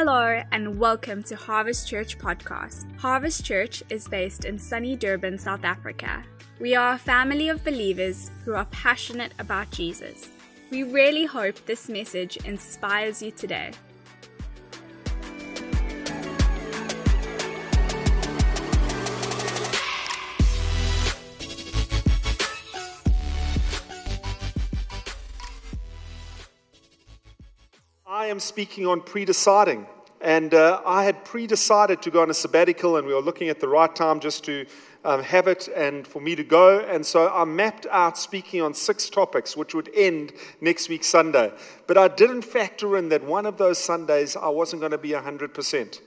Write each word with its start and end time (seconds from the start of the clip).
Hello 0.00 0.40
and 0.52 0.78
welcome 0.78 1.24
to 1.24 1.34
Harvest 1.34 1.88
Church 1.88 2.18
podcast. 2.18 2.86
Harvest 3.00 3.44
Church 3.44 3.82
is 3.90 4.06
based 4.06 4.44
in 4.44 4.56
sunny 4.56 4.94
Durban, 4.94 5.38
South 5.38 5.64
Africa. 5.64 6.22
We 6.60 6.76
are 6.76 6.92
a 6.92 6.98
family 6.98 7.48
of 7.48 7.64
believers 7.64 8.30
who 8.44 8.54
are 8.54 8.66
passionate 8.66 9.32
about 9.40 9.72
Jesus. 9.72 10.28
We 10.70 10.84
really 10.84 11.24
hope 11.24 11.56
this 11.66 11.88
message 11.88 12.36
inspires 12.44 13.20
you 13.20 13.32
today. 13.32 13.72
Am 28.28 28.40
speaking 28.40 28.86
on 28.86 29.00
pre-deciding. 29.00 29.86
And 30.20 30.52
uh, 30.52 30.82
I 30.84 31.04
had 31.04 31.24
pre-decided 31.24 32.02
to 32.02 32.10
go 32.10 32.22
on 32.22 32.30
a 32.30 32.34
sabbatical, 32.34 32.96
and 32.96 33.06
we 33.06 33.14
were 33.14 33.20
looking 33.20 33.48
at 33.48 33.60
the 33.60 33.68
right 33.68 33.94
time 33.94 34.18
just 34.20 34.44
to 34.44 34.66
um, 35.04 35.22
have 35.22 35.46
it 35.46 35.68
and 35.68 36.06
for 36.06 36.20
me 36.20 36.34
to 36.34 36.42
go. 36.42 36.80
And 36.80 37.06
so 37.06 37.32
I 37.32 37.44
mapped 37.44 37.86
out 37.90 38.18
speaking 38.18 38.60
on 38.60 38.74
six 38.74 39.08
topics, 39.08 39.56
which 39.56 39.74
would 39.74 39.90
end 39.94 40.32
next 40.60 40.88
week 40.88 41.04
Sunday. 41.04 41.52
But 41.86 41.98
I 41.98 42.08
didn't 42.08 42.42
factor 42.42 42.96
in 42.96 43.08
that 43.10 43.22
one 43.22 43.46
of 43.46 43.58
those 43.58 43.78
Sundays 43.78 44.36
I 44.36 44.48
wasn't 44.48 44.80
going 44.80 44.92
to 44.92 44.98
be 44.98 45.10
100%. 45.10 46.00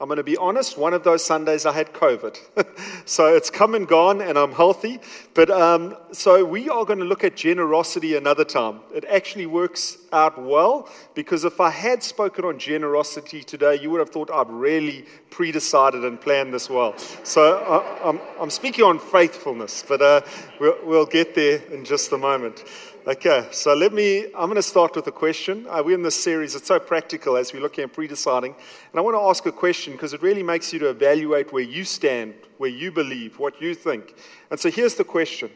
I'm 0.00 0.08
going 0.08 0.16
to 0.16 0.24
be 0.24 0.36
honest, 0.36 0.76
one 0.76 0.92
of 0.92 1.04
those 1.04 1.24
Sundays 1.24 1.64
I 1.64 1.72
had 1.72 1.92
COVID. 1.92 2.36
so 3.08 3.32
it's 3.32 3.48
come 3.48 3.76
and 3.76 3.86
gone, 3.86 4.20
and 4.20 4.36
I'm 4.36 4.50
healthy. 4.50 4.98
But 5.34 5.50
um, 5.50 5.96
so 6.10 6.44
we 6.44 6.68
are 6.68 6.84
going 6.84 6.98
to 6.98 7.04
look 7.04 7.22
at 7.22 7.36
generosity 7.36 8.16
another 8.16 8.44
time. 8.44 8.80
It 8.92 9.04
actually 9.04 9.46
works 9.46 9.98
out 10.12 10.42
well 10.42 10.88
because 11.14 11.44
if 11.44 11.60
I 11.60 11.70
had 11.70 12.02
spoken 12.02 12.44
on 12.44 12.58
generosity 12.58 13.44
today, 13.44 13.80
you 13.80 13.88
would 13.90 14.00
have 14.00 14.10
thought 14.10 14.32
I've 14.32 14.50
really 14.50 15.04
pre 15.30 15.52
decided 15.52 16.04
and 16.04 16.20
planned 16.20 16.52
this 16.52 16.68
well. 16.68 16.98
So 17.22 17.58
uh, 17.58 18.08
I'm, 18.08 18.20
I'm 18.40 18.50
speaking 18.50 18.84
on 18.84 18.98
faithfulness, 18.98 19.84
but 19.86 20.02
uh, 20.02 20.22
we'll, 20.58 20.76
we'll 20.82 21.06
get 21.06 21.36
there 21.36 21.62
in 21.72 21.84
just 21.84 22.10
a 22.10 22.18
moment. 22.18 22.64
Okay, 23.06 23.46
so 23.50 23.74
let 23.74 23.92
me, 23.92 24.24
I'm 24.28 24.46
going 24.46 24.54
to 24.54 24.62
start 24.62 24.96
with 24.96 25.06
a 25.08 25.12
question. 25.12 25.66
Uh, 25.68 25.82
we're 25.84 25.94
in 25.94 26.02
this 26.02 26.18
series, 26.18 26.54
it's 26.54 26.68
so 26.68 26.80
practical 26.80 27.36
as 27.36 27.52
we're 27.52 27.60
looking 27.60 27.84
at 27.84 27.92
pre 27.92 28.06
deciding. 28.06 28.54
And 28.54 28.98
I 28.98 29.02
want 29.02 29.14
to 29.14 29.20
ask 29.20 29.44
a 29.44 29.52
question 29.52 29.92
because 29.92 30.14
it 30.14 30.22
really 30.22 30.42
makes 30.42 30.72
you 30.72 30.78
to 30.78 30.88
evaluate 30.88 31.52
where 31.52 31.62
you 31.62 31.84
stand, 31.84 32.32
where 32.56 32.70
you 32.70 32.90
believe, 32.90 33.38
what 33.38 33.60
you 33.60 33.74
think. 33.74 34.14
And 34.50 34.58
so 34.58 34.70
here's 34.70 34.94
the 34.94 35.04
question 35.04 35.50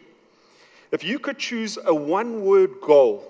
If 0.93 1.03
you 1.03 1.19
could 1.19 1.39
choose 1.39 1.79
a 1.83 1.95
one 1.95 2.45
word 2.45 2.83
goal 2.83 3.25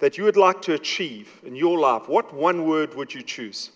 that 0.00 0.18
you 0.18 0.24
would 0.24 0.36
like 0.36 0.60
to 0.62 0.74
achieve 0.74 1.40
in 1.46 1.54
your 1.54 1.78
life, 1.78 2.08
what 2.08 2.34
one 2.34 2.66
word 2.66 2.96
would 2.96 3.14
you 3.14 3.22
choose? 3.22 3.70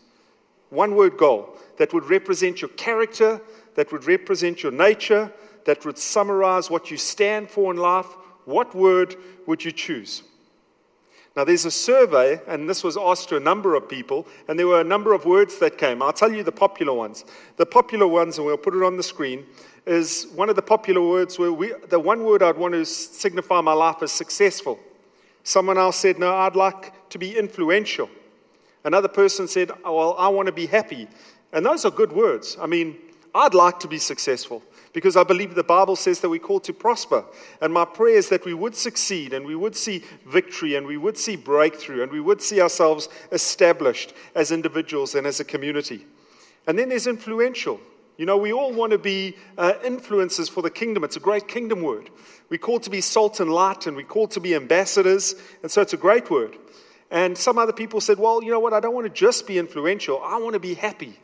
One 0.71 0.97
word 0.97 1.17
goal 1.17 1.57
that 1.77 1.95
would 1.95 2.11
represent 2.11 2.61
your 2.61 2.71
character, 2.71 3.41
that 3.77 3.93
would 3.93 4.07
represent 4.07 4.61
your 4.61 4.73
nature, 4.73 5.33
that 5.67 5.87
would 5.87 5.99
summarize 5.99 6.69
what 6.69 6.91
you 6.91 6.97
stand 6.97 7.49
for 7.49 7.71
in 7.73 7.77
life 7.77 8.09
what 8.49 8.75
word 8.75 9.15
would 9.47 9.63
you 9.63 9.71
choose? 9.71 10.23
Now, 11.37 11.45
there's 11.45 11.67
a 11.67 11.71
survey, 11.71 12.41
and 12.49 12.69
this 12.69 12.83
was 12.83 12.97
asked 12.97 13.29
to 13.29 13.37
a 13.37 13.41
number 13.41 13.75
of 13.75 13.89
people, 13.89 14.27
and 14.49 14.59
there 14.59 14.67
were 14.67 14.81
a 14.81 14.85
number 14.85 15.13
of 15.13 15.25
words 15.25 15.59
that 15.59 15.79
came. 15.79 16.03
I'll 16.03 16.13
tell 16.13 16.33
you 16.33 16.43
the 16.43 16.51
popular 16.51 16.95
ones. 16.95 17.25
The 17.59 17.67
popular 17.67 18.09
ones, 18.09 18.39
and 18.39 18.47
we'll 18.47 18.57
put 18.57 18.75
it 18.75 18.83
on 18.83 18.97
the 18.97 19.03
screen, 19.03 19.45
is 19.87 20.27
one 20.35 20.49
of 20.49 20.57
the 20.57 20.63
popular 20.63 21.01
words 21.01 21.39
where 21.39 21.53
we, 21.53 21.75
the 21.91 22.01
one 22.01 22.25
word 22.25 22.43
I'd 22.43 22.57
want 22.57 22.73
to 22.75 22.85
signify 22.87 23.61
my 23.61 23.75
life 23.75 24.03
as 24.03 24.11
successful. 24.11 24.81
Someone 25.45 25.79
else 25.79 25.97
said, 25.97 26.19
No, 26.19 26.35
I'd 26.35 26.57
like 26.57 27.09
to 27.11 27.19
be 27.19 27.39
influential. 27.39 28.09
Another 28.83 29.09
person 29.09 29.47
said, 29.47 29.71
oh, 29.85 29.97
Well, 29.97 30.17
I 30.19 30.29
want 30.29 30.47
to 30.47 30.53
be 30.53 30.67
happy. 30.67 31.07
And 31.53 31.65
those 31.65 31.85
are 31.85 31.91
good 31.91 32.13
words. 32.13 32.57
I 32.61 32.67
mean, 32.67 32.97
I'd 33.35 33.55
like 33.55 33.79
to 33.81 33.89
be 33.89 33.99
successful 33.99 34.63
because 34.93 35.17
I 35.17 35.23
believe 35.23 35.55
the 35.55 35.63
Bible 35.63 35.97
says 35.97 36.21
that 36.21 36.29
we're 36.29 36.39
called 36.39 36.65
to 36.65 36.73
prosper. 36.73 37.25
And 37.61 37.73
my 37.73 37.85
prayer 37.85 38.17
is 38.17 38.29
that 38.31 38.45
we 38.45 38.55
would 38.55 38.75
succeed 38.75 39.33
and 39.33 39.45
we 39.45 39.55
would 39.55 39.77
see 39.77 40.05
victory 40.27 40.77
and 40.77 40.87
we 40.87 40.97
would 40.97 41.19
see 41.19 41.37
breakthrough 41.37 42.03
and 42.03 42.13
we 42.13 42.21
would 42.21 42.43
see 42.43 42.61
ourselves 42.61 43.09
established 43.33 44.15
as 44.35 44.51
individuals 44.51 45.15
and 45.15 45.27
as 45.27 45.41
a 45.41 45.45
community. 45.45 46.07
And 46.67 46.79
then 46.79 46.89
there's 46.89 47.07
influential. 47.07 47.81
You 48.17 48.27
know, 48.27 48.37
we 48.37 48.53
all 48.53 48.73
want 48.73 48.93
to 48.93 48.99
be 48.99 49.37
uh, 49.57 49.75
influencers 49.85 50.51
for 50.51 50.63
the 50.63 50.71
kingdom. 50.71 51.05
It's 51.05 51.17
a 51.17 51.21
great 51.21 51.47
kingdom 51.47 51.83
word. 51.83 52.11
We're 52.51 52.59
called 52.59 52.83
to 52.83 52.91
be 52.91 53.01
salt 53.01 53.41
and 53.41 53.51
light 53.51 53.87
and 53.87 53.97
we're 53.97 54.05
called 54.05 54.33
to 54.33 54.41
be 54.41 54.55
ambassadors. 54.55 55.35
And 55.63 55.71
so 55.71 55.83
it's 55.83 55.93
a 55.93 55.99
great 55.99 56.31
word. 56.31 56.57
And 57.11 57.39
some 57.39 57.59
other 57.59 57.73
people 57.73 58.01
said, 58.01 58.19
well, 58.19 58.43
you 58.43 58.51
know 58.51 58.61
what? 58.61 58.75
I 58.75 58.81
don't 58.81 58.95
want 58.95 59.07
to 59.07 59.13
just 59.13 59.47
be 59.47 59.59
influential. 59.59 60.21
I 60.23 60.37
want 60.39 60.55
to 60.55 60.61
be 60.61 60.75
happy. 60.75 61.19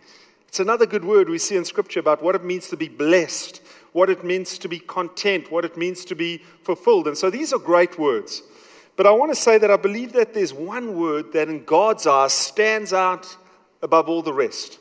It's 0.49 0.61
another 0.61 0.87
good 0.87 1.05
word 1.05 1.29
we 1.29 1.39
see 1.39 1.57
in 1.57 1.65
Scripture 1.65 1.99
about 1.99 2.23
what 2.23 2.37
it 2.37 2.45
means 2.45 2.69
to 2.69 2.77
be 2.77 2.89
blessed, 2.89 3.61
what 3.95 4.11
it 4.11 4.25
means 4.25 4.59
to 4.59 4.69
be 4.69 4.81
content, 4.81 5.53
what 5.53 5.65
it 5.65 5.77
means 5.77 6.05
to 6.05 6.17
be 6.17 6.39
fulfilled. 6.65 7.07
And 7.07 7.17
so 7.17 7.31
these 7.31 7.53
are 7.53 7.61
great 7.61 7.97
words. 7.97 8.43
But 8.97 9.07
I 9.07 9.13
want 9.13 9.31
to 9.31 9.41
say 9.41 9.57
that 9.57 9.71
I 9.71 9.77
believe 9.77 10.13
that 10.15 10.35
there's 10.35 10.53
one 10.53 10.99
word 10.99 11.33
that 11.33 11.49
in 11.49 11.65
God's 11.65 12.05
eyes 12.05 12.33
stands 12.33 12.93
out 12.93 13.37
above 13.83 14.09
all 14.09 14.21
the 14.21 14.33
rest 14.33 14.81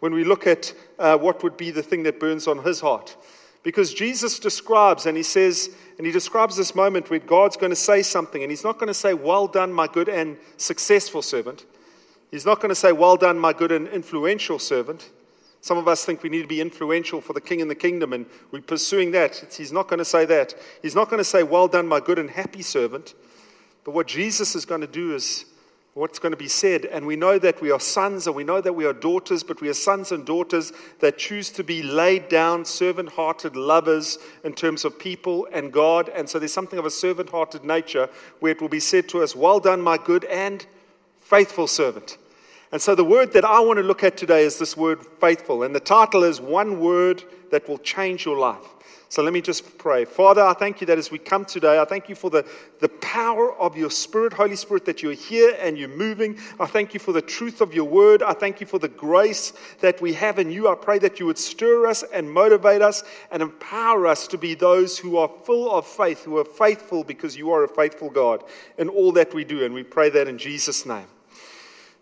when 0.00 0.14
we 0.14 0.24
look 0.24 0.46
at 0.46 0.72
uh, 0.98 1.18
what 1.18 1.42
would 1.42 1.58
be 1.58 1.70
the 1.70 1.82
thing 1.82 2.02
that 2.04 2.18
burns 2.18 2.46
on 2.46 2.64
his 2.64 2.80
heart. 2.80 3.14
Because 3.62 3.92
Jesus 3.92 4.38
describes, 4.38 5.04
and 5.04 5.18
he 5.18 5.22
says, 5.22 5.68
and 5.98 6.06
he 6.06 6.12
describes 6.12 6.56
this 6.56 6.74
moment 6.74 7.10
where 7.10 7.18
God's 7.18 7.58
going 7.58 7.70
to 7.70 7.76
say 7.76 8.00
something, 8.00 8.42
and 8.42 8.50
he's 8.50 8.64
not 8.64 8.78
going 8.78 8.88
to 8.88 8.94
say, 8.94 9.12
Well 9.12 9.48
done, 9.48 9.70
my 9.70 9.86
good 9.86 10.08
and 10.08 10.38
successful 10.56 11.20
servant. 11.20 11.66
He's 12.30 12.46
not 12.46 12.60
going 12.60 12.70
to 12.70 12.74
say, 12.74 12.92
Well 12.92 13.18
done, 13.18 13.38
my 13.38 13.52
good 13.52 13.72
and 13.72 13.86
influential 13.88 14.58
servant. 14.58 15.10
Some 15.66 15.78
of 15.78 15.88
us 15.88 16.04
think 16.04 16.22
we 16.22 16.28
need 16.28 16.42
to 16.42 16.46
be 16.46 16.60
influential 16.60 17.20
for 17.20 17.32
the 17.32 17.40
king 17.40 17.60
and 17.60 17.68
the 17.68 17.74
kingdom, 17.74 18.12
and 18.12 18.24
we're 18.52 18.60
pursuing 18.60 19.10
that. 19.10 19.52
He's 19.52 19.72
not 19.72 19.88
going 19.88 19.98
to 19.98 20.04
say 20.04 20.24
that. 20.24 20.54
He's 20.80 20.94
not 20.94 21.10
going 21.10 21.18
to 21.18 21.24
say, 21.24 21.42
Well 21.42 21.66
done, 21.66 21.88
my 21.88 21.98
good 21.98 22.20
and 22.20 22.30
happy 22.30 22.62
servant. 22.62 23.14
But 23.82 23.90
what 23.90 24.06
Jesus 24.06 24.54
is 24.54 24.64
going 24.64 24.82
to 24.82 24.86
do 24.86 25.12
is 25.12 25.44
what's 25.94 26.20
going 26.20 26.30
to 26.30 26.36
be 26.36 26.46
said. 26.46 26.84
And 26.84 27.04
we 27.04 27.16
know 27.16 27.36
that 27.40 27.60
we 27.60 27.72
are 27.72 27.80
sons 27.80 28.28
and 28.28 28.36
we 28.36 28.44
know 28.44 28.60
that 28.60 28.74
we 28.74 28.84
are 28.84 28.92
daughters, 28.92 29.42
but 29.42 29.60
we 29.60 29.68
are 29.68 29.74
sons 29.74 30.12
and 30.12 30.24
daughters 30.24 30.72
that 31.00 31.18
choose 31.18 31.50
to 31.50 31.64
be 31.64 31.82
laid 31.82 32.28
down, 32.28 32.64
servant 32.64 33.08
hearted 33.08 33.56
lovers 33.56 34.18
in 34.44 34.52
terms 34.52 34.84
of 34.84 34.96
people 35.00 35.48
and 35.52 35.72
God. 35.72 36.10
And 36.10 36.28
so 36.28 36.38
there's 36.38 36.52
something 36.52 36.78
of 36.78 36.86
a 36.86 36.92
servant 36.92 37.30
hearted 37.30 37.64
nature 37.64 38.08
where 38.38 38.52
it 38.52 38.60
will 38.60 38.68
be 38.68 38.78
said 38.78 39.08
to 39.08 39.20
us, 39.20 39.34
Well 39.34 39.58
done, 39.58 39.80
my 39.80 39.98
good 39.98 40.26
and 40.26 40.64
faithful 41.18 41.66
servant. 41.66 42.18
And 42.72 42.82
so 42.82 42.94
the 42.94 43.04
word 43.04 43.32
that 43.34 43.44
I 43.44 43.60
want 43.60 43.78
to 43.78 43.82
look 43.82 44.02
at 44.02 44.16
today 44.16 44.42
is 44.42 44.58
this 44.58 44.76
word 44.76 45.04
faithful. 45.20 45.62
And 45.62 45.74
the 45.74 45.80
title 45.80 46.24
is 46.24 46.40
One 46.40 46.80
Word 46.80 47.22
That 47.50 47.68
Will 47.68 47.78
Change 47.78 48.24
Your 48.24 48.38
Life. 48.38 48.64
So 49.08 49.22
let 49.22 49.32
me 49.32 49.40
just 49.40 49.78
pray. 49.78 50.04
Father, 50.04 50.42
I 50.42 50.52
thank 50.52 50.80
you 50.80 50.86
that 50.88 50.98
as 50.98 51.12
we 51.12 51.18
come 51.18 51.44
today, 51.44 51.78
I 51.80 51.84
thank 51.84 52.08
you 52.08 52.16
for 52.16 52.28
the, 52.28 52.44
the 52.80 52.88
power 52.88 53.54
of 53.54 53.76
your 53.76 53.90
Spirit, 53.90 54.32
Holy 54.32 54.56
Spirit, 54.56 54.84
that 54.86 55.00
you're 55.00 55.12
here 55.12 55.56
and 55.60 55.78
you're 55.78 55.88
moving. 55.88 56.36
I 56.58 56.66
thank 56.66 56.92
you 56.92 56.98
for 56.98 57.12
the 57.12 57.22
truth 57.22 57.60
of 57.60 57.72
your 57.72 57.84
word. 57.84 58.24
I 58.24 58.32
thank 58.32 58.60
you 58.60 58.66
for 58.66 58.80
the 58.80 58.88
grace 58.88 59.52
that 59.80 60.00
we 60.00 60.12
have 60.14 60.40
in 60.40 60.50
you. 60.50 60.68
I 60.68 60.74
pray 60.74 60.98
that 60.98 61.20
you 61.20 61.26
would 61.26 61.38
stir 61.38 61.86
us 61.86 62.02
and 62.12 62.28
motivate 62.30 62.82
us 62.82 63.04
and 63.30 63.42
empower 63.42 64.08
us 64.08 64.26
to 64.26 64.38
be 64.38 64.54
those 64.54 64.98
who 64.98 65.18
are 65.18 65.30
full 65.44 65.70
of 65.70 65.86
faith, 65.86 66.24
who 66.24 66.38
are 66.38 66.44
faithful 66.44 67.04
because 67.04 67.36
you 67.36 67.52
are 67.52 67.62
a 67.62 67.68
faithful 67.68 68.10
God 68.10 68.42
in 68.76 68.88
all 68.88 69.12
that 69.12 69.32
we 69.32 69.44
do. 69.44 69.64
And 69.64 69.72
we 69.72 69.84
pray 69.84 70.10
that 70.10 70.26
in 70.26 70.36
Jesus' 70.36 70.84
name. 70.84 71.06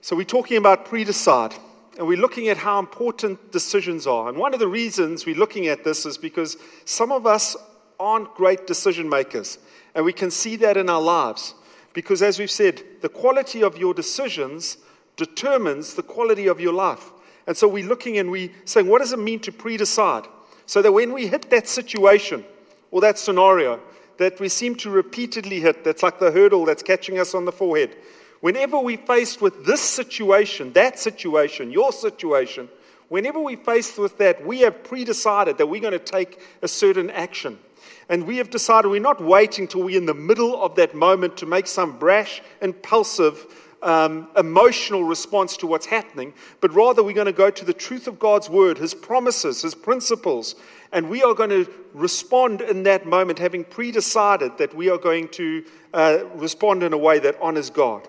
So 0.04 0.14
we're 0.14 0.24
talking 0.24 0.58
about 0.58 0.84
pre-decide, 0.84 1.54
and 1.96 2.06
we're 2.06 2.20
looking 2.20 2.48
at 2.48 2.58
how 2.58 2.78
important 2.78 3.50
decisions 3.52 4.06
are. 4.06 4.28
And 4.28 4.36
one 4.36 4.52
of 4.52 4.60
the 4.60 4.68
reasons 4.68 5.24
we're 5.24 5.34
looking 5.34 5.68
at 5.68 5.82
this 5.82 6.04
is 6.04 6.18
because 6.18 6.58
some 6.84 7.10
of 7.10 7.26
us 7.26 7.56
aren't 7.98 8.34
great 8.34 8.66
decision 8.66 9.08
makers, 9.08 9.56
and 9.94 10.04
we 10.04 10.12
can 10.12 10.30
see 10.30 10.56
that 10.56 10.76
in 10.76 10.90
our 10.90 11.00
lives. 11.00 11.54
Because 11.94 12.20
as 12.20 12.38
we've 12.38 12.50
said, 12.50 12.82
the 13.00 13.08
quality 13.08 13.62
of 13.62 13.78
your 13.78 13.94
decisions 13.94 14.76
determines 15.16 15.94
the 15.94 16.02
quality 16.02 16.48
of 16.48 16.60
your 16.60 16.74
life. 16.74 17.10
And 17.46 17.56
so 17.56 17.66
we're 17.66 17.88
looking 17.88 18.18
and 18.18 18.30
we're 18.30 18.50
saying, 18.66 18.86
what 18.86 18.98
does 18.98 19.14
it 19.14 19.18
mean 19.18 19.40
to 19.40 19.52
pre-decide? 19.52 20.26
So 20.66 20.82
that 20.82 20.92
when 20.92 21.14
we 21.14 21.28
hit 21.28 21.48
that 21.48 21.66
situation 21.66 22.44
or 22.90 23.00
that 23.00 23.18
scenario 23.18 23.80
that 24.18 24.38
we 24.38 24.50
seem 24.50 24.74
to 24.74 24.90
repeatedly 24.90 25.60
hit, 25.60 25.82
that's 25.82 26.02
like 26.02 26.18
the 26.18 26.30
hurdle 26.30 26.66
that's 26.66 26.82
catching 26.82 27.18
us 27.18 27.34
on 27.34 27.46
the 27.46 27.52
forehead, 27.52 27.96
Whenever 28.44 28.78
we're 28.78 28.98
faced 28.98 29.40
with 29.40 29.64
this 29.64 29.80
situation, 29.80 30.70
that 30.74 30.98
situation, 30.98 31.70
your 31.70 31.90
situation, 31.92 32.68
whenever 33.08 33.40
we're 33.40 33.56
faced 33.56 33.96
with 33.96 34.18
that, 34.18 34.44
we 34.44 34.60
have 34.60 34.84
pre 34.84 35.02
decided 35.02 35.56
that 35.56 35.66
we're 35.66 35.80
going 35.80 35.94
to 35.94 35.98
take 35.98 36.38
a 36.60 36.68
certain 36.68 37.08
action. 37.08 37.58
And 38.10 38.26
we 38.26 38.36
have 38.36 38.50
decided 38.50 38.88
we're 38.88 39.00
not 39.00 39.24
waiting 39.24 39.66
till 39.66 39.82
we're 39.82 39.96
in 39.96 40.04
the 40.04 40.12
middle 40.12 40.62
of 40.62 40.74
that 40.74 40.94
moment 40.94 41.38
to 41.38 41.46
make 41.46 41.66
some 41.66 41.98
brash, 41.98 42.42
impulsive, 42.60 43.46
um, 43.82 44.28
emotional 44.36 45.04
response 45.04 45.56
to 45.56 45.66
what's 45.66 45.86
happening, 45.86 46.34
but 46.60 46.70
rather 46.74 47.02
we're 47.02 47.14
going 47.14 47.24
to 47.24 47.32
go 47.32 47.48
to 47.48 47.64
the 47.64 47.72
truth 47.72 48.06
of 48.06 48.18
God's 48.18 48.50
word, 48.50 48.76
His 48.76 48.92
promises, 48.92 49.62
His 49.62 49.74
principles, 49.74 50.54
and 50.92 51.08
we 51.08 51.22
are 51.22 51.32
going 51.32 51.48
to 51.48 51.66
respond 51.94 52.60
in 52.60 52.82
that 52.82 53.06
moment, 53.06 53.38
having 53.38 53.64
pre 53.64 53.90
decided 53.90 54.58
that 54.58 54.76
we 54.76 54.90
are 54.90 54.98
going 54.98 55.28
to 55.28 55.64
uh, 55.94 56.18
respond 56.34 56.82
in 56.82 56.92
a 56.92 56.98
way 56.98 57.18
that 57.20 57.38
honors 57.40 57.70
God. 57.70 58.06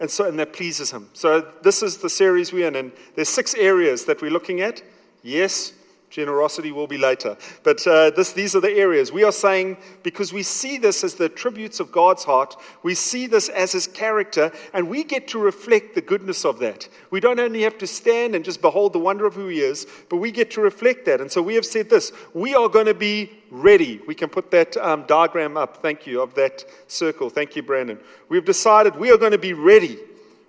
And 0.00 0.10
so 0.10 0.26
and 0.26 0.38
that 0.38 0.52
pleases 0.52 0.90
him. 0.90 1.08
So 1.12 1.52
this 1.62 1.82
is 1.82 1.98
the 1.98 2.10
series 2.10 2.52
we're 2.52 2.68
in, 2.68 2.76
and 2.76 2.92
there's 3.14 3.28
six 3.28 3.54
areas 3.54 4.04
that 4.06 4.20
we're 4.20 4.30
looking 4.30 4.60
at. 4.60 4.82
Yes, 5.22 5.72
Generosity 6.08 6.70
will 6.70 6.86
be 6.86 6.98
later. 6.98 7.36
But 7.64 7.84
uh, 7.86 8.10
this, 8.10 8.32
these 8.32 8.54
are 8.54 8.60
the 8.60 8.70
areas. 8.70 9.10
We 9.10 9.24
are 9.24 9.32
saying, 9.32 9.76
because 10.04 10.32
we 10.32 10.44
see 10.44 10.78
this 10.78 11.02
as 11.02 11.14
the 11.14 11.24
attributes 11.24 11.80
of 11.80 11.90
God's 11.90 12.22
heart, 12.22 12.54
we 12.84 12.94
see 12.94 13.26
this 13.26 13.48
as 13.48 13.72
his 13.72 13.88
character, 13.88 14.52
and 14.72 14.88
we 14.88 15.02
get 15.02 15.26
to 15.28 15.38
reflect 15.38 15.94
the 15.94 16.00
goodness 16.00 16.44
of 16.44 16.60
that. 16.60 16.88
We 17.10 17.18
don't 17.18 17.40
only 17.40 17.62
have 17.62 17.76
to 17.78 17.86
stand 17.86 18.36
and 18.36 18.44
just 18.44 18.62
behold 18.62 18.92
the 18.92 19.00
wonder 19.00 19.26
of 19.26 19.34
who 19.34 19.48
he 19.48 19.60
is, 19.60 19.86
but 20.08 20.18
we 20.18 20.30
get 20.30 20.52
to 20.52 20.60
reflect 20.60 21.06
that. 21.06 21.20
And 21.20 21.30
so 21.30 21.42
we 21.42 21.54
have 21.56 21.66
said 21.66 21.90
this 21.90 22.12
we 22.34 22.54
are 22.54 22.68
going 22.68 22.86
to 22.86 22.94
be 22.94 23.32
ready. 23.50 24.00
We 24.06 24.14
can 24.14 24.28
put 24.28 24.50
that 24.52 24.76
um, 24.76 25.04
diagram 25.08 25.56
up, 25.56 25.78
thank 25.82 26.06
you, 26.06 26.22
of 26.22 26.34
that 26.34 26.64
circle. 26.86 27.30
Thank 27.30 27.56
you, 27.56 27.62
Brandon. 27.62 27.98
We've 28.28 28.44
decided 28.44 28.96
we 28.96 29.10
are 29.10 29.18
going 29.18 29.32
to 29.32 29.38
be 29.38 29.54
ready. 29.54 29.98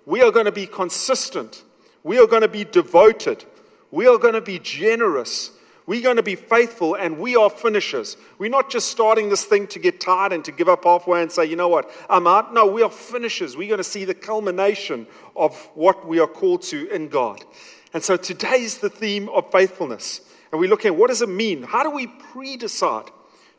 We 0.06 0.22
are 0.22 0.30
going 0.30 0.46
to 0.46 0.52
be 0.52 0.66
consistent. 0.66 1.64
We 2.04 2.18
are 2.18 2.26
going 2.26 2.42
to 2.42 2.48
be 2.48 2.64
devoted. 2.64 3.44
We 3.90 4.06
are 4.06 4.18
going 4.18 4.34
to 4.34 4.40
be 4.40 4.58
generous. 4.58 5.52
We're 5.86 6.02
going 6.02 6.16
to 6.16 6.22
be 6.22 6.34
faithful 6.34 6.96
and 6.96 7.18
we 7.18 7.34
are 7.34 7.48
finishers. 7.48 8.18
We're 8.38 8.50
not 8.50 8.68
just 8.68 8.90
starting 8.90 9.30
this 9.30 9.46
thing 9.46 9.66
to 9.68 9.78
get 9.78 10.00
tired 10.00 10.34
and 10.34 10.44
to 10.44 10.52
give 10.52 10.68
up 10.68 10.84
halfway 10.84 11.22
and 11.22 11.32
say, 11.32 11.46
you 11.46 11.56
know 11.56 11.68
what, 11.68 11.90
I'm 12.10 12.26
out. 12.26 12.52
No, 12.52 12.66
we 12.66 12.82
are 12.82 12.90
finishers. 12.90 13.56
We're 13.56 13.68
going 13.68 13.78
to 13.78 13.84
see 13.84 14.04
the 14.04 14.14
culmination 14.14 15.06
of 15.34 15.56
what 15.74 16.06
we 16.06 16.20
are 16.20 16.26
called 16.26 16.60
to 16.64 16.90
in 16.90 17.08
God. 17.08 17.42
And 17.94 18.02
so 18.02 18.18
today 18.18 18.60
is 18.60 18.78
the 18.78 18.90
theme 18.90 19.30
of 19.30 19.50
faithfulness. 19.50 20.20
And 20.52 20.60
we're 20.60 20.68
looking 20.68 20.92
at 20.92 20.96
what 20.96 21.08
does 21.08 21.22
it 21.22 21.28
mean? 21.30 21.62
How 21.62 21.82
do 21.82 21.90
we 21.90 22.06
pre 22.06 22.58
decide 22.58 23.10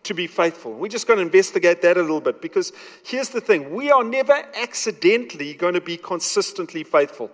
to 0.03 0.13
be 0.13 0.27
faithful? 0.27 0.73
We're 0.73 0.87
just 0.87 1.07
going 1.07 1.17
to 1.17 1.25
investigate 1.25 1.81
that 1.81 1.97
a 1.97 2.01
little 2.01 2.21
bit 2.21 2.43
because 2.43 2.71
here's 3.03 3.29
the 3.29 3.41
thing 3.41 3.73
we 3.73 3.89
are 3.89 4.03
never 4.03 4.33
accidentally 4.55 5.55
going 5.55 5.73
to 5.73 5.81
be 5.81 5.97
consistently 5.97 6.83
faithful. 6.83 7.31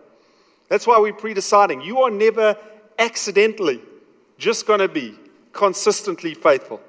That's 0.69 0.87
why 0.87 0.99
we're 0.99 1.11
pre 1.11 1.33
deciding. 1.33 1.81
You 1.81 1.99
are 1.99 2.11
never 2.11 2.57
accidentally 2.99 3.81
just 4.37 4.65
going 4.67 4.79
to 4.79 4.87
be 4.87 5.17
consistently 5.53 6.33
faithful. 6.33 6.81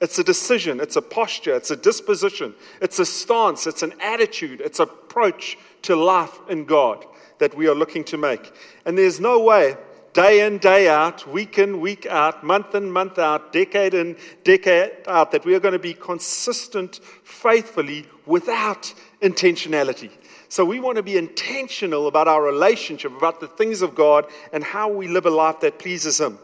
It's 0.00 0.18
a 0.18 0.24
decision, 0.24 0.80
it's 0.80 0.96
a 0.96 1.02
posture, 1.02 1.54
it's 1.54 1.70
a 1.70 1.76
disposition, 1.76 2.54
it's 2.80 2.98
a 2.98 3.06
stance, 3.06 3.66
it's 3.66 3.82
an 3.82 3.94
attitude, 4.00 4.62
it's 4.62 4.80
approach 4.80 5.58
to 5.82 5.94
life 5.94 6.38
in 6.48 6.64
God 6.64 7.04
that 7.38 7.54
we 7.54 7.68
are 7.68 7.74
looking 7.74 8.04
to 8.04 8.16
make. 8.16 8.52
And 8.86 8.96
there's 8.96 9.20
no 9.20 9.40
way, 9.40 9.76
day 10.14 10.46
in, 10.46 10.58
day 10.58 10.88
out, 10.88 11.28
week 11.28 11.58
in, 11.58 11.80
week 11.80 12.06
out, 12.06 12.42
month 12.42 12.74
in, 12.74 12.90
month 12.90 13.18
out, 13.18 13.52
decade 13.52 13.92
in, 13.92 14.16
decade 14.42 14.92
out, 15.06 15.32
that 15.32 15.44
we 15.44 15.54
are 15.54 15.60
going 15.60 15.72
to 15.72 15.78
be 15.78 15.94
consistent 15.94 17.00
faithfully 17.22 18.06
without 18.24 18.92
intentionality. 19.20 20.10
So 20.50 20.64
we 20.64 20.80
want 20.80 20.96
to 20.96 21.02
be 21.04 21.16
intentional 21.16 22.08
about 22.08 22.26
our 22.26 22.42
relationship, 22.42 23.16
about 23.16 23.38
the 23.38 23.46
things 23.46 23.82
of 23.82 23.94
God, 23.94 24.26
and 24.52 24.64
how 24.64 24.88
we 24.88 25.06
live 25.06 25.24
a 25.24 25.30
life 25.30 25.60
that 25.60 25.78
pleases 25.78 26.20
Him. 26.20 26.40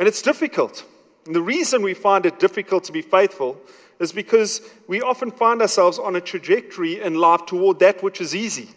And 0.00 0.08
it's 0.08 0.20
difficult. 0.20 0.84
And 1.24 1.32
the 1.32 1.40
reason 1.40 1.82
we 1.82 1.94
find 1.94 2.26
it 2.26 2.40
difficult 2.40 2.82
to 2.84 2.92
be 2.92 3.02
faithful 3.02 3.56
is 4.00 4.10
because 4.10 4.62
we 4.88 5.00
often 5.00 5.30
find 5.30 5.62
ourselves 5.62 6.00
on 6.00 6.16
a 6.16 6.20
trajectory 6.20 7.00
in 7.00 7.14
life 7.14 7.46
toward 7.46 7.78
that 7.78 8.02
which 8.02 8.20
is 8.20 8.34
easy. 8.34 8.68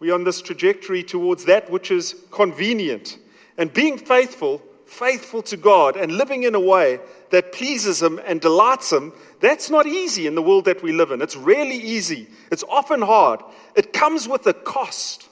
We're 0.00 0.14
on 0.14 0.24
this 0.24 0.40
trajectory 0.40 1.02
towards 1.02 1.44
that 1.44 1.70
which 1.70 1.90
is 1.90 2.14
convenient. 2.30 3.18
And 3.58 3.70
being 3.70 3.98
faithful, 3.98 4.62
faithful 4.86 5.42
to 5.42 5.58
God, 5.58 5.98
and 5.98 6.12
living 6.12 6.44
in 6.44 6.54
a 6.54 6.60
way 6.60 7.00
that 7.30 7.52
pleases 7.52 8.02
Him 8.02 8.18
and 8.24 8.40
delights 8.40 8.92
Him 8.92 9.12
that's 9.40 9.70
not 9.70 9.86
easy 9.86 10.26
in 10.26 10.34
the 10.34 10.42
world 10.42 10.64
that 10.64 10.82
we 10.82 10.92
live 10.92 11.10
in. 11.10 11.20
It's 11.20 11.36
rarely 11.36 11.76
easy, 11.76 12.28
it's 12.50 12.64
often 12.68 13.02
hard. 13.02 13.40
It 13.74 13.92
comes 13.92 14.28
with 14.28 14.46
a 14.46 14.54
cost, 14.54 15.28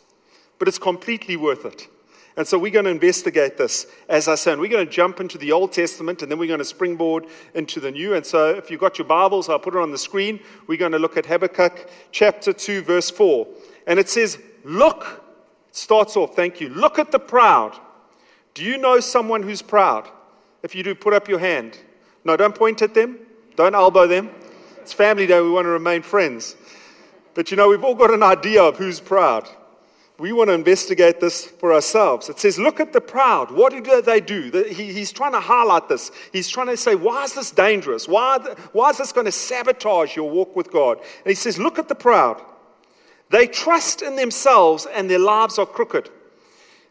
but 0.59 0.69
it's 0.69 0.79
completely 0.79 1.37
worth 1.37 1.65
it. 1.65 1.89
And 2.37 2.47
so 2.47 2.59
we're 2.59 2.73
going 2.73 2.87
to 2.87 2.91
investigate 2.91 3.56
this, 3.56 3.87
as 4.09 4.27
I 4.27 4.35
said. 4.35 4.59
We're 4.59 4.71
going 4.71 4.85
to 4.85 4.93
jump 4.93 5.21
into 5.21 5.39
the 5.39 5.53
Old 5.53 5.71
Testament 5.71 6.23
and 6.23 6.31
then 6.31 6.39
we're 6.39 6.49
going 6.49 6.59
to 6.59 6.65
springboard 6.65 7.27
into 7.55 7.79
the 7.79 7.93
New. 7.93 8.15
And 8.15 8.27
so 8.27 8.51
if 8.51 8.71
you've 8.71 8.81
got 8.81 8.99
your 8.99 9.06
Bibles, 9.06 9.49
I'll 9.49 9.61
put 9.61 9.77
it 9.77 9.81
on 9.81 9.93
the 9.93 9.99
screen. 9.99 10.41
We're 10.67 10.79
going 10.79 10.93
to 10.93 10.99
look 10.99 11.17
at 11.17 11.27
Habakkuk 11.27 11.89
chapter 12.11 12.53
2, 12.53 12.83
verse 12.83 13.09
4. 13.09 13.47
And 13.87 14.00
it 14.00 14.09
says, 14.09 14.39
Look, 14.65 15.23
it 15.69 15.77
starts 15.77 16.17
off, 16.17 16.35
thank 16.35 16.61
you. 16.61 16.71
Look 16.71 16.99
at 16.99 17.12
the 17.12 17.21
proud. 17.21 17.79
Do 18.55 18.65
you 18.65 18.79
know 18.79 18.99
someone 18.99 19.43
who's 19.43 19.62
proud? 19.62 20.09
If 20.65 20.75
you 20.75 20.83
do, 20.83 20.95
put 20.95 21.12
up 21.12 21.29
your 21.29 21.39
hand. 21.39 21.79
No, 22.25 22.37
don't 22.37 22.55
point 22.55 22.83
at 22.83 22.95
them. 22.95 23.19
Don't 23.56 23.75
elbow 23.75 24.06
them. 24.06 24.31
It's 24.81 24.93
family 24.93 25.27
day. 25.27 25.41
We 25.41 25.51
want 25.51 25.65
to 25.65 25.71
remain 25.71 26.03
friends. 26.03 26.56
But 27.35 27.51
you 27.51 27.56
know, 27.56 27.69
we've 27.69 27.85
all 27.85 27.95
got 27.95 28.12
an 28.12 28.23
idea 28.23 28.62
of 28.62 28.77
who's 28.77 29.01
proud. 29.01 29.49
We 30.19 30.33
want 30.33 30.49
to 30.49 30.55
investigate 30.55 31.19
this 31.19 31.45
for 31.45 31.73
ourselves. 31.73 32.29
It 32.29 32.39
says, 32.39 32.59
Look 32.59 32.79
at 32.79 32.93
the 32.93 33.01
proud. 33.01 33.51
What 33.51 33.73
do 33.73 34.03
they 34.03 34.21
do? 34.21 34.51
he's 34.69 35.11
trying 35.11 35.33
to 35.33 35.41
highlight 35.41 35.89
this. 35.89 36.12
He's 36.33 36.49
trying 36.49 36.69
to 36.69 36.77
say, 36.77 36.95
Why 36.95 37.25
is 37.25 37.35
this 37.35 37.51
dangerous? 37.51 38.06
Why, 38.06 38.39
why 38.73 38.91
is 38.91 38.99
this 38.99 39.12
going 39.12 39.27
to 39.27 39.33
sabotage 39.33 40.15
your 40.15 40.31
walk 40.31 40.55
with 40.55 40.71
God? 40.71 40.99
And 40.99 41.27
he 41.27 41.35
says, 41.35 41.59
Look 41.59 41.79
at 41.79 41.89
the 41.89 41.97
proud. 41.97 42.41
They 43.31 43.49
trust 43.49 44.03
in 44.03 44.15
themselves 44.15 44.87
and 44.87 45.11
their 45.11 45.19
lives 45.19 45.59
are 45.59 45.67
crooked. 45.67 46.11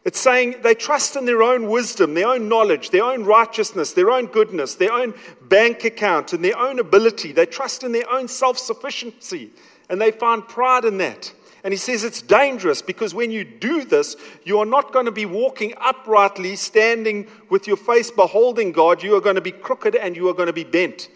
It's 0.04 0.20
saying 0.20 0.56
they 0.62 0.74
trust 0.74 1.16
in 1.16 1.24
their 1.24 1.42
own 1.42 1.68
wisdom, 1.68 2.12
their 2.12 2.28
own 2.28 2.48
knowledge, 2.48 2.90
their 2.90 3.04
own 3.04 3.24
righteousness, 3.24 3.92
their 3.92 4.10
own 4.10 4.26
goodness, 4.26 4.74
their 4.74 4.92
own 4.92 5.14
bank 5.42 5.84
account, 5.84 6.34
and 6.34 6.44
their 6.44 6.58
own 6.58 6.78
ability. 6.78 7.32
They 7.32 7.46
trust 7.46 7.84
in 7.84 7.92
their 7.92 8.10
own 8.10 8.28
self 8.28 8.58
sufficiency, 8.58 9.50
and 9.88 10.00
they 10.00 10.10
find 10.10 10.46
pride 10.46 10.84
in 10.84 10.98
that. 10.98 11.32
And 11.64 11.72
he 11.72 11.78
says 11.78 12.04
it's 12.04 12.20
dangerous 12.20 12.82
because 12.82 13.14
when 13.14 13.30
you 13.30 13.42
do 13.42 13.84
this, 13.84 14.16
you 14.44 14.58
are 14.58 14.66
not 14.66 14.92
going 14.92 15.06
to 15.06 15.10
be 15.10 15.24
walking 15.24 15.72
uprightly, 15.80 16.56
standing 16.56 17.26
with 17.48 17.66
your 17.66 17.78
face 17.78 18.10
beholding 18.10 18.70
God. 18.70 19.02
You 19.02 19.16
are 19.16 19.22
going 19.22 19.36
to 19.36 19.40
be 19.40 19.52
crooked 19.52 19.96
and 19.96 20.14
you 20.14 20.28
are 20.28 20.34
going 20.34 20.48
to 20.48 20.52
be 20.52 20.64
bent. 20.64 21.08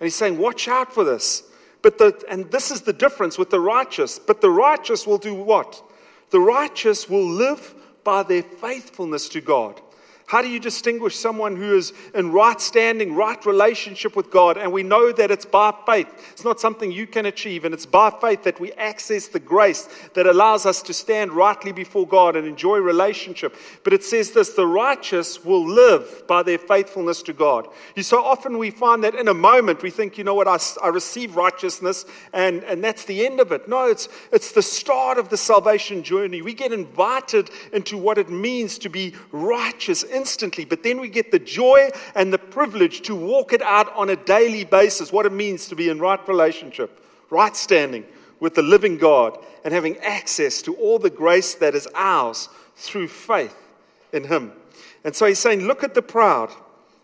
And 0.00 0.06
he's 0.06 0.16
saying, 0.16 0.38
Watch 0.38 0.66
out 0.66 0.92
for 0.92 1.04
this. 1.04 1.44
But 1.82 1.98
the, 1.98 2.20
and 2.28 2.50
this 2.50 2.72
is 2.72 2.80
the 2.80 2.92
difference 2.92 3.38
with 3.38 3.50
the 3.50 3.60
righteous. 3.60 4.18
But 4.18 4.40
the 4.40 4.50
righteous 4.50 5.06
will 5.06 5.18
do 5.18 5.34
what? 5.34 5.80
The 6.30 6.40
righteous 6.40 7.08
will 7.08 7.28
live 7.28 7.74
by 8.04 8.22
their 8.22 8.42
faithfulness 8.42 9.28
to 9.30 9.40
God. 9.40 9.80
How 10.32 10.40
do 10.40 10.48
you 10.48 10.60
distinguish 10.60 11.14
someone 11.14 11.56
who 11.56 11.76
is 11.76 11.92
in 12.14 12.32
right 12.32 12.58
standing, 12.58 13.14
right 13.14 13.44
relationship 13.44 14.16
with 14.16 14.30
God? 14.30 14.56
And 14.56 14.72
we 14.72 14.82
know 14.82 15.12
that 15.12 15.30
it's 15.30 15.44
by 15.44 15.74
faith. 15.84 16.08
It's 16.32 16.42
not 16.42 16.58
something 16.58 16.90
you 16.90 17.06
can 17.06 17.26
achieve, 17.26 17.66
and 17.66 17.74
it's 17.74 17.84
by 17.84 18.08
faith 18.08 18.42
that 18.44 18.58
we 18.58 18.72
access 18.72 19.28
the 19.28 19.38
grace 19.38 19.90
that 20.14 20.26
allows 20.26 20.64
us 20.64 20.80
to 20.84 20.94
stand 20.94 21.32
rightly 21.32 21.70
before 21.70 22.08
God 22.08 22.34
and 22.34 22.46
enjoy 22.46 22.78
relationship. 22.78 23.54
But 23.84 23.92
it 23.92 24.02
says 24.04 24.30
this 24.30 24.54
the 24.54 24.66
righteous 24.66 25.44
will 25.44 25.68
live 25.68 26.24
by 26.26 26.42
their 26.42 26.56
faithfulness 26.56 27.22
to 27.24 27.34
God. 27.34 27.68
You 27.94 28.02
so 28.02 28.24
often 28.24 28.56
we 28.56 28.70
find 28.70 29.04
that 29.04 29.14
in 29.14 29.28
a 29.28 29.34
moment 29.34 29.82
we 29.82 29.90
think, 29.90 30.16
you 30.16 30.24
know 30.24 30.34
what, 30.34 30.48
I, 30.48 30.58
I 30.82 30.88
receive 30.88 31.36
righteousness 31.36 32.06
and, 32.32 32.64
and 32.64 32.82
that's 32.82 33.04
the 33.04 33.26
end 33.26 33.38
of 33.38 33.52
it. 33.52 33.68
No, 33.68 33.86
it's, 33.86 34.08
it's 34.32 34.52
the 34.52 34.62
start 34.62 35.18
of 35.18 35.28
the 35.28 35.36
salvation 35.36 36.02
journey. 36.02 36.40
We 36.40 36.54
get 36.54 36.72
invited 36.72 37.50
into 37.74 37.98
what 37.98 38.16
it 38.16 38.30
means 38.30 38.78
to 38.78 38.88
be 38.88 39.14
righteous 39.30 40.02
in 40.04 40.21
instantly, 40.22 40.64
but 40.64 40.84
then 40.84 41.00
we 41.00 41.08
get 41.08 41.32
the 41.32 41.38
joy 41.40 41.90
and 42.14 42.32
the 42.32 42.38
privilege 42.38 43.02
to 43.02 43.14
walk 43.16 43.52
it 43.52 43.60
out 43.62 43.92
on 43.96 44.08
a 44.08 44.16
daily 44.16 44.64
basis 44.64 45.12
what 45.12 45.26
it 45.26 45.32
means 45.32 45.66
to 45.68 45.74
be 45.74 45.88
in 45.88 45.98
right 45.98 46.28
relationship, 46.28 47.04
right 47.28 47.56
standing 47.56 48.04
with 48.38 48.54
the 48.54 48.62
living 48.62 48.98
God, 48.98 49.36
and 49.64 49.74
having 49.74 49.96
access 49.98 50.62
to 50.62 50.76
all 50.76 51.00
the 51.00 51.10
grace 51.10 51.54
that 51.56 51.74
is 51.74 51.88
ours 51.94 52.48
through 52.76 53.08
faith 53.08 53.56
in 54.12 54.22
Him. 54.22 54.52
And 55.02 55.14
so 55.14 55.26
he's 55.26 55.40
saying, 55.40 55.62
Look 55.62 55.82
at 55.82 55.94
the 55.94 56.02
proud. 56.02 56.50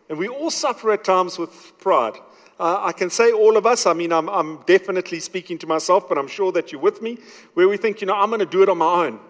And 0.09 0.17
we 0.17 0.29
all 0.29 0.51
suffer 0.51 0.93
at 0.93 1.05
times 1.05 1.39
with 1.39 1.73
pride. 1.79 2.15
Uh, 2.61 2.79
I 2.81 2.93
can 2.93 3.11
say 3.11 3.31
all 3.31 3.57
of 3.57 3.67
us, 3.67 3.85
I 3.85 3.93
mean, 3.93 4.13
I'm, 4.13 4.29
I'm 4.29 4.63
definitely 4.63 5.21
speaking 5.21 5.59
to 5.59 5.67
myself, 5.67 6.09
but 6.09 6.19
I'm 6.19 6.29
sure 6.29 6.51
that 6.53 6.73
you're 6.73 6.81
with 6.81 7.03
me, 7.03 7.19
where 7.55 7.69
we 7.69 7.77
think, 7.77 8.01
you 8.01 8.07
know, 8.07 8.15
I'm 8.15 8.31
going 8.31 8.41
to 8.41 8.47
do 8.47 8.63
it 8.63 8.69
on 8.69 8.79
my 8.79 9.07
own. 9.07 9.21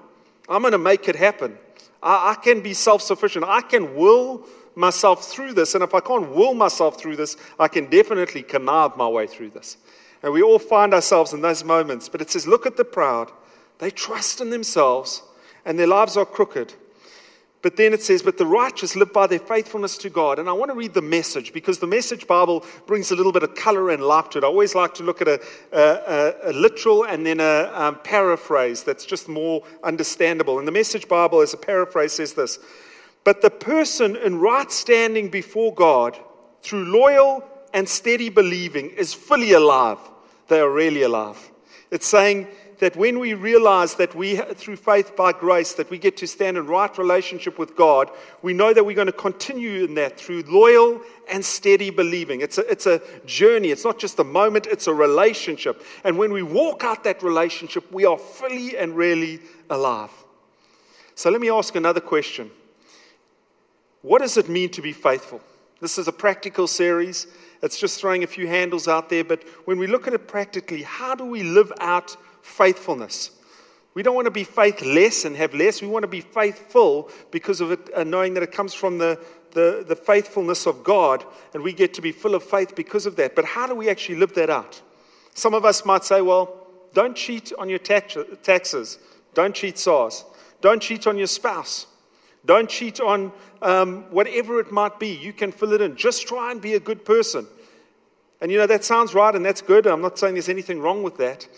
I'm 0.48 0.62
going 0.62 0.72
to 0.72 0.78
make 0.78 1.08
it 1.08 1.16
happen. 1.16 1.58
I, 2.02 2.32
I 2.32 2.34
can 2.42 2.60
be 2.60 2.74
self 2.74 3.02
sufficient. 3.02 3.44
I 3.44 3.60
can 3.60 3.94
will 3.94 4.44
myself 4.74 5.24
through 5.24 5.54
this. 5.54 5.74
And 5.74 5.82
if 5.82 5.94
I 5.94 6.00
can't 6.00 6.30
will 6.34 6.54
myself 6.54 6.98
through 6.98 7.16
this, 7.16 7.36
I 7.58 7.68
can 7.68 7.86
definitely 7.86 8.42
connive 8.42 8.96
my 8.96 9.08
way 9.08 9.26
through 9.26 9.50
this. 9.50 9.76
And 10.22 10.32
we 10.32 10.42
all 10.42 10.58
find 10.58 10.94
ourselves 10.94 11.32
in 11.32 11.40
those 11.40 11.64
moments. 11.64 12.08
But 12.08 12.20
it 12.20 12.30
says, 12.30 12.46
Look 12.46 12.66
at 12.66 12.76
the 12.76 12.84
proud. 12.84 13.30
They 13.78 13.90
trust 13.90 14.40
in 14.40 14.50
themselves, 14.50 15.22
and 15.64 15.78
their 15.78 15.86
lives 15.86 16.16
are 16.16 16.26
crooked. 16.26 16.74
But 17.60 17.76
then 17.76 17.92
it 17.92 18.02
says, 18.02 18.22
But 18.22 18.38
the 18.38 18.46
righteous 18.46 18.94
live 18.94 19.12
by 19.12 19.26
their 19.26 19.40
faithfulness 19.40 19.98
to 19.98 20.10
God. 20.10 20.38
And 20.38 20.48
I 20.48 20.52
want 20.52 20.70
to 20.70 20.76
read 20.76 20.94
the 20.94 21.02
message 21.02 21.52
because 21.52 21.78
the 21.78 21.86
message 21.86 22.26
Bible 22.26 22.64
brings 22.86 23.10
a 23.10 23.16
little 23.16 23.32
bit 23.32 23.42
of 23.42 23.54
color 23.54 23.90
and 23.90 24.02
life 24.02 24.30
to 24.30 24.38
it. 24.38 24.44
I 24.44 24.46
always 24.46 24.74
like 24.74 24.94
to 24.94 25.02
look 25.02 25.20
at 25.20 25.28
a, 25.28 25.40
a, 25.72 26.50
a 26.50 26.52
literal 26.52 27.04
and 27.04 27.26
then 27.26 27.40
a 27.40 27.70
um, 27.74 27.98
paraphrase 28.04 28.84
that's 28.84 29.04
just 29.04 29.28
more 29.28 29.64
understandable. 29.82 30.58
And 30.58 30.68
the 30.68 30.72
message 30.72 31.08
Bible, 31.08 31.40
as 31.40 31.52
a 31.52 31.56
paraphrase, 31.56 32.12
says 32.12 32.34
this 32.34 32.60
But 33.24 33.42
the 33.42 33.50
person 33.50 34.14
in 34.14 34.38
right 34.38 34.70
standing 34.70 35.28
before 35.28 35.74
God 35.74 36.16
through 36.62 36.84
loyal 36.84 37.44
and 37.74 37.88
steady 37.88 38.28
believing 38.28 38.90
is 38.90 39.12
fully 39.14 39.52
alive. 39.52 39.98
They 40.46 40.60
are 40.60 40.70
really 40.70 41.02
alive. 41.02 41.38
It's 41.90 42.06
saying 42.06 42.46
that 42.78 42.96
when 42.96 43.18
we 43.18 43.34
realize 43.34 43.96
that 43.96 44.14
we, 44.14 44.36
through 44.36 44.76
faith 44.76 45.16
by 45.16 45.32
grace, 45.32 45.74
that 45.74 45.90
we 45.90 45.98
get 45.98 46.16
to 46.18 46.26
stand 46.26 46.56
in 46.56 46.66
right 46.66 46.96
relationship 46.96 47.58
with 47.58 47.76
God, 47.76 48.10
we 48.42 48.52
know 48.52 48.72
that 48.72 48.84
we're 48.84 48.94
going 48.94 49.06
to 49.06 49.12
continue 49.12 49.84
in 49.84 49.94
that 49.94 50.18
through 50.18 50.42
loyal 50.42 51.00
and 51.30 51.44
steady 51.44 51.90
believing. 51.90 52.40
It's 52.40 52.58
a, 52.58 52.70
it's 52.70 52.86
a 52.86 53.00
journey. 53.26 53.68
It's 53.68 53.84
not 53.84 53.98
just 53.98 54.18
a 54.18 54.24
moment, 54.24 54.66
it's 54.66 54.86
a 54.86 54.94
relationship. 54.94 55.82
And 56.04 56.18
when 56.18 56.32
we 56.32 56.42
walk 56.42 56.84
out 56.84 57.04
that 57.04 57.22
relationship, 57.22 57.90
we 57.92 58.04
are 58.04 58.18
fully 58.18 58.76
and 58.76 58.96
really 58.96 59.40
alive. 59.70 60.10
So 61.14 61.30
let 61.30 61.40
me 61.40 61.50
ask 61.50 61.74
another 61.74 62.00
question. 62.00 62.50
What 64.02 64.20
does 64.20 64.36
it 64.36 64.48
mean 64.48 64.70
to 64.70 64.82
be 64.82 64.92
faithful? 64.92 65.40
This 65.80 65.98
is 65.98 66.08
a 66.08 66.12
practical 66.12 66.66
series. 66.66 67.26
It's 67.62 67.78
just 67.78 68.00
throwing 68.00 68.22
a 68.22 68.26
few 68.26 68.46
handles 68.46 68.88
out 68.88 69.08
there. 69.08 69.24
But 69.24 69.42
when 69.64 69.78
we 69.78 69.86
look 69.86 70.06
at 70.06 70.12
it 70.12 70.28
practically, 70.28 70.82
how 70.82 71.14
do 71.14 71.24
we 71.24 71.42
live 71.42 71.72
out 71.80 72.16
faithfulness? 72.42 73.30
We 73.94 74.02
don't 74.02 74.14
want 74.14 74.26
to 74.26 74.30
be 74.30 74.44
faithless 74.44 75.24
and 75.24 75.34
have 75.36 75.54
less. 75.54 75.82
We 75.82 75.88
want 75.88 76.04
to 76.04 76.08
be 76.08 76.20
faithful 76.20 77.10
because 77.30 77.60
of 77.60 77.72
it, 77.72 77.90
uh, 77.94 78.04
knowing 78.04 78.34
that 78.34 78.42
it 78.42 78.52
comes 78.52 78.72
from 78.72 78.98
the, 78.98 79.18
the, 79.52 79.84
the 79.86 79.96
faithfulness 79.96 80.66
of 80.66 80.84
God, 80.84 81.24
and 81.54 81.62
we 81.62 81.72
get 81.72 81.94
to 81.94 82.02
be 82.02 82.12
full 82.12 82.34
of 82.34 82.44
faith 82.44 82.76
because 82.76 83.06
of 83.06 83.16
that. 83.16 83.34
But 83.34 83.44
how 83.44 83.66
do 83.66 83.74
we 83.74 83.88
actually 83.88 84.16
live 84.16 84.34
that 84.34 84.50
out? 84.50 84.80
Some 85.34 85.54
of 85.54 85.64
us 85.64 85.84
might 85.84 86.04
say, 86.04 86.20
well, 86.20 86.66
don't 86.94 87.16
cheat 87.16 87.52
on 87.58 87.68
your 87.68 87.78
tax- 87.78 88.16
taxes, 88.42 88.98
don't 89.34 89.54
cheat 89.54 89.78
SARS, 89.78 90.24
don't 90.60 90.80
cheat 90.80 91.06
on 91.06 91.18
your 91.18 91.26
spouse. 91.26 91.86
Don't 92.46 92.70
cheat 92.70 93.00
on 93.00 93.32
um, 93.60 94.04
whatever 94.10 94.60
it 94.60 94.72
might 94.72 94.98
be. 94.98 95.08
You 95.08 95.32
can 95.32 95.52
fill 95.52 95.72
it 95.72 95.80
in. 95.80 95.96
Just 95.96 96.26
try 96.26 96.50
and 96.50 96.62
be 96.62 96.74
a 96.74 96.80
good 96.80 97.04
person. 97.04 97.46
And 98.40 98.52
you 98.52 98.58
know, 98.58 98.66
that 98.66 98.84
sounds 98.84 99.14
right 99.14 99.34
and 99.34 99.44
that's 99.44 99.60
good. 99.60 99.86
I'm 99.86 100.00
not 100.00 100.18
saying 100.18 100.34
there's 100.34 100.48
anything 100.48 100.80
wrong 100.80 101.02
with 101.02 101.16
that. 101.18 101.48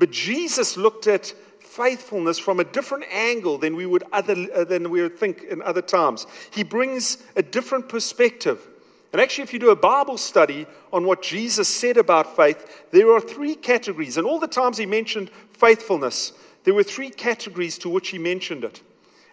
But 0.00 0.10
Jesus 0.10 0.78
looked 0.78 1.06
at 1.06 1.26
faithfulness 1.60 2.38
from 2.38 2.58
a 2.58 2.64
different 2.64 3.04
angle 3.12 3.58
than 3.58 3.76
we 3.76 3.84
would, 3.84 4.02
other, 4.12 4.34
uh, 4.54 4.64
than 4.64 4.88
we 4.88 5.02
would 5.02 5.18
think 5.18 5.44
in 5.44 5.60
other 5.60 5.82
times. 5.82 6.26
He 6.50 6.64
brings 6.64 7.18
a 7.36 7.42
different 7.42 7.88
perspective. 7.88 8.66
And 9.12 9.20
actually, 9.20 9.44
if 9.44 9.52
you 9.52 9.58
do 9.58 9.70
a 9.70 9.76
Bible 9.76 10.16
study 10.16 10.66
on 10.90 11.04
what 11.04 11.20
Jesus 11.20 11.68
said 11.68 11.98
about 11.98 12.34
faith, 12.34 12.86
there 12.92 13.12
are 13.14 13.20
three 13.20 13.54
categories. 13.54 14.16
And 14.16 14.26
all 14.26 14.38
the 14.38 14.48
times 14.48 14.78
he 14.78 14.86
mentioned 14.86 15.30
faithfulness, 15.52 16.32
there 16.64 16.74
were 16.74 16.82
three 16.82 17.10
categories 17.10 17.76
to 17.78 17.90
which 17.90 18.08
he 18.08 18.18
mentioned 18.18 18.64
it. 18.64 18.80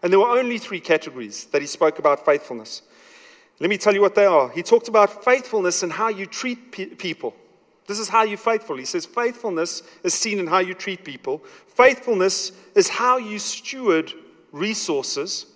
And 0.03 0.11
there 0.11 0.19
were 0.19 0.37
only 0.37 0.57
three 0.57 0.81
categories 0.81 1.45
that 1.45 1.61
he 1.61 1.67
spoke 1.67 1.97
about 1.97 2.25
faithfulness. 2.25 2.81
Let 3.61 3.69
me 3.69 3.77
tell 3.77 3.93
you 3.93 4.01
what 4.01 4.15
they 4.15 4.25
are. 4.25 4.49
He 4.49 4.63
talked 4.63 4.89
about 4.89 5.23
faithfulness 5.23 5.81
and 5.81 5.93
how 5.93 6.09
you 6.09 6.25
treat 6.25 6.73
pe- 6.73 6.87
people. 6.87 7.35
This 7.87 7.99
is 7.99 8.09
how 8.09 8.23
you're 8.23 8.37
faithful. 8.37 8.75
He 8.75 8.85
says 8.85 9.05
faithfulness 9.05 9.81
is 10.03 10.13
seen 10.13 10.39
in 10.39 10.47
how 10.47 10.59
you 10.59 10.73
treat 10.73 11.03
people. 11.03 11.41
Faithfulness 11.67 12.51
is 12.75 12.89
how 12.89 13.17
you 13.17 13.39
steward 13.39 14.13
resources. 14.51 15.47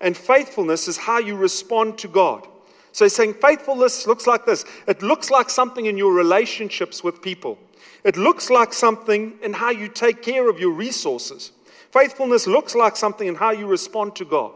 And 0.00 0.16
faithfulness 0.16 0.88
is 0.88 0.96
how 0.96 1.18
you 1.18 1.36
respond 1.36 1.96
to 1.98 2.08
God. 2.08 2.46
So 2.92 3.04
he's 3.04 3.14
saying 3.14 3.34
faithfulness 3.34 4.06
looks 4.06 4.26
like 4.26 4.46
this 4.46 4.64
it 4.86 5.02
looks 5.02 5.30
like 5.30 5.48
something 5.48 5.86
in 5.86 5.96
your 5.96 6.12
relationships 6.12 7.04
with 7.04 7.22
people, 7.22 7.58
it 8.04 8.16
looks 8.16 8.50
like 8.50 8.72
something 8.72 9.34
in 9.42 9.52
how 9.52 9.70
you 9.70 9.88
take 9.88 10.22
care 10.22 10.50
of 10.50 10.58
your 10.58 10.72
resources. 10.72 11.52
Faithfulness 11.92 12.46
looks 12.46 12.74
like 12.74 12.96
something 12.96 13.28
in 13.28 13.34
how 13.34 13.50
you 13.50 13.66
respond 13.66 14.16
to 14.16 14.24
God. 14.24 14.52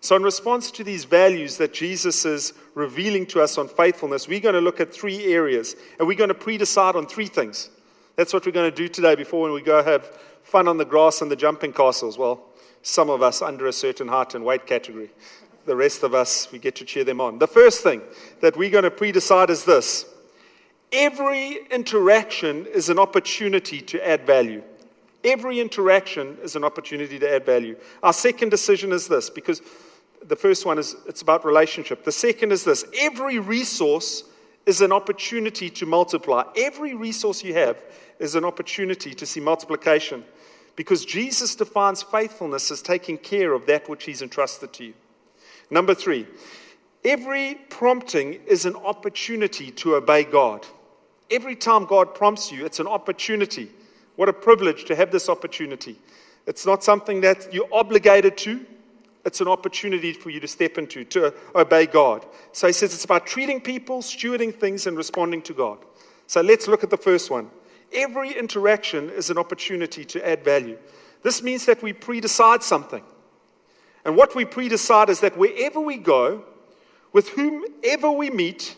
So, 0.00 0.16
in 0.16 0.22
response 0.22 0.70
to 0.72 0.84
these 0.84 1.04
values 1.04 1.56
that 1.58 1.72
Jesus 1.72 2.24
is 2.24 2.52
revealing 2.74 3.26
to 3.26 3.40
us 3.40 3.58
on 3.58 3.68
faithfulness, 3.68 4.28
we're 4.28 4.40
going 4.40 4.54
to 4.54 4.60
look 4.60 4.80
at 4.80 4.92
three 4.92 5.24
areas 5.32 5.76
and 5.98 6.08
we're 6.08 6.16
going 6.16 6.28
to 6.28 6.34
pre 6.34 6.58
decide 6.58 6.96
on 6.96 7.06
three 7.06 7.26
things. 7.26 7.70
That's 8.16 8.32
what 8.32 8.46
we're 8.46 8.52
going 8.52 8.70
to 8.70 8.76
do 8.76 8.88
today 8.88 9.14
before 9.14 9.50
we 9.50 9.62
go 9.62 9.82
have 9.82 10.06
fun 10.42 10.68
on 10.68 10.76
the 10.76 10.84
grass 10.84 11.22
and 11.22 11.30
the 11.30 11.36
jumping 11.36 11.72
castles. 11.72 12.16
Well, 12.16 12.44
some 12.82 13.10
of 13.10 13.22
us 13.22 13.42
under 13.42 13.66
a 13.66 13.72
certain 13.72 14.08
height 14.08 14.34
and 14.34 14.44
weight 14.44 14.66
category. 14.66 15.10
The 15.66 15.74
rest 15.74 16.02
of 16.02 16.14
us, 16.14 16.52
we 16.52 16.58
get 16.58 16.76
to 16.76 16.84
cheer 16.84 17.04
them 17.04 17.20
on. 17.20 17.38
The 17.38 17.46
first 17.46 17.82
thing 17.82 18.02
that 18.40 18.56
we're 18.56 18.70
going 18.70 18.84
to 18.84 18.90
pre 18.90 19.12
decide 19.12 19.50
is 19.50 19.64
this 19.64 20.04
every 20.92 21.58
interaction 21.70 22.66
is 22.66 22.88
an 22.88 22.98
opportunity 22.98 23.80
to 23.80 24.06
add 24.06 24.26
value. 24.26 24.62
Every 25.24 25.58
interaction 25.58 26.36
is 26.42 26.54
an 26.54 26.64
opportunity 26.64 27.18
to 27.18 27.34
add 27.34 27.46
value. 27.46 27.76
Our 28.02 28.12
second 28.12 28.50
decision 28.50 28.92
is 28.92 29.08
this, 29.08 29.30
because 29.30 29.62
the 30.26 30.36
first 30.36 30.66
one 30.66 30.78
is 30.78 30.96
it's 31.06 31.22
about 31.22 31.44
relationship. 31.44 32.04
The 32.04 32.12
second 32.12 32.52
is 32.52 32.64
this 32.64 32.84
every 32.98 33.38
resource 33.38 34.24
is 34.66 34.80
an 34.80 34.92
opportunity 34.92 35.68
to 35.70 35.86
multiply. 35.86 36.44
Every 36.56 36.94
resource 36.94 37.44
you 37.44 37.54
have 37.54 37.82
is 38.18 38.34
an 38.34 38.44
opportunity 38.44 39.12
to 39.14 39.26
see 39.26 39.40
multiplication 39.40 40.24
because 40.76 41.04
Jesus 41.04 41.54
defines 41.54 42.02
faithfulness 42.02 42.70
as 42.70 42.82
taking 42.82 43.18
care 43.18 43.52
of 43.52 43.66
that 43.66 43.88
which 43.88 44.04
He's 44.04 44.22
entrusted 44.22 44.72
to 44.74 44.84
you. 44.86 44.94
Number 45.70 45.94
three, 45.94 46.26
every 47.04 47.56
prompting 47.68 48.34
is 48.46 48.66
an 48.66 48.76
opportunity 48.76 49.70
to 49.72 49.96
obey 49.96 50.24
God. 50.24 50.66
Every 51.30 51.56
time 51.56 51.84
God 51.84 52.14
prompts 52.14 52.50
you, 52.50 52.64
it's 52.64 52.80
an 52.80 52.86
opportunity 52.86 53.70
what 54.16 54.28
a 54.28 54.32
privilege 54.32 54.84
to 54.86 54.96
have 54.96 55.10
this 55.10 55.28
opportunity. 55.28 55.96
It's 56.46 56.66
not 56.66 56.84
something 56.84 57.20
that 57.22 57.52
you're 57.52 57.68
obligated 57.72 58.36
to, 58.38 58.64
it's 59.24 59.40
an 59.40 59.48
opportunity 59.48 60.12
for 60.12 60.30
you 60.30 60.40
to 60.40 60.48
step 60.48 60.78
into, 60.78 61.04
to 61.04 61.34
obey 61.54 61.86
God. 61.86 62.26
So 62.52 62.66
he 62.66 62.72
says 62.72 62.94
it's 62.94 63.04
about 63.04 63.26
treating 63.26 63.60
people, 63.60 64.00
stewarding 64.00 64.54
things, 64.54 64.86
and 64.86 64.96
responding 64.96 65.42
to 65.42 65.54
God. 65.54 65.78
So 66.26 66.40
let's 66.40 66.68
look 66.68 66.84
at 66.84 66.90
the 66.90 66.96
first 66.96 67.30
one. 67.30 67.50
Every 67.92 68.32
interaction 68.32 69.10
is 69.10 69.30
an 69.30 69.38
opportunity 69.38 70.04
to 70.04 70.28
add 70.28 70.44
value. 70.44 70.78
This 71.22 71.42
means 71.42 71.64
that 71.66 71.82
we 71.82 71.92
pre-decide 71.92 72.62
something. 72.62 73.02
And 74.04 74.16
what 74.16 74.34
we 74.34 74.44
pre-decide 74.44 75.08
is 75.08 75.20
that 75.20 75.36
wherever 75.36 75.80
we 75.80 75.96
go, 75.96 76.44
with 77.12 77.30
whomever 77.30 78.10
we 78.10 78.28
meet, 78.28 78.76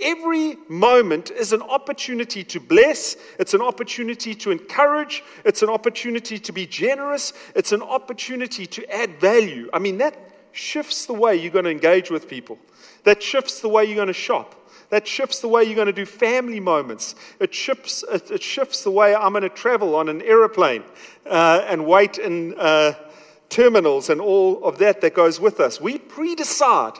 Every 0.00 0.56
moment 0.68 1.30
is 1.30 1.52
an 1.52 1.62
opportunity 1.62 2.44
to 2.44 2.60
bless, 2.60 3.16
it's 3.38 3.54
an 3.54 3.62
opportunity 3.62 4.34
to 4.34 4.50
encourage, 4.50 5.24
it's 5.44 5.62
an 5.62 5.70
opportunity 5.70 6.38
to 6.38 6.52
be 6.52 6.66
generous, 6.66 7.32
it's 7.54 7.72
an 7.72 7.80
opportunity 7.80 8.66
to 8.66 8.94
add 8.94 9.18
value. 9.18 9.70
I 9.72 9.78
mean, 9.78 9.96
that 9.98 10.16
shifts 10.52 11.06
the 11.06 11.14
way 11.14 11.36
you're 11.36 11.52
going 11.52 11.64
to 11.64 11.70
engage 11.70 12.10
with 12.10 12.28
people, 12.28 12.58
that 13.04 13.22
shifts 13.22 13.60
the 13.60 13.68
way 13.68 13.84
you're 13.84 13.94
going 13.94 14.08
to 14.08 14.12
shop. 14.12 14.54
That 14.90 15.06
shifts 15.06 15.40
the 15.40 15.48
way 15.48 15.64
you're 15.64 15.74
going 15.74 15.86
to 15.86 15.92
do 15.92 16.06
family 16.06 16.60
moments. 16.60 17.16
It 17.40 17.52
shifts, 17.52 18.04
it, 18.08 18.40
shifts 18.40 18.84
the 18.84 18.90
way 18.92 19.16
I'm 19.16 19.32
going 19.32 19.42
to 19.42 19.48
travel 19.48 19.96
on 19.96 20.08
an 20.08 20.22
aeroplane 20.22 20.84
uh, 21.24 21.64
and 21.66 21.86
wait 21.86 22.18
in 22.18 22.54
uh, 22.56 22.92
terminals 23.48 24.10
and 24.10 24.20
all 24.20 24.62
of 24.64 24.78
that 24.78 25.00
that 25.00 25.14
goes 25.14 25.40
with 25.40 25.58
us. 25.58 25.80
We 25.80 25.98
pre 25.98 26.36
decide 26.36 26.92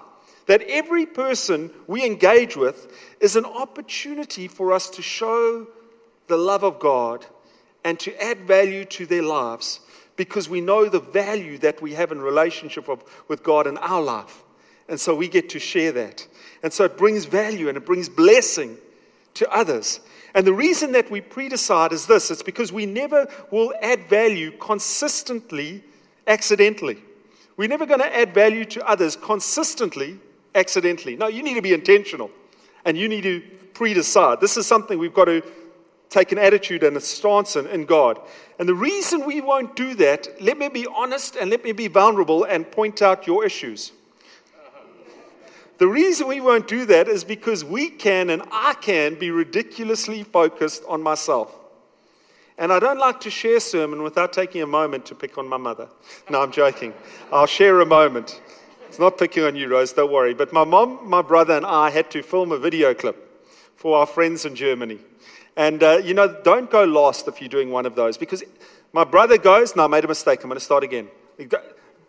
that 0.47 0.63
every 0.63 1.07
person 1.07 1.71
we 1.87 2.05
engage 2.05 2.57
with 2.57 2.93
is 3.21 3.37
an 3.37 3.45
opportunity 3.45 4.49
for 4.49 4.73
us 4.73 4.91
to 4.91 5.03
show 5.03 5.67
the 6.29 6.37
love 6.37 6.65
of 6.65 6.79
God 6.79 7.27
and 7.85 7.99
to 8.01 8.23
add 8.23 8.41
value 8.41 8.85
to 8.85 9.07
their 9.07 9.23
lives 9.23 9.81
because 10.17 10.49
we 10.49 10.61
know 10.61 10.89
the 10.89 11.01
value 11.01 11.59
that 11.59 11.83
we 11.83 11.93
have 11.95 12.11
in 12.11 12.21
relationship 12.21 12.89
of, 12.89 13.05
with 13.29 13.43
God 13.43 13.67
in 13.67 13.77
our 13.79 14.03
life. 14.03 14.43
And 14.89 14.99
so 14.99 15.15
we 15.15 15.29
get 15.29 15.51
to 15.51 15.59
share 15.59 15.93
that. 15.93 16.27
And 16.63 16.73
so 16.73 16.85
it 16.85 16.97
brings 16.97 17.25
value 17.27 17.69
and 17.69 17.77
it 17.77 17.85
brings 17.85 18.09
blessing 18.09 18.77
to 19.35 19.51
others. 19.53 20.01
And 20.35 20.47
the 20.47 20.53
reason 20.53 20.93
that 20.93 21.11
we 21.11 21.21
predecide 21.21 21.93
is 21.93 22.07
this 22.07 22.31
it's 22.31 22.43
because 22.43 22.73
we 22.73 22.87
never 22.87 23.27
will 23.51 23.73
add 23.83 24.05
value 24.05 24.53
consistently 24.59 25.83
accidentally. 26.27 26.99
We're 27.57 27.69
never 27.69 27.87
going 27.87 28.01
to 28.01 28.17
add 28.17 28.35
value 28.35 28.65
to 28.67 28.87
others 28.87 29.17
consistently 29.17 30.19
accidentally. 30.57 31.15
No, 31.15 31.29
you 31.29 31.43
need 31.43 31.55
to 31.55 31.63
be 31.63 31.73
intentional 31.73 32.31
and 32.85 32.97
you 32.97 33.09
need 33.09 33.23
to 33.23 33.41
pre 33.75 33.95
decide. 33.95 34.41
This 34.41 34.57
is 34.57 34.67
something 34.67 34.99
we've 34.99 35.15
got 35.15 35.27
to 35.27 35.43
take 36.09 36.33
an 36.33 36.39
attitude 36.39 36.83
and 36.83 36.97
a 36.97 37.01
stance 37.01 37.57
in, 37.57 37.67
in 37.67 37.85
God. 37.85 38.19
And 38.59 38.69
the 38.69 38.75
reason 38.75 39.27
we 39.27 39.41
won't 39.41 39.77
do 39.77 39.95
that, 39.97 40.29
let 40.41 40.57
me 40.57 40.69
be 40.69 40.87
honest 40.87 41.37
and 41.37 41.51
let 41.51 41.63
me 41.63 41.73
be 41.73 41.89
vulnerable 41.89 42.45
and 42.45 42.69
point 42.71 43.03
out 43.03 43.27
your 43.27 43.45
issues. 43.45 43.93
The 45.79 45.87
reason 45.87 46.27
we 46.27 46.41
won't 46.41 46.69
do 46.69 46.87
that 46.87 47.07
is 47.07 47.23
because 47.23 47.63
we 47.63 47.91
can 47.91 48.31
and 48.31 48.43
I 48.51 48.75
can 48.81 49.17
be 49.17 49.31
ridiculously 49.31 50.23
focused 50.23 50.83
on 50.89 51.03
myself. 51.03 51.55
And 52.57 52.73
I 52.73 52.79
don't 52.79 52.99
like 52.99 53.21
to 53.21 53.31
share 53.31 53.61
sermon 53.61 54.03
without 54.03 54.33
taking 54.33 54.63
a 54.63 54.67
moment 54.67 55.05
to 55.07 55.15
pick 55.15 55.37
on 55.37 55.47
my 55.47 55.59
mother. 55.59 55.89
No, 56.31 56.41
I'm 56.41 56.51
joking. 56.51 56.95
I'll 57.31 57.47
share 57.47 57.81
a 57.83 57.87
moment. 57.87 58.41
It's 58.97 59.01
not 59.03 59.19
picking 59.19 59.45
on 59.45 59.55
you, 59.57 59.69
Rose, 59.69 59.93
don't 59.93 60.11
worry. 60.11 60.33
But 60.33 60.55
my 60.55 60.65
mom, 60.65 61.01
my 61.07 61.21
brother, 61.21 61.55
and 61.55 61.67
I 61.67 61.91
had 61.91 62.11
to 62.13 62.23
film 62.23 62.51
a 62.51 62.57
video 62.57 62.95
clip 62.95 63.47
for 63.75 63.99
our 63.99 64.07
friends 64.07 64.47
in 64.47 64.55
Germany. 64.55 65.01
And, 65.55 65.83
uh, 65.83 65.99
you 66.03 66.15
know, 66.15 66.35
don't 66.43 66.71
go 66.71 66.85
lost 66.85 67.29
if 67.29 67.39
you're 67.39 67.51
doing 67.51 67.71
one 67.71 67.85
of 67.85 67.95
those 67.95 68.17
because 68.17 68.43
my 68.95 69.05
brother 69.05 69.37
goes, 69.37 69.77
no, 69.77 69.85
I 69.85 69.87
made 69.89 70.07
a 70.07 70.09
mistake. 70.09 70.43
I'm 70.43 70.49
going 70.49 70.59
to 70.59 70.65
start 70.65 70.83
again. 70.83 71.09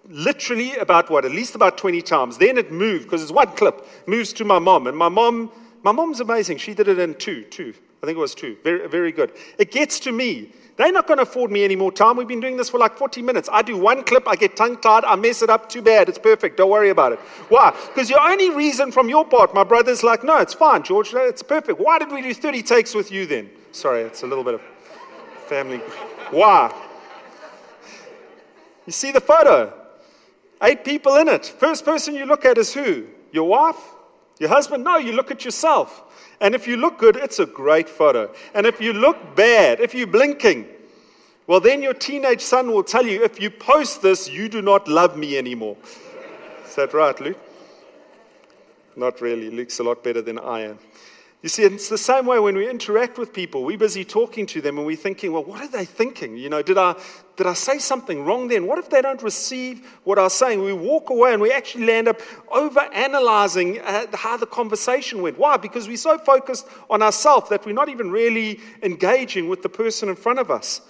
Literally 0.08 0.78
about 0.78 1.10
what? 1.10 1.26
At 1.26 1.32
least 1.32 1.56
about 1.56 1.78
20 1.78 2.02
times. 2.04 2.38
Then 2.38 2.58
it 2.58 2.72
moved 2.72 3.04
because 3.04 3.22
it's 3.22 3.34
one 3.34 3.52
clip, 3.52 3.86
moves 4.08 4.32
to 4.32 4.46
my 4.46 4.58
mom. 4.58 4.88
And 4.88 4.98
my 4.98 5.10
mom, 5.10 5.52
my 5.84 5.92
mom's 5.92 6.22
amazing. 6.22 6.58
She 6.58 6.74
did 6.74 6.88
it 6.88 7.00
in 7.00 7.16
two, 7.16 7.44
two. 7.44 7.74
I 8.08 8.10
think 8.10 8.20
it 8.20 8.22
was 8.22 8.36
two. 8.36 8.56
Very, 8.64 8.88
very 8.88 9.12
good. 9.12 9.34
It 9.58 9.70
gets 9.70 10.00
to 10.00 10.14
me. 10.14 10.54
They're 10.78 10.94
not 10.94 11.08
going 11.08 11.18
to 11.18 11.24
afford 11.24 11.52
me 11.52 11.66
any 11.66 11.76
more 11.76 11.92
time. 11.92 12.16
We've 12.16 12.26
been 12.26 12.40
doing 12.40 12.56
this 12.56 12.70
for 12.70 12.78
like 12.78 12.98
40 12.98 13.22
minutes. 13.22 13.50
I 13.52 13.62
do 13.62 13.78
one 13.78 14.02
clip, 14.02 14.26
I 14.30 14.38
get 14.38 14.56
tongue 14.56 14.78
tied, 14.80 15.04
I 15.04 15.18
mess 15.18 15.42
it 15.42 15.50
up. 15.50 15.68
Too 15.68 15.82
bad. 15.82 16.08
It's 16.08 16.18
perfect. 16.18 16.56
Don't 16.56 16.70
worry 16.70 16.90
about 16.90 17.12
it. 17.12 17.20
Why? 17.50 17.76
Because 17.88 18.10
your 18.10 18.22
only 18.22 18.50
reason 18.50 18.94
from 18.94 19.10
your 19.10 19.26
part, 19.26 19.54
my 19.54 19.66
brother's 19.66 20.04
like, 20.04 20.24
no, 20.24 20.38
it's 20.38 20.54
fine, 20.54 20.84
George. 20.84 21.14
It's 21.14 21.44
perfect. 21.44 21.82
Why 21.82 22.00
did 22.00 22.10
we 22.10 22.22
do 22.22 22.34
30 22.34 22.64
takes 22.64 22.96
with 22.96 23.12
you 23.12 23.26
then? 23.26 23.50
Sorry, 23.74 24.04
it's 24.04 24.24
a 24.24 24.26
little 24.26 24.46
bit 24.46 24.54
of 24.54 24.62
family. 25.48 25.80
Why? 26.32 26.74
You 28.86 28.94
see 28.94 29.12
the 29.12 29.20
photo? 29.20 29.74
Eight 30.62 30.86
people 30.86 31.18
in 31.18 31.28
it. 31.28 31.46
First 31.46 31.84
person 31.84 32.16
you 32.16 32.26
look 32.26 32.46
at 32.46 32.58
is 32.58 32.74
who? 32.74 33.06
Your 33.34 33.50
wife? 33.50 33.76
Your 34.40 34.50
husband? 34.50 34.84
No, 34.84 34.98
you 34.98 35.14
look 35.14 35.32
at 35.32 35.44
yourself. 35.44 36.04
And 36.40 36.54
if 36.54 36.68
you 36.68 36.78
look 36.78 37.00
good, 37.00 37.16
it's 37.16 37.40
a 37.40 37.46
great 37.46 37.90
photo. 37.90 38.34
And 38.54 38.66
if 38.68 38.80
you 38.80 38.94
look 38.94 39.36
bad, 39.36 39.80
if 39.80 39.96
you're 39.96 40.08
blinking, 40.08 40.68
well, 41.48 41.60
then 41.60 41.82
your 41.82 41.94
teenage 41.94 42.42
son 42.42 42.72
will 42.72 42.84
tell 42.84 43.06
you, 43.06 43.24
if 43.24 43.42
you 43.42 43.50
post 43.50 44.02
this, 44.02 44.30
you 44.30 44.50
do 44.50 44.62
not 44.62 44.88
love 44.88 45.18
me 45.18 45.38
anymore. 45.38 45.78
Is 46.66 46.76
that 46.76 46.94
right, 46.94 47.20
Luke? 47.20 47.40
Not 48.96 49.22
really. 49.22 49.50
Luke's 49.50 49.80
a 49.80 49.84
lot 49.84 50.04
better 50.04 50.22
than 50.22 50.38
I 50.38 50.62
am. 50.62 50.80
You 51.42 51.50
see, 51.50 51.64
it's 51.64 51.88
the 51.88 51.98
same 51.98 52.26
way 52.26 52.40
when 52.40 52.56
we 52.56 52.70
interact 52.70 53.18
with 53.18 53.32
people. 53.32 53.64
We're 53.64 53.78
busy 53.78 54.04
talking 54.04 54.46
to 54.48 54.62
them 54.62 54.78
and 54.78 54.86
we're 54.86 54.96
thinking, 54.96 55.32
well, 55.32 55.44
what 55.44 55.62
are 55.62 55.68
they 55.68 55.86
thinking? 55.86 56.36
You 56.36 56.50
know, 56.50 56.62
did 56.62 56.78
I, 56.78 56.96
did 57.38 57.48
I 57.48 57.54
say 57.54 57.80
something 57.80 58.26
wrong 58.26 58.48
then? 58.48 58.68
What 58.68 58.80
if 58.80 58.90
they 58.90 59.02
don't 59.02 59.22
receive 59.22 59.86
what 60.04 60.20
I 60.20 60.24
was 60.24 60.34
saying? 60.34 60.62
We 60.62 60.74
walk 60.74 61.10
away 61.12 61.34
and 61.34 61.42
we 61.42 61.52
actually 61.52 61.86
land 61.86 62.08
up 62.08 62.20
over 62.52 62.80
analyzing 62.80 63.80
uh, 63.80 64.08
how 64.14 64.36
the 64.38 64.48
conversation 64.48 65.22
went. 65.22 65.38
Why? 65.38 65.56
Because 65.56 65.88
we're 65.88 65.98
so 65.98 66.18
focused 66.18 66.68
on 66.90 67.02
ourselves 67.02 67.50
that 67.50 67.66
we're 67.66 67.74
not 67.74 67.90
even 67.90 68.12
really 68.12 68.60
engaging 68.84 69.48
with 69.48 69.62
the 69.62 69.70
person 69.70 70.10
in 70.10 70.16
front 70.16 70.40
of 70.40 70.52
us. 70.52 70.82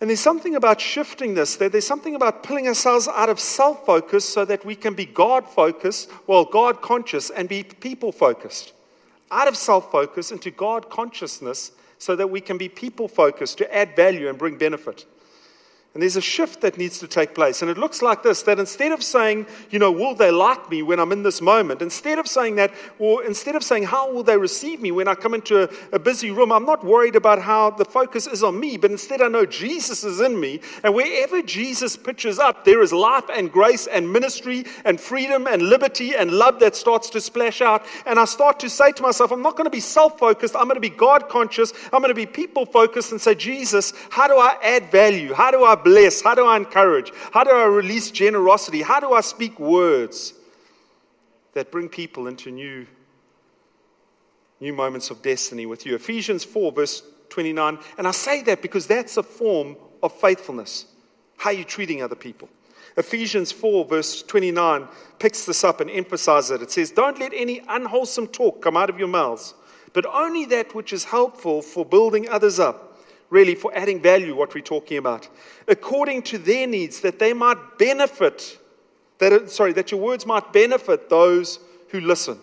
And 0.00 0.10
there's 0.10 0.20
something 0.20 0.56
about 0.56 0.80
shifting 0.80 1.34
this, 1.34 1.56
that 1.56 1.72
there's 1.72 1.86
something 1.86 2.16
about 2.16 2.42
pulling 2.42 2.66
ourselves 2.66 3.06
out 3.08 3.28
of 3.28 3.38
self 3.38 3.86
focus 3.86 4.28
so 4.28 4.44
that 4.44 4.64
we 4.64 4.74
can 4.74 4.94
be 4.94 5.06
God 5.06 5.48
focused, 5.48 6.10
well, 6.26 6.44
God 6.44 6.82
conscious, 6.82 7.30
and 7.30 7.48
be 7.48 7.62
people 7.62 8.12
focused 8.12 8.74
out 9.30 9.48
of 9.48 9.56
self 9.56 9.90
focus 9.90 10.30
into 10.30 10.50
God 10.50 10.88
consciousness 10.90 11.72
so 11.98 12.16
that 12.16 12.28
we 12.28 12.40
can 12.40 12.58
be 12.58 12.68
people 12.68 13.08
focused 13.08 13.58
to 13.58 13.74
add 13.74 13.96
value 13.96 14.28
and 14.28 14.38
bring 14.38 14.56
benefit. 14.56 15.06
And 15.94 16.02
there's 16.02 16.16
a 16.16 16.20
shift 16.20 16.62
that 16.62 16.76
needs 16.76 16.98
to 16.98 17.06
take 17.06 17.36
place. 17.36 17.62
And 17.62 17.70
it 17.70 17.78
looks 17.78 18.02
like 18.02 18.24
this 18.24 18.42
that 18.42 18.58
instead 18.58 18.90
of 18.90 19.00
saying, 19.00 19.46
you 19.70 19.78
know, 19.78 19.92
will 19.92 20.16
they 20.16 20.32
like 20.32 20.68
me 20.68 20.82
when 20.82 20.98
I'm 20.98 21.12
in 21.12 21.22
this 21.22 21.40
moment, 21.40 21.82
instead 21.82 22.18
of 22.18 22.26
saying 22.26 22.56
that, 22.56 22.74
or 22.98 23.22
instead 23.24 23.54
of 23.54 23.62
saying, 23.62 23.84
how 23.84 24.12
will 24.12 24.24
they 24.24 24.36
receive 24.36 24.80
me 24.80 24.90
when 24.90 25.06
I 25.06 25.14
come 25.14 25.34
into 25.34 25.62
a, 25.62 25.68
a, 25.92 25.98
busy 26.00 26.32
room, 26.32 26.50
I'm 26.50 26.66
not 26.66 26.84
worried 26.84 27.14
about 27.14 27.40
how 27.40 27.70
the 27.70 27.84
focus 27.84 28.26
is 28.26 28.42
on 28.42 28.58
me, 28.58 28.76
but 28.76 28.90
instead 28.90 29.22
I 29.22 29.28
know 29.28 29.46
Jesus 29.46 30.02
is 30.02 30.20
in 30.20 30.40
me. 30.40 30.60
And 30.82 30.96
wherever 30.96 31.40
Jesus 31.42 31.96
pitches 31.96 32.40
up, 32.40 32.64
there 32.64 32.82
is 32.82 32.92
life 32.92 33.26
and 33.32 33.52
grace 33.52 33.86
and 33.86 34.12
ministry 34.12 34.64
and 34.84 35.00
freedom 35.00 35.46
and 35.46 35.62
liberty 35.62 36.16
and 36.16 36.32
love 36.32 36.58
that 36.58 36.74
starts 36.74 37.08
to 37.10 37.20
splash 37.20 37.60
out. 37.60 37.86
And 38.04 38.18
I 38.18 38.24
start 38.24 38.58
to 38.60 38.68
say 38.68 38.90
to 38.90 39.02
myself, 39.02 39.30
I'm 39.30 39.42
not 39.42 39.56
going 39.56 39.66
to 39.66 39.70
be 39.70 39.78
self 39.78 40.18
focused, 40.18 40.56
I'm 40.56 40.64
going 40.64 40.74
to 40.74 40.80
be 40.80 40.90
God 40.90 41.28
conscious, 41.28 41.72
I'm 41.92 42.00
going 42.00 42.08
to 42.08 42.14
be 42.14 42.26
people 42.26 42.66
focused 42.66 43.12
and 43.12 43.20
say, 43.20 43.36
Jesus, 43.36 43.92
how 44.10 44.26
do 44.26 44.34
I 44.34 44.58
add 44.60 44.90
value? 44.90 45.32
How 45.32 45.52
do 45.52 45.62
I 45.62 45.83
bless? 45.84 46.22
How 46.22 46.34
do 46.34 46.46
I 46.46 46.56
encourage? 46.56 47.12
How 47.32 47.44
do 47.44 47.50
I 47.50 47.66
release 47.66 48.10
generosity? 48.10 48.82
How 48.82 49.00
do 49.00 49.12
I 49.12 49.20
speak 49.20 49.60
words 49.60 50.34
that 51.52 51.70
bring 51.70 51.88
people 51.88 52.26
into 52.26 52.50
new, 52.50 52.86
new 54.60 54.72
moments 54.72 55.10
of 55.10 55.22
destiny 55.22 55.66
with 55.66 55.86
you? 55.86 55.94
Ephesians 55.94 56.42
4, 56.42 56.72
verse 56.72 57.02
29. 57.28 57.78
And 57.98 58.08
I 58.08 58.10
say 58.10 58.42
that 58.42 58.62
because 58.62 58.86
that's 58.86 59.16
a 59.16 59.22
form 59.22 59.76
of 60.02 60.12
faithfulness. 60.12 60.86
How 61.36 61.50
are 61.50 61.54
you 61.54 61.64
treating 61.64 62.02
other 62.02 62.16
people? 62.16 62.48
Ephesians 62.96 63.50
4, 63.50 63.84
verse 63.86 64.22
29, 64.22 64.86
picks 65.18 65.46
this 65.46 65.64
up 65.64 65.80
and 65.80 65.90
emphasizes 65.90 66.52
it. 66.52 66.62
It 66.62 66.70
says, 66.70 66.90
Don't 66.92 67.18
let 67.18 67.32
any 67.34 67.60
unwholesome 67.68 68.28
talk 68.28 68.62
come 68.62 68.76
out 68.76 68.88
of 68.88 68.98
your 68.98 69.08
mouths, 69.08 69.54
but 69.92 70.06
only 70.06 70.44
that 70.46 70.74
which 70.74 70.92
is 70.92 71.04
helpful 71.04 71.60
for 71.60 71.84
building 71.84 72.28
others 72.28 72.60
up 72.60 72.93
really 73.30 73.54
for 73.54 73.74
adding 73.74 74.00
value, 74.00 74.34
what 74.34 74.54
we're 74.54 74.60
talking 74.60 74.98
about, 74.98 75.28
according 75.68 76.22
to 76.22 76.38
their 76.38 76.66
needs, 76.66 77.00
that 77.00 77.18
they 77.18 77.32
might 77.32 77.78
benefit, 77.78 78.58
that, 79.18 79.50
sorry, 79.50 79.72
that 79.72 79.90
your 79.90 80.00
words 80.00 80.26
might 80.26 80.52
benefit 80.52 81.08
those 81.08 81.58
who 81.88 82.00
listen. 82.00 82.38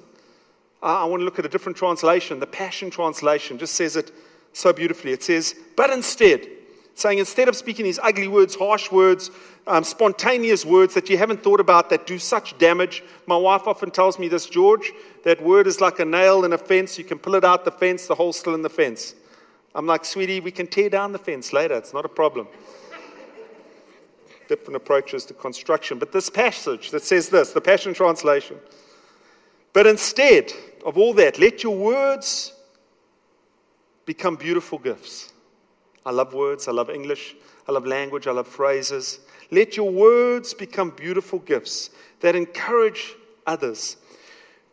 I 0.81 1.05
want 1.05 1.21
to 1.21 1.25
look 1.25 1.37
at 1.37 1.45
a 1.45 1.49
different 1.49 1.77
translation. 1.77 2.39
The 2.39 2.47
Passion 2.47 2.89
Translation 2.89 3.59
just 3.59 3.75
says 3.75 3.95
it 3.95 4.11
so 4.53 4.73
beautifully. 4.73 5.11
It 5.11 5.23
says, 5.23 5.55
but 5.77 5.91
instead, 5.91 6.47
saying 6.95 7.19
instead 7.19 7.47
of 7.47 7.55
speaking 7.55 7.85
these 7.85 7.99
ugly 7.99 8.27
words, 8.27 8.55
harsh 8.55 8.91
words, 8.91 9.29
um, 9.67 9.83
spontaneous 9.83 10.65
words 10.65 10.93
that 10.95 11.09
you 11.09 11.17
haven't 11.17 11.43
thought 11.43 11.59
about 11.59 11.89
that 11.91 12.07
do 12.07 12.17
such 12.17 12.57
damage. 12.57 13.03
My 13.27 13.37
wife 13.37 13.67
often 13.67 13.91
tells 13.91 14.17
me 14.17 14.27
this, 14.27 14.47
George, 14.47 14.91
that 15.23 15.41
word 15.41 15.67
is 15.67 15.79
like 15.79 15.99
a 15.99 16.05
nail 16.05 16.43
in 16.45 16.53
a 16.53 16.57
fence. 16.57 16.97
You 16.97 17.03
can 17.03 17.19
pull 17.19 17.35
it 17.35 17.43
out 17.43 17.63
the 17.63 17.71
fence, 17.71 18.07
the 18.07 18.15
hole's 18.15 18.39
still 18.39 18.55
in 18.55 18.63
the 18.63 18.69
fence. 18.69 19.15
I'm 19.73 19.87
like, 19.87 20.03
sweetie, 20.03 20.39
we 20.39 20.51
can 20.51 20.67
tear 20.67 20.89
down 20.89 21.11
the 21.11 21.19
fence 21.19 21.53
later. 21.53 21.75
It's 21.75 21.93
not 21.93 22.05
a 22.05 22.09
problem. 22.09 22.47
Different 24.49 24.75
approaches 24.75 25.25
to 25.25 25.33
construction. 25.33 25.97
But 25.97 26.11
this 26.11 26.29
passage 26.29 26.91
that 26.91 27.03
says 27.03 27.29
this, 27.29 27.51
the 27.51 27.61
Passion 27.61 27.93
Translation. 27.93 28.57
But 29.73 29.87
instead 29.87 30.51
of 30.85 30.97
all 30.97 31.13
that, 31.13 31.39
let 31.39 31.63
your 31.63 31.75
words 31.75 32.53
become 34.05 34.35
beautiful 34.35 34.77
gifts. 34.77 35.31
I 36.05 36.11
love 36.11 36.33
words. 36.33 36.67
I 36.67 36.71
love 36.71 36.89
English. 36.89 37.35
I 37.69 37.71
love 37.71 37.85
language. 37.85 38.27
I 38.27 38.31
love 38.31 38.47
phrases. 38.47 39.19
Let 39.51 39.77
your 39.77 39.89
words 39.89 40.53
become 40.53 40.89
beautiful 40.89 41.39
gifts 41.39 41.91
that 42.19 42.35
encourage 42.35 43.13
others 43.47 43.97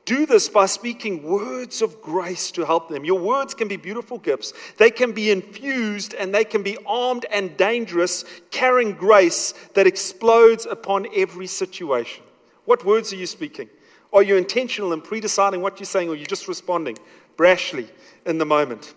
do 0.08 0.24
this 0.24 0.48
by 0.48 0.64
speaking 0.64 1.22
words 1.22 1.82
of 1.82 2.00
grace 2.00 2.50
to 2.52 2.64
help 2.64 2.88
them. 2.88 3.04
Your 3.04 3.20
words 3.20 3.52
can 3.52 3.68
be 3.68 3.76
beautiful 3.76 4.16
gifts. 4.16 4.54
They 4.78 4.90
can 4.90 5.12
be 5.12 5.30
infused 5.30 6.14
and 6.14 6.34
they 6.34 6.44
can 6.44 6.62
be 6.62 6.78
armed 6.86 7.26
and 7.30 7.54
dangerous, 7.58 8.24
carrying 8.50 8.92
grace 8.92 9.52
that 9.74 9.86
explodes 9.86 10.64
upon 10.64 11.06
every 11.14 11.46
situation. 11.46 12.24
What 12.64 12.86
words 12.86 13.12
are 13.12 13.16
you 13.16 13.26
speaking? 13.26 13.68
Are 14.10 14.22
you 14.22 14.36
intentional 14.36 14.94
in 14.94 15.02
pre 15.02 15.20
deciding 15.20 15.60
what 15.60 15.78
you're 15.78 15.84
saying, 15.84 16.08
or 16.08 16.12
are 16.12 16.16
you 16.16 16.24
just 16.24 16.48
responding 16.48 16.96
brashly 17.36 17.90
in 18.24 18.38
the 18.38 18.46
moment? 18.46 18.94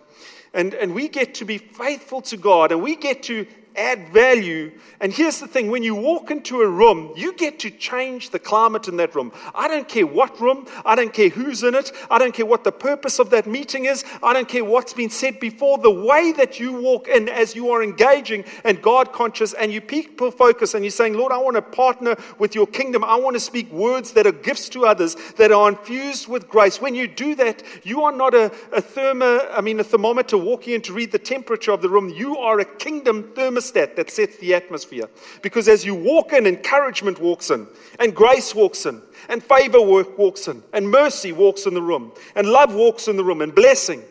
And, 0.54 0.72
and 0.72 0.94
we 0.94 1.08
get 1.08 1.34
to 1.34 1.44
be 1.44 1.58
faithful 1.58 2.22
to 2.22 2.38
God 2.38 2.72
and 2.72 2.82
we 2.82 2.96
get 2.96 3.22
to 3.24 3.46
add 3.76 4.08
value. 4.10 4.72
And 5.00 5.12
here's 5.12 5.40
the 5.40 5.46
thing 5.46 5.70
when 5.70 5.82
you 5.82 5.94
walk 5.94 6.30
into 6.30 6.60
a 6.60 6.68
room, 6.68 7.12
you 7.16 7.34
get 7.34 7.58
to 7.60 7.70
change 7.70 8.30
the 8.30 8.38
climate 8.38 8.88
in 8.88 8.96
that 8.98 9.14
room. 9.14 9.32
I 9.54 9.66
don't 9.66 9.88
care 9.88 10.06
what 10.06 10.40
room, 10.40 10.66
I 10.84 10.94
don't 10.94 11.12
care 11.12 11.28
who's 11.28 11.62
in 11.62 11.74
it, 11.74 11.90
I 12.10 12.18
don't 12.18 12.34
care 12.34 12.46
what 12.46 12.64
the 12.64 12.72
purpose 12.72 13.18
of 13.18 13.30
that 13.30 13.46
meeting 13.46 13.86
is, 13.86 14.04
I 14.22 14.32
don't 14.32 14.48
care 14.48 14.64
what's 14.64 14.92
been 14.92 15.10
said 15.10 15.40
before. 15.40 15.78
The 15.78 15.90
way 15.90 16.32
that 16.32 16.60
you 16.60 16.72
walk 16.72 17.08
in 17.08 17.28
as 17.28 17.56
you 17.56 17.70
are 17.70 17.82
engaging 17.82 18.44
and 18.64 18.80
God 18.80 19.12
conscious 19.12 19.54
and 19.54 19.72
you 19.72 19.80
people 19.80 20.30
focus 20.30 20.74
and 20.74 20.84
you're 20.84 20.90
saying, 20.90 21.14
Lord, 21.14 21.32
I 21.32 21.38
want 21.38 21.56
to 21.56 21.62
partner 21.62 22.16
with 22.38 22.54
your 22.54 22.66
kingdom. 22.66 23.02
I 23.02 23.16
want 23.16 23.34
to 23.34 23.40
speak 23.40 23.72
words 23.72 24.12
that 24.12 24.26
are 24.26 24.32
gifts 24.32 24.68
to 24.70 24.86
others 24.86 25.16
that 25.36 25.50
are 25.50 25.68
infused 25.68 26.28
with 26.28 26.48
grace. 26.48 26.80
When 26.80 26.94
you 26.94 27.08
do 27.08 27.34
that, 27.36 27.62
you 27.82 28.02
are 28.04 28.12
not 28.12 28.34
a, 28.34 28.52
a 28.72 28.80
thermo, 28.80 29.48
I 29.50 29.60
mean, 29.60 29.80
a 29.80 29.84
thermometer 29.84 30.38
walking 30.38 30.74
in 30.74 30.82
to 30.82 30.92
read 30.92 31.10
the 31.10 31.18
temperature 31.18 31.72
of 31.72 31.82
the 31.82 31.88
room. 31.88 32.08
You 32.08 32.38
are 32.38 32.60
a 32.60 32.64
kingdom 32.64 33.24
thermostat 33.34 33.61
thermostat 33.62 33.96
that 33.96 34.10
sets 34.10 34.36
the 34.38 34.54
atmosphere. 34.54 35.08
Because 35.42 35.68
as 35.68 35.84
you 35.84 35.94
walk 35.94 36.32
in, 36.32 36.46
encouragement 36.46 37.20
walks 37.20 37.50
in, 37.50 37.66
and 37.98 38.14
grace 38.14 38.54
walks 38.54 38.86
in, 38.86 39.00
and 39.28 39.42
favor 39.42 39.80
walks 39.80 40.48
in, 40.48 40.62
and 40.72 40.90
mercy 40.90 41.32
walks 41.32 41.66
in 41.66 41.74
the 41.74 41.82
room, 41.82 42.12
and 42.34 42.48
love 42.48 42.74
walks 42.74 43.08
in 43.08 43.16
the 43.16 43.24
room, 43.24 43.42
and 43.42 43.54
blessing. 43.54 44.02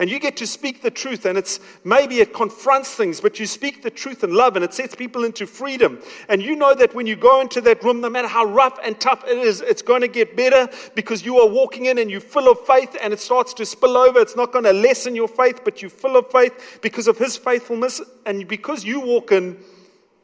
And 0.00 0.10
you 0.10 0.18
get 0.18 0.38
to 0.38 0.46
speak 0.46 0.80
the 0.80 0.90
truth, 0.90 1.26
and 1.26 1.36
it's 1.36 1.60
maybe 1.84 2.20
it 2.20 2.32
confronts 2.32 2.94
things, 2.94 3.20
but 3.20 3.38
you 3.38 3.44
speak 3.44 3.82
the 3.82 3.90
truth 3.90 4.24
in 4.24 4.32
love, 4.32 4.56
and 4.56 4.64
it 4.64 4.72
sets 4.72 4.94
people 4.94 5.24
into 5.24 5.46
freedom. 5.46 6.00
And 6.30 6.40
you 6.40 6.56
know 6.56 6.74
that 6.74 6.94
when 6.94 7.06
you 7.06 7.16
go 7.16 7.42
into 7.42 7.60
that 7.60 7.84
room, 7.84 8.00
no 8.00 8.08
matter 8.08 8.26
how 8.26 8.46
rough 8.46 8.78
and 8.82 8.98
tough 8.98 9.24
it 9.28 9.36
is, 9.36 9.60
it's 9.60 9.82
going 9.82 10.00
to 10.00 10.08
get 10.08 10.38
better 10.38 10.70
because 10.94 11.22
you 11.22 11.38
are 11.40 11.46
walking 11.46 11.84
in 11.84 11.98
and 11.98 12.10
you're 12.10 12.22
full 12.22 12.50
of 12.50 12.58
faith, 12.66 12.96
and 13.02 13.12
it 13.12 13.20
starts 13.20 13.52
to 13.52 13.66
spill 13.66 13.98
over. 13.98 14.20
It's 14.20 14.36
not 14.36 14.52
going 14.52 14.64
to 14.64 14.72
lessen 14.72 15.14
your 15.14 15.28
faith, 15.28 15.60
but 15.64 15.82
you're 15.82 15.90
full 15.90 16.16
of 16.16 16.30
faith 16.30 16.78
because 16.80 17.06
of 17.06 17.18
His 17.18 17.36
faithfulness. 17.36 18.00
And 18.24 18.48
because 18.48 18.82
you 18.82 19.00
walk 19.00 19.32
in, 19.32 19.58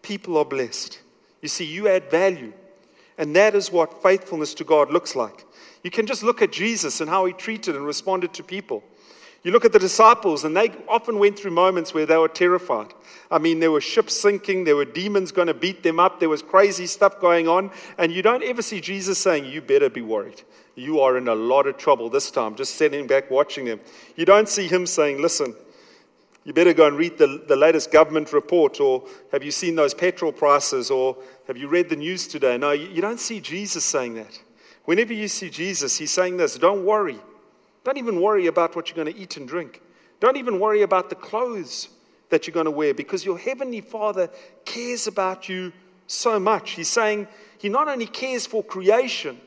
people 0.01 0.39
are 0.39 0.47
blessed. 0.47 1.01
You 1.43 1.49
see, 1.49 1.67
you 1.67 1.87
add 1.87 2.11
value. 2.11 2.55
And 3.19 3.37
that 3.37 3.55
is 3.55 3.71
what 3.71 4.03
faithfulness 4.03 4.55
to 4.55 4.65
God 4.65 4.91
looks 4.91 5.15
like. 5.15 5.45
You 5.85 5.91
can 5.91 6.07
just 6.07 6.23
look 6.23 6.41
at 6.41 6.51
Jesus 6.51 7.03
and 7.03 7.11
how 7.11 7.27
he 7.27 7.35
treated 7.35 7.77
and 7.77 7.85
responded 7.85 8.33
to 8.35 8.43
people. 8.43 8.83
You 9.43 9.53
look 9.53 9.65
at 9.65 9.73
the 9.73 9.79
disciples, 9.79 10.45
and 10.45 10.57
they 10.57 10.73
often 10.89 11.19
went 11.19 11.39
through 11.39 11.53
moments 11.53 11.95
where 11.95 12.07
they 12.07 12.17
were 12.17 12.29
terrified. 12.29 12.93
I 13.31 13.39
mean, 13.39 13.61
there 13.61 13.71
were 13.71 13.81
ships 13.81 14.17
sinking, 14.17 14.65
there 14.65 14.77
were 14.77 14.85
demons 14.85 15.31
going 15.31 15.47
to 15.47 15.55
beat 15.55 15.83
them 15.83 16.01
up, 16.01 16.19
there 16.19 16.29
was 16.29 16.43
crazy 16.43 16.87
stuff 16.87 17.21
going 17.21 17.47
on, 17.47 17.71
and 17.99 18.11
you 18.11 18.23
don't 18.23 18.43
ever 18.43 18.63
see 18.63 18.81
Jesus 18.81 19.19
saying, 19.19 19.45
You 19.45 19.61
better 19.61 19.89
be 19.89 20.03
worried. 20.03 20.43
You 20.75 21.01
are 21.01 21.17
in 21.17 21.29
a 21.29 21.35
lot 21.35 21.67
of 21.67 21.77
trouble 21.77 22.11
this 22.11 22.31
time, 22.31 22.57
just 22.57 22.75
sitting 22.75 23.07
back 23.07 23.31
watching 23.31 23.67
them. 23.67 23.81
You 24.17 24.25
don't 24.25 24.49
see 24.49 24.67
him 24.67 24.85
saying, 24.85 25.23
Listen, 25.23 25.55
you 26.45 26.53
better 26.53 26.73
go 26.73 26.87
and 26.87 26.97
read 26.97 27.19
the, 27.19 27.45
the 27.49 27.57
latest 27.57 27.91
government 27.91 28.33
report, 28.33 28.81
or 28.81 29.05
have 29.33 29.43
you 29.43 29.51
seen 29.51 29.75
those 29.75 29.95
petrol 29.95 30.33
prices, 30.33 30.91
or 30.91 31.17
have 31.49 31.57
you 31.57 31.67
read 31.67 31.89
the 31.89 31.97
news 31.97 32.29
today? 32.29 32.57
No, 32.57 32.71
you, 32.71 32.89
you 32.89 33.03
don't 33.03 33.21
see 33.21 33.41
Jesus 33.41 33.85
saying 33.85 34.15
that. 34.15 34.41
Whenever 34.85 35.13
you 35.13 35.27
see 35.27 35.51
Jesus, 35.51 35.99
he's 35.99 36.13
saying 36.13 36.37
this 36.37 36.57
don't 36.57 36.85
worry. 36.85 37.19
Don't 37.87 37.99
even 37.99 38.21
worry 38.21 38.49
about 38.49 38.75
what 38.75 38.89
you're 38.89 38.97
going 38.97 39.15
to 39.15 39.23
eat 39.23 39.37
and 39.37 39.47
drink. 39.47 39.81
Don't 40.19 40.37
even 40.37 40.59
worry 40.59 40.83
about 40.83 41.09
the 41.09 41.15
clothes 41.15 41.89
that 42.31 42.45
you're 42.45 42.53
going 42.53 42.65
to 42.65 42.71
wear 42.73 42.93
because 42.93 43.25
your 43.25 43.39
heavenly 43.39 43.81
Father 43.81 44.29
cares 44.65 45.07
about 45.07 45.49
you 45.49 45.73
so 46.09 46.41
much. 46.41 46.73
He's 46.73 46.89
saying 46.89 47.29
he 47.59 47.69
not 47.69 47.87
only 47.87 48.07
cares 48.07 48.45
for 48.45 48.65
creation, 48.65 49.41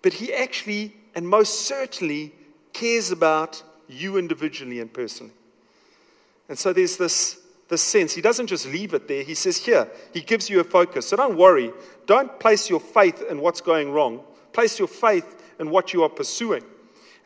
but 0.00 0.14
he 0.14 0.32
actually 0.32 0.96
and 1.14 1.28
most 1.28 1.66
certainly 1.66 2.32
cares 2.72 3.10
about 3.10 3.62
you 3.86 4.16
individually 4.16 4.80
and 4.80 4.90
personally. 4.90 5.34
And 6.48 6.58
so 6.58 6.72
there's 6.72 6.96
this, 6.96 7.38
this 7.68 7.82
sense. 7.82 8.14
He 8.14 8.22
doesn't 8.22 8.46
just 8.46 8.64
leave 8.64 8.94
it 8.94 9.08
there. 9.08 9.22
He 9.22 9.34
says, 9.34 9.58
Here, 9.58 9.86
he 10.14 10.22
gives 10.22 10.48
you 10.48 10.60
a 10.60 10.64
focus. 10.64 11.08
So 11.08 11.18
don't 11.18 11.36
worry. 11.36 11.70
Don't 12.06 12.40
place 12.40 12.70
your 12.70 12.80
faith 12.80 13.22
in 13.28 13.42
what's 13.42 13.60
going 13.60 13.92
wrong. 13.92 14.24
Place 14.54 14.78
your 14.78 14.88
faith 14.88 15.42
in 15.60 15.68
what 15.68 15.92
you 15.92 16.02
are 16.02 16.08
pursuing. 16.08 16.62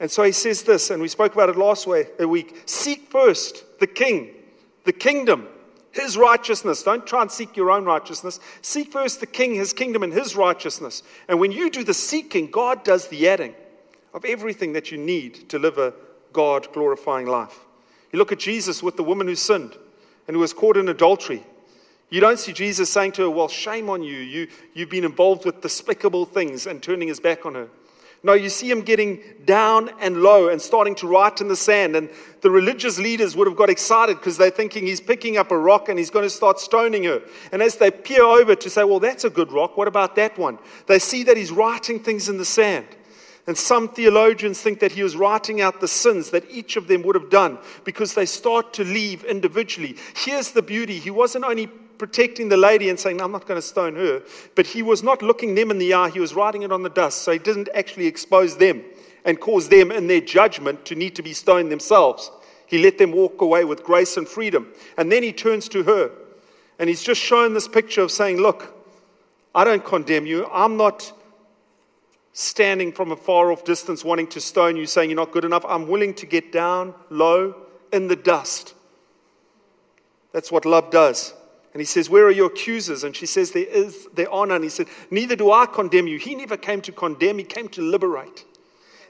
And 0.01 0.11
so 0.11 0.23
he 0.23 0.33
says 0.33 0.63
this, 0.63 0.91
and 0.91 1.01
we 1.01 1.09
spoke 1.09 1.35
about 1.35 1.51
it 1.51 1.57
last 1.57 1.87
week 1.87 2.63
seek 2.65 3.11
first 3.11 3.65
the 3.79 3.87
king, 3.87 4.31
the 4.85 4.93
kingdom, 4.93 5.47
his 5.93 6.17
righteousness. 6.17 6.83
Don't 6.83 7.07
try 7.07 7.23
and 7.23 7.31
seek 7.31 7.57
your 7.57 7.71
own 7.71 7.85
righteousness. 7.85 8.41
Seek 8.63 8.91
first 8.91 9.21
the 9.21 9.27
king, 9.27 9.55
his 9.55 9.73
kingdom, 9.73 10.03
and 10.03 10.13
his 10.13 10.35
righteousness. 10.35 11.03
And 11.29 11.39
when 11.39 11.53
you 11.53 11.71
do 11.71 11.85
the 11.85 11.95
seeking, 11.95 12.51
God 12.51 12.83
does 12.83 13.09
the 13.09 13.29
adding 13.29 13.55
of 14.15 14.25
everything 14.25 14.73
that 14.73 14.91
you 14.91 14.99
need 14.99 15.49
to 15.51 15.59
live 15.59 15.79
a 15.79 15.93
God 16.33 16.73
glorifying 16.73 17.27
life. 17.27 17.59
You 18.13 18.19
look 18.19 18.33
at 18.33 18.39
Jesus 18.39 18.83
with 18.83 18.97
the 18.97 19.05
woman 19.05 19.27
who 19.27 19.35
sinned 19.35 19.77
and 20.27 20.35
who 20.35 20.41
was 20.41 20.53
caught 20.53 20.77
in 20.77 20.89
adultery. 20.89 21.43
You 22.09 22.21
don't 22.21 22.39
see 22.39 22.53
Jesus 22.53 22.91
saying 22.91 23.13
to 23.13 23.23
her, 23.23 23.31
Well, 23.31 23.49
shame 23.49 23.89
on 23.89 24.03
you. 24.03 24.17
you 24.17 24.49
you've 24.75 24.91
been 24.91 25.05
involved 25.05 25.45
with 25.45 25.61
despicable 25.61 26.25
things 26.25 26.67
and 26.67 26.83
turning 26.83 27.09
his 27.09 27.21
back 27.21 27.47
on 27.47 27.55
her. 27.55 27.69
No, 28.23 28.35
you 28.35 28.51
see 28.51 28.71
him 28.71 28.83
getting 28.83 29.23
down 29.47 29.91
and 29.99 30.23
low 30.23 30.49
and 30.49 30.61
starting 30.61 30.95
to 30.97 31.07
write 31.07 31.41
in 31.41 31.49
the 31.49 31.57
sand. 31.57 31.97
And 31.97 32.11
the 32.43 32.51
religious 32.51 32.99
leaders 32.99 33.35
would 33.35 33.47
have 33.47 33.57
got 33.57 33.71
excited 33.71 34.19
because 34.19 34.37
they're 34.37 34.51
thinking 34.51 34.87
he's 34.87 35.01
picking 35.01 35.39
up 35.39 35.51
a 35.51 35.57
rock 35.57 35.89
and 35.89 35.99
he's 35.99 36.11
going 36.11 36.25
to 36.25 36.31
start 36.31 36.61
stoning 36.61 37.05
her. 37.05 37.23
And 37.51 37.63
as 37.63 37.77
they 37.77 37.91
peer 37.91 38.23
over 38.23 38.55
to 38.55 38.69
say, 38.71 38.85
well, 38.85 39.01
that's 39.01 39.25
a 39.25 39.31
good 39.31 39.51
rock, 39.53 39.79
what 39.79 39.89
about 39.89 40.17
that 40.17 40.37
one? 40.37 40.59
They 40.87 40.99
see 40.99 41.25
that 41.25 41.39
he's 41.39 41.51
writing 41.51 41.99
things 41.99 42.29
in 42.29 42.37
the 42.37 42.45
sand. 42.45 42.87
And 43.47 43.57
some 43.57 43.89
theologians 43.89 44.61
think 44.61 44.81
that 44.81 44.93
he 44.93 45.03
was 45.03 45.17
writing 45.17 45.63
out 45.63 45.81
the 45.81 45.89
sins 45.89 46.31
that 46.31 46.49
each 46.51 46.77
of 46.77 46.89
them 46.89 47.03
would 47.03 47.15
have 47.15 47.31
done 47.31 47.59
because 47.85 48.13
they 48.13 48.27
start 48.27 48.75
to 48.75 48.85
leave 48.85 49.25
individually. 49.25 49.97
Here's 50.15 50.51
the 50.51 50.63
beauty. 50.63 50.99
He 50.99 51.11
wasn't 51.11 51.47
only 51.47 51.71
protecting 52.01 52.49
the 52.49 52.57
lady 52.57 52.89
and 52.89 52.99
saying, 52.99 53.19
no, 53.19 53.25
I'm 53.25 53.33
not 53.33 53.47
going 53.47 53.59
to 53.59 53.67
stone 53.67 53.95
her. 53.95 54.23
But 54.55 54.67
he 54.67 54.83
was 54.83 55.03
not 55.03 55.21
looking 55.21 55.55
them 55.55 55.71
in 55.71 55.77
the 55.77 55.93
eye, 55.93 56.09
he 56.09 56.19
was 56.19 56.35
writing 56.35 56.63
it 56.63 56.73
on 56.73 56.83
the 56.83 56.89
dust. 56.89 57.23
So 57.23 57.33
he 57.33 57.39
didn't 57.39 57.69
actually 57.75 58.07
expose 58.07 58.57
them 58.57 58.83
and 59.27 59.39
cause 59.39 59.69
them 59.69 59.93
in 59.93 60.07
their 60.07 60.23
judgment 60.23 60.87
to 60.87 60.95
need 60.95 61.15
to 61.17 61.23
be 61.23 61.35
stoned 61.35 61.71
themselves. 61.71 62.31
He 62.67 62.79
let 62.83 62.97
them 62.97 63.13
walk 63.13 63.43
away 63.43 63.67
with 63.67 63.85
grace 63.85 64.17
and 64.17 64.27
freedom. 64.27 64.73
And 64.97 65.13
then 65.13 65.23
he 65.23 65.31
turns 65.31 65.69
to 65.69 65.83
her 65.83 66.11
and 66.79 66.89
he's 66.89 67.03
just 67.03 67.21
shown 67.21 67.53
this 67.53 67.69
picture 67.69 68.01
of 68.01 68.11
saying, 68.11 68.39
Look, 68.39 68.75
I 69.55 69.65
don't 69.65 69.85
condemn 69.85 70.25
you. 70.25 70.47
I'm 70.51 70.79
not 70.79 71.13
standing 72.33 72.93
from 72.93 73.13
a 73.13 73.17
far 73.17 73.53
off 73.53 73.65
distance 73.65 74.03
wanting 74.03 74.29
to 74.29 74.41
stone 74.41 74.75
you, 74.75 74.87
saying 74.87 75.11
you're 75.11 75.17
not 75.17 75.33
good 75.33 75.45
enough. 75.45 75.67
I'm 75.69 75.87
willing 75.87 76.15
to 76.15 76.25
get 76.27 76.51
down 76.51 76.95
low 77.11 77.55
in 77.93 78.09
the 78.09 78.17
dust. 78.17 78.73
That's 80.33 80.51
what 80.51 80.65
love 80.65 80.91
does. 80.91 81.35
And 81.73 81.81
he 81.81 81.87
says, 81.87 82.11
Where 82.11 82.25
are 82.25 82.31
your 82.31 82.49
accusers? 82.49 83.05
And 83.05 83.15
she 83.15 83.27
says, 83.27 83.53
There 83.53 83.65
is, 83.65 84.07
there 84.15 84.31
are 84.31 84.47
none. 84.47 84.63
He 84.63 84.69
said, 84.69 84.89
Neither 85.11 85.37
do 85.37 85.53
I 85.53 85.67
condemn 85.67 86.07
you. 86.07 86.19
He 86.19 86.35
never 86.35 86.57
came 86.57 86.81
to 86.83 86.93
condemn, 86.93 87.39
he 87.39 87.45
came 87.45 87.69
to 87.71 87.83
liberate. 87.83 88.45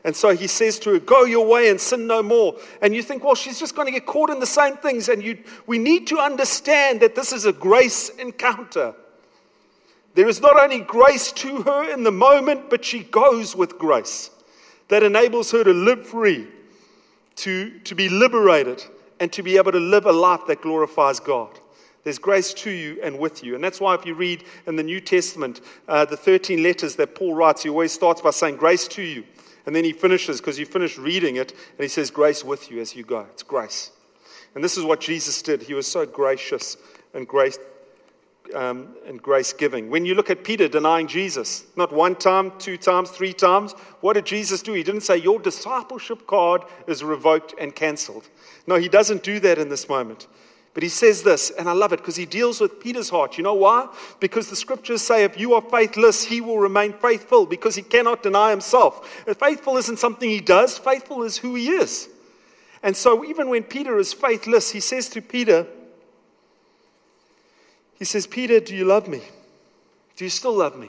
And 0.03 0.17
so 0.17 0.35
he 0.35 0.47
says 0.47 0.79
to 0.81 0.91
her, 0.95 0.99
Go 0.99 1.25
your 1.25 1.47
way 1.47 1.71
and 1.71 1.81
sin 1.81 2.07
no 2.07 2.23
more. 2.23 2.57
And 2.83 2.95
you 2.95 3.03
think, 3.03 3.25
Well, 3.25 3.35
she's 3.35 3.59
just 3.59 3.75
going 3.75 3.87
to 3.87 3.93
get 3.93 4.07
caught 4.07 4.31
in 4.31 4.41
the 4.41 4.47
same 4.47 4.77
things. 4.77 5.09
And 5.09 5.23
you, 5.23 5.39
we 5.67 5.79
need 5.79 6.07
to 6.09 6.19
understand 6.19 7.01
that 7.01 7.15
this 7.15 7.33
is 7.33 7.47
a 7.47 7.53
grace 7.53 8.11
encounter. 8.11 8.95
There 10.15 10.29
is 10.29 10.41
not 10.41 10.61
only 10.61 10.81
grace 10.81 11.33
to 11.33 11.63
her 11.63 11.91
in 11.91 12.03
the 12.03 12.13
moment, 12.13 12.69
but 12.69 12.85
she 12.85 13.05
goes 13.05 13.55
with 13.55 13.79
grace 13.79 14.31
that 14.89 15.03
enables 15.05 15.53
her 15.53 15.63
to 15.63 15.73
live 15.73 16.05
free, 16.05 16.49
to, 17.37 17.79
to 17.81 17.95
be 17.95 18.09
liberated, 18.09 18.85
and 19.21 19.33
to 19.33 19.43
be 19.43 19.57
able 19.57 19.71
to 19.71 19.79
live 19.79 20.07
a 20.07 20.13
life 20.13 20.41
that 20.49 20.61
glorifies 20.63 21.21
God. 21.21 21.61
There's 22.03 22.19
grace 22.19 22.55
to 22.55 22.71
you 22.71 22.99
and 23.03 23.19
with 23.19 23.45
you. 23.45 23.55
And 23.55 23.63
that's 23.63 23.81
why, 23.81 23.95
if 23.95 24.07
you 24.07 24.15
read 24.15 24.45
in 24.67 24.77
the 24.77 24.83
New 24.83 25.01
Testament, 25.01 25.61
uh, 25.87 26.07
the 26.07 26.17
13 26.17 26.63
letters 26.63 26.97
that 26.97 27.15
Paul 27.15 27.35
writes, 27.35 27.63
he 27.63 27.69
always 27.69 27.93
starts 27.93 28.23
by 28.23 28.31
saying, 28.31 28.57
Grace 28.57 28.89
to 28.89 29.03
you. 29.03 29.25
And 29.67 29.77
then 29.77 29.85
he 29.85 29.93
finishes, 29.93 30.41
because 30.41 30.59
you 30.59 30.65
finish 30.65 30.97
reading 30.97 31.37
it, 31.37 31.53
and 31.53 31.81
he 31.81 31.89
says, 31.89 32.11
Grace 32.11 32.43
with 32.43 32.71
you 32.71 32.81
as 32.81 32.97
you 32.97 33.05
go. 33.05 33.27
It's 33.33 33.43
grace. 33.43 33.91
And 34.55 34.65
this 34.65 34.79
is 34.79 34.85
what 34.85 35.01
Jesus 35.01 35.43
did. 35.43 35.63
He 35.63 35.75
was 35.75 35.87
so 35.87 36.07
gracious 36.07 36.77
and 37.15 37.29
grace. 37.29 37.59
Um, 38.55 38.97
and 39.07 39.23
grace 39.23 39.53
giving. 39.53 39.91
When 39.91 40.05
you 40.05 40.17
look 40.17 40.29
at 40.29 40.43
Peter 40.43 40.67
denying 40.67 41.07
Jesus, 41.07 41.67
not 41.77 41.93
one 41.93 42.17
time, 42.17 42.51
two 42.59 42.77
times, 42.77 43.11
three 43.11 43.33
times, 43.33 43.75
what 44.01 44.15
did 44.15 44.27
Jesus 44.27 44.61
do? 44.61 44.73
He 44.73 44.83
didn't 44.83 45.03
say, 45.03 45.19
Your 45.19 45.39
discipleship 45.39 46.27
card 46.27 46.63
is 46.89 47.05
revoked 47.05 47.55
and 47.61 47.73
canceled. 47.73 48.29
No, 48.67 48.75
he 48.75 48.89
doesn't 48.89 49.23
do 49.23 49.39
that 49.39 49.59
in 49.59 49.69
this 49.69 49.89
moment. 49.89 50.27
But 50.73 50.85
he 50.85 50.89
says 50.89 51.23
this, 51.23 51.51
and 51.51 51.69
I 51.69 51.73
love 51.73 51.93
it 51.93 51.99
because 51.99 52.15
he 52.15 52.27
deals 52.27 52.61
with 52.61 52.79
Peter's 52.79 53.11
heart. 53.11 53.37
You 53.37 53.43
know 53.43 53.55
why? 53.55 53.89
Because 54.21 54.49
the 54.49 54.57
scriptures 54.57 55.03
say 55.03 55.25
if 55.25 55.39
you 55.39 55.55
are 55.55 55.63
faithless, 55.63 56.25
he 56.25 56.41
will 56.41 56.59
remain 56.59 56.93
faithful 56.93 57.45
because 57.45 57.75
he 57.75 57.83
cannot 57.83 58.23
deny 58.23 58.51
himself. 58.51 59.25
If 59.27 59.39
faithful 59.39 59.77
isn't 59.79 59.99
something 59.99 60.31
he 60.31 60.41
does, 60.41 60.79
faithful 60.79 61.25
is 61.25 61.37
who 61.37 61.57
he 61.57 61.71
is. 61.71 62.09
And 62.83 62.97
so 62.97 63.25
even 63.25 63.49
when 63.49 63.65
Peter 63.65 63.99
is 63.99 64.13
faithless, 64.13 64.71
he 64.71 64.81
says 64.81 65.09
to 65.11 65.21
Peter, 65.21 65.67
he 67.99 68.05
says, 68.05 68.27
Peter, 68.27 68.61
do 68.61 68.75
you 68.75 68.85
love 68.85 69.09
me? 69.09 69.23
Do 70.17 70.25
you 70.25 70.31
still 70.31 70.55
love 70.55 70.79
me? 70.79 70.89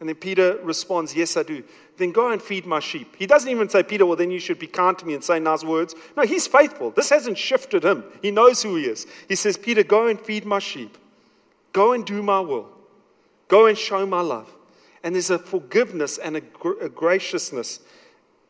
And 0.00 0.08
then 0.08 0.16
Peter 0.16 0.58
responds, 0.62 1.14
Yes, 1.14 1.36
I 1.36 1.42
do. 1.42 1.64
Then 1.96 2.12
go 2.12 2.30
and 2.30 2.40
feed 2.40 2.64
my 2.64 2.78
sheep. 2.78 3.16
He 3.18 3.26
doesn't 3.26 3.50
even 3.50 3.68
say, 3.68 3.82
Peter, 3.82 4.06
well, 4.06 4.16
then 4.16 4.30
you 4.30 4.38
should 4.38 4.58
be 4.58 4.68
kind 4.68 4.96
to 4.98 5.04
me 5.04 5.14
and 5.14 5.24
say 5.24 5.40
nice 5.40 5.64
words. 5.64 5.94
No, 6.16 6.22
he's 6.22 6.46
faithful. 6.46 6.90
This 6.90 7.10
hasn't 7.10 7.36
shifted 7.36 7.84
him. 7.84 8.04
He 8.22 8.30
knows 8.30 8.62
who 8.62 8.76
he 8.76 8.84
is. 8.84 9.06
He 9.28 9.34
says, 9.34 9.56
Peter, 9.56 9.82
go 9.82 10.06
and 10.06 10.20
feed 10.20 10.46
my 10.46 10.60
sheep. 10.60 10.96
Go 11.72 11.92
and 11.92 12.06
do 12.06 12.22
my 12.22 12.38
will. 12.38 12.68
Go 13.48 13.66
and 13.66 13.76
show 13.76 14.06
my 14.06 14.20
love. 14.20 14.54
And 15.02 15.14
there's 15.14 15.30
a 15.30 15.38
forgiveness 15.38 16.18
and 16.18 16.36
a, 16.36 16.40
gr- 16.40 16.80
a 16.80 16.88
graciousness 16.88 17.80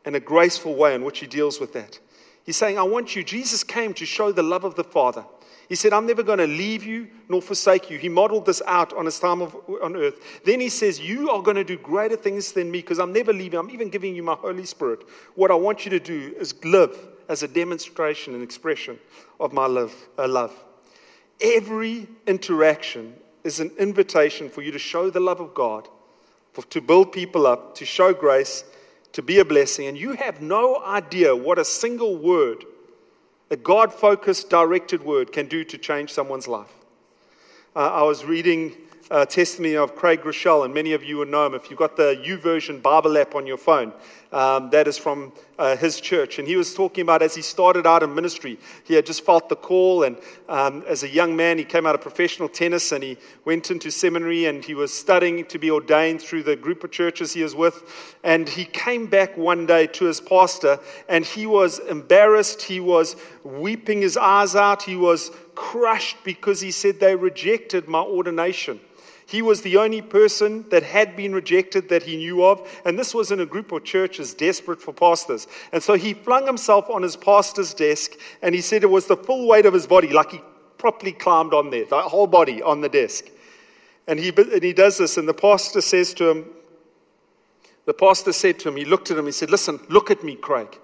and 0.05 0.15
a 0.15 0.19
graceful 0.19 0.75
way 0.75 0.93
in 0.93 1.03
which 1.03 1.19
he 1.19 1.27
deals 1.27 1.59
with 1.59 1.73
that. 1.73 1.99
He's 2.45 2.57
saying, 2.57 2.77
I 2.77 2.83
want 2.83 3.15
you. 3.15 3.23
Jesus 3.23 3.63
came 3.63 3.93
to 3.95 4.05
show 4.05 4.31
the 4.31 4.43
love 4.43 4.63
of 4.63 4.75
the 4.75 4.83
Father. 4.83 5.25
He 5.69 5.75
said, 5.75 5.93
I'm 5.93 6.07
never 6.07 6.23
going 6.23 6.39
to 6.39 6.47
leave 6.47 6.83
you 6.83 7.07
nor 7.29 7.43
forsake 7.43 7.91
you. 7.91 7.99
He 7.99 8.09
modeled 8.09 8.47
this 8.47 8.59
out 8.65 8.91
on 8.93 9.05
his 9.05 9.19
time 9.19 9.43
of, 9.43 9.55
on 9.83 9.95
earth. 9.95 10.41
Then 10.43 10.59
he 10.59 10.67
says, 10.67 10.99
You 10.99 11.29
are 11.29 11.43
going 11.43 11.57
to 11.57 11.63
do 11.63 11.77
greater 11.77 12.15
things 12.15 12.51
than 12.51 12.71
me 12.71 12.79
because 12.79 12.97
I'm 12.97 13.13
never 13.13 13.31
leaving. 13.31 13.59
I'm 13.59 13.69
even 13.69 13.89
giving 13.89 14.15
you 14.15 14.23
my 14.23 14.33
Holy 14.33 14.65
Spirit. 14.65 15.01
What 15.35 15.51
I 15.51 15.53
want 15.53 15.85
you 15.85 15.91
to 15.91 15.99
do 15.99 16.33
is 16.39 16.55
live 16.65 16.97
as 17.29 17.43
a 17.43 17.47
demonstration 17.47 18.33
and 18.33 18.41
expression 18.41 18.97
of 19.39 19.53
my 19.53 19.67
love. 19.67 19.93
Uh, 20.17 20.27
love. 20.27 20.51
Every 21.39 22.07
interaction 22.25 23.13
is 23.43 23.59
an 23.59 23.71
invitation 23.77 24.49
for 24.49 24.63
you 24.63 24.71
to 24.71 24.79
show 24.79 25.11
the 25.11 25.19
love 25.19 25.39
of 25.39 25.53
God, 25.53 25.87
for, 26.53 26.63
to 26.63 26.81
build 26.81 27.11
people 27.11 27.45
up, 27.45 27.75
to 27.75 27.85
show 27.85 28.11
grace, 28.11 28.63
to 29.13 29.21
be 29.21 29.37
a 29.37 29.45
blessing. 29.45 29.85
And 29.85 29.95
you 29.95 30.13
have 30.13 30.41
no 30.41 30.83
idea 30.83 31.35
what 31.35 31.59
a 31.59 31.65
single 31.65 32.17
word 32.17 32.65
a 33.49 33.57
God 33.57 33.91
focused, 33.93 34.49
directed 34.49 35.03
word 35.03 35.31
can 35.31 35.47
do 35.47 35.63
to 35.63 35.77
change 35.77 36.11
someone's 36.11 36.47
life. 36.47 36.71
Uh, 37.75 37.91
I 37.91 38.03
was 38.03 38.23
reading 38.23 38.75
a 39.09 39.25
testimony 39.25 39.75
of 39.75 39.95
Craig 39.95 40.21
Groeschel, 40.21 40.65
and 40.65 40.73
many 40.73 40.93
of 40.93 41.03
you 41.03 41.17
will 41.17 41.25
know 41.25 41.47
him. 41.47 41.55
If 41.55 41.69
you've 41.69 41.79
got 41.79 41.97
the 41.97 42.21
YouVersion 42.23 42.81
Bible 42.81 43.17
app 43.17 43.33
on 43.33 43.47
your 43.47 43.57
phone, 43.57 43.91
um, 44.31 44.69
that 44.69 44.87
is 44.87 44.97
from 44.97 45.33
uh, 45.57 45.75
his 45.75 45.99
church. 45.99 46.39
And 46.39 46.47
he 46.47 46.55
was 46.55 46.73
talking 46.73 47.01
about 47.01 47.21
as 47.21 47.35
he 47.35 47.41
started 47.41 47.87
out 47.87 48.03
in 48.03 48.13
ministry, 48.13 48.59
he 48.83 48.93
had 48.93 49.05
just 49.05 49.25
felt 49.25 49.49
the 49.49 49.55
call. 49.55 50.03
And 50.03 50.17
um, 50.47 50.83
as 50.87 51.03
a 51.03 51.09
young 51.09 51.35
man, 51.35 51.57
he 51.57 51.63
came 51.63 51.85
out 51.85 51.95
of 51.95 52.01
professional 52.01 52.47
tennis 52.47 52.91
and 52.91 53.03
he 53.03 53.17
went 53.45 53.71
into 53.71 53.89
seminary 53.89 54.45
and 54.45 54.63
he 54.63 54.75
was 54.75 54.93
studying 54.93 55.45
to 55.45 55.57
be 55.57 55.71
ordained 55.71 56.21
through 56.21 56.43
the 56.43 56.55
group 56.55 56.83
of 56.83 56.91
churches 56.91 57.33
he 57.33 57.43
was 57.43 57.55
with. 57.55 58.17
And 58.23 58.47
he 58.47 58.65
came 58.65 59.07
back 59.07 59.35
one 59.37 59.65
day 59.65 59.87
to 59.87 60.05
his 60.05 60.21
pastor 60.21 60.79
and 61.07 61.25
he 61.25 61.45
was 61.45 61.79
embarrassed. 61.79 62.61
He 62.61 62.79
was 62.79 63.15
weeping 63.43 64.01
his 64.01 64.15
eyes 64.15 64.55
out. 64.55 64.83
He 64.83 64.95
was 64.95 65.31
crushed 65.55 66.23
because 66.23 66.61
he 66.61 66.71
said 66.71 66.99
they 66.99 67.15
rejected 67.15 67.87
my 67.87 68.01
ordination. 68.01 68.79
He 69.29 69.43
was 69.43 69.61
the 69.61 69.77
only 69.77 70.01
person 70.01 70.67
that 70.69 70.81
had 70.81 71.15
been 71.15 71.35
rejected 71.35 71.87
that 71.89 72.01
he 72.01 72.17
knew 72.17 72.43
of, 72.43 72.67
and 72.83 72.97
this 72.97 73.13
was 73.13 73.31
in 73.31 73.39
a 73.39 73.45
group 73.45 73.71
of 73.71 73.83
churches 73.83 74.33
desperate 74.33 74.81
for 74.81 74.91
pastors. 74.91 75.45
And 75.71 75.83
so 75.83 75.93
he 75.93 76.15
flung 76.15 76.47
himself 76.47 76.89
on 76.89 77.03
his 77.03 77.15
pastor's 77.15 77.75
desk, 77.75 78.13
and 78.41 78.55
he 78.55 78.61
said 78.61 78.81
it 78.81 78.89
was 78.89 79.05
the 79.05 79.15
full 79.15 79.47
weight 79.47 79.67
of 79.67 79.73
his 79.75 79.85
body, 79.85 80.07
like 80.07 80.31
he 80.31 80.41
properly 80.79 81.11
climbed 81.11 81.53
on 81.53 81.69
there, 81.69 81.85
the 81.85 82.01
whole 82.01 82.25
body 82.25 82.63
on 82.63 82.81
the 82.81 82.89
desk. 82.89 83.25
And 84.07 84.19
he, 84.19 84.29
and 84.29 84.63
he 84.63 84.73
does 84.73 84.97
this, 84.97 85.15
and 85.15 85.27
the 85.27 85.35
pastor 85.35 85.81
says 85.81 86.11
to 86.15 86.27
him, 86.27 86.45
the 87.85 87.93
pastor 87.93 88.33
said 88.33 88.57
to 88.61 88.69
him, 88.69 88.77
he 88.77 88.85
looked 88.85 89.11
at 89.11 89.17
him, 89.19 89.27
he 89.27 89.31
said, 89.31 89.51
Listen, 89.51 89.79
look 89.89 90.09
at 90.09 90.23
me, 90.23 90.37
Craig. 90.37 90.75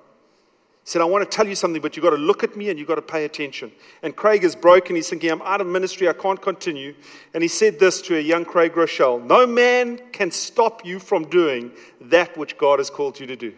He 0.86 0.92
said, 0.92 1.02
I 1.02 1.06
want 1.06 1.30
to 1.30 1.36
tell 1.36 1.48
you 1.48 1.56
something, 1.56 1.82
but 1.82 1.96
you've 1.96 2.04
got 2.04 2.12
to 2.12 2.18
look 2.18 2.44
at 2.44 2.56
me 2.56 2.70
and 2.70 2.78
you've 2.78 2.88
got 2.88 2.96
to 2.96 3.02
pay 3.02 3.26
attention. 3.26 3.72
And 4.04 4.16
Craig 4.16 4.44
is 4.44 4.56
broken. 4.56 4.96
He's 4.96 5.10
thinking, 5.10 5.32
I'm 5.32 5.42
out 5.42 5.60
of 5.60 5.66
ministry. 5.66 6.08
I 6.08 6.14
can't 6.14 6.40
continue. 6.40 6.94
And 7.34 7.42
he 7.42 7.48
said 7.48 7.80
this 7.80 8.04
to 8.04 8.18
a 8.18 8.22
young 8.22 8.46
Craig 8.46 8.74
Groeschel 8.74 9.26
No 9.26 9.48
man 9.48 10.00
can 10.12 10.30
stop 10.30 10.86
you 10.86 11.00
from 11.00 11.26
doing 11.26 11.72
that 12.02 12.38
which 12.38 12.56
God 12.60 12.78
has 12.78 12.92
called 12.92 13.20
you 13.20 13.26
to 13.26 13.36
do. 13.36 13.56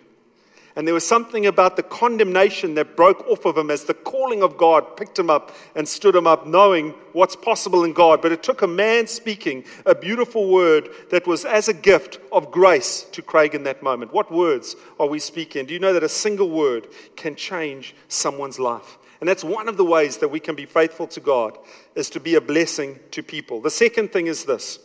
And 0.78 0.86
there 0.86 0.94
was 0.94 1.08
something 1.08 1.48
about 1.48 1.76
the 1.76 1.82
condemnation 1.82 2.76
that 2.76 2.96
broke 2.96 3.28
off 3.28 3.46
of 3.46 3.58
him 3.58 3.72
as 3.72 3.86
the 3.86 3.96
calling 3.96 4.44
of 4.44 4.58
God 4.58 4.96
picked 4.96 5.18
him 5.18 5.28
up 5.28 5.52
and 5.74 5.88
stood 5.88 6.16
him 6.16 6.28
up, 6.28 6.46
knowing 6.46 6.92
what's 7.14 7.36
possible 7.36 7.84
in 7.84 7.94
God. 7.94 8.22
But 8.22 8.32
it 8.32 8.44
took 8.44 8.62
a 8.62 8.68
man 8.68 9.08
speaking 9.08 9.64
a 9.88 9.96
beautiful 9.96 10.52
word 10.52 10.90
that 11.10 11.26
was 11.26 11.46
as 11.46 11.68
a 11.68 11.74
gift 11.74 12.20
of 12.32 12.52
grace 12.52 13.08
to 13.14 13.24
Craig 13.24 13.56
in 13.56 13.64
that 13.64 13.82
moment. 13.82 14.14
What 14.14 14.32
words 14.32 14.76
are 15.00 15.08
we 15.08 15.18
speaking? 15.18 15.66
Do 15.66 15.74
you 15.74 15.80
know 15.80 15.94
that 15.94 16.04
a 16.04 16.10
single 16.10 16.52
word 16.52 16.90
can 17.16 17.36
change 17.36 17.96
someone's 18.08 18.60
life? 18.60 19.00
And 19.20 19.28
that's 19.28 19.44
one 19.44 19.68
of 19.68 19.78
the 19.78 19.86
ways 19.86 20.18
that 20.18 20.28
we 20.28 20.40
can 20.40 20.54
be 20.54 20.68
faithful 20.68 21.08
to 21.08 21.20
God, 21.20 21.58
is 21.96 22.12
to 22.12 22.20
be 22.20 22.36
a 22.36 22.42
blessing 22.42 23.00
to 23.10 23.24
people. 23.24 23.62
The 23.62 23.72
second 23.72 24.14
thing 24.14 24.28
is 24.28 24.46
this. 24.46 24.78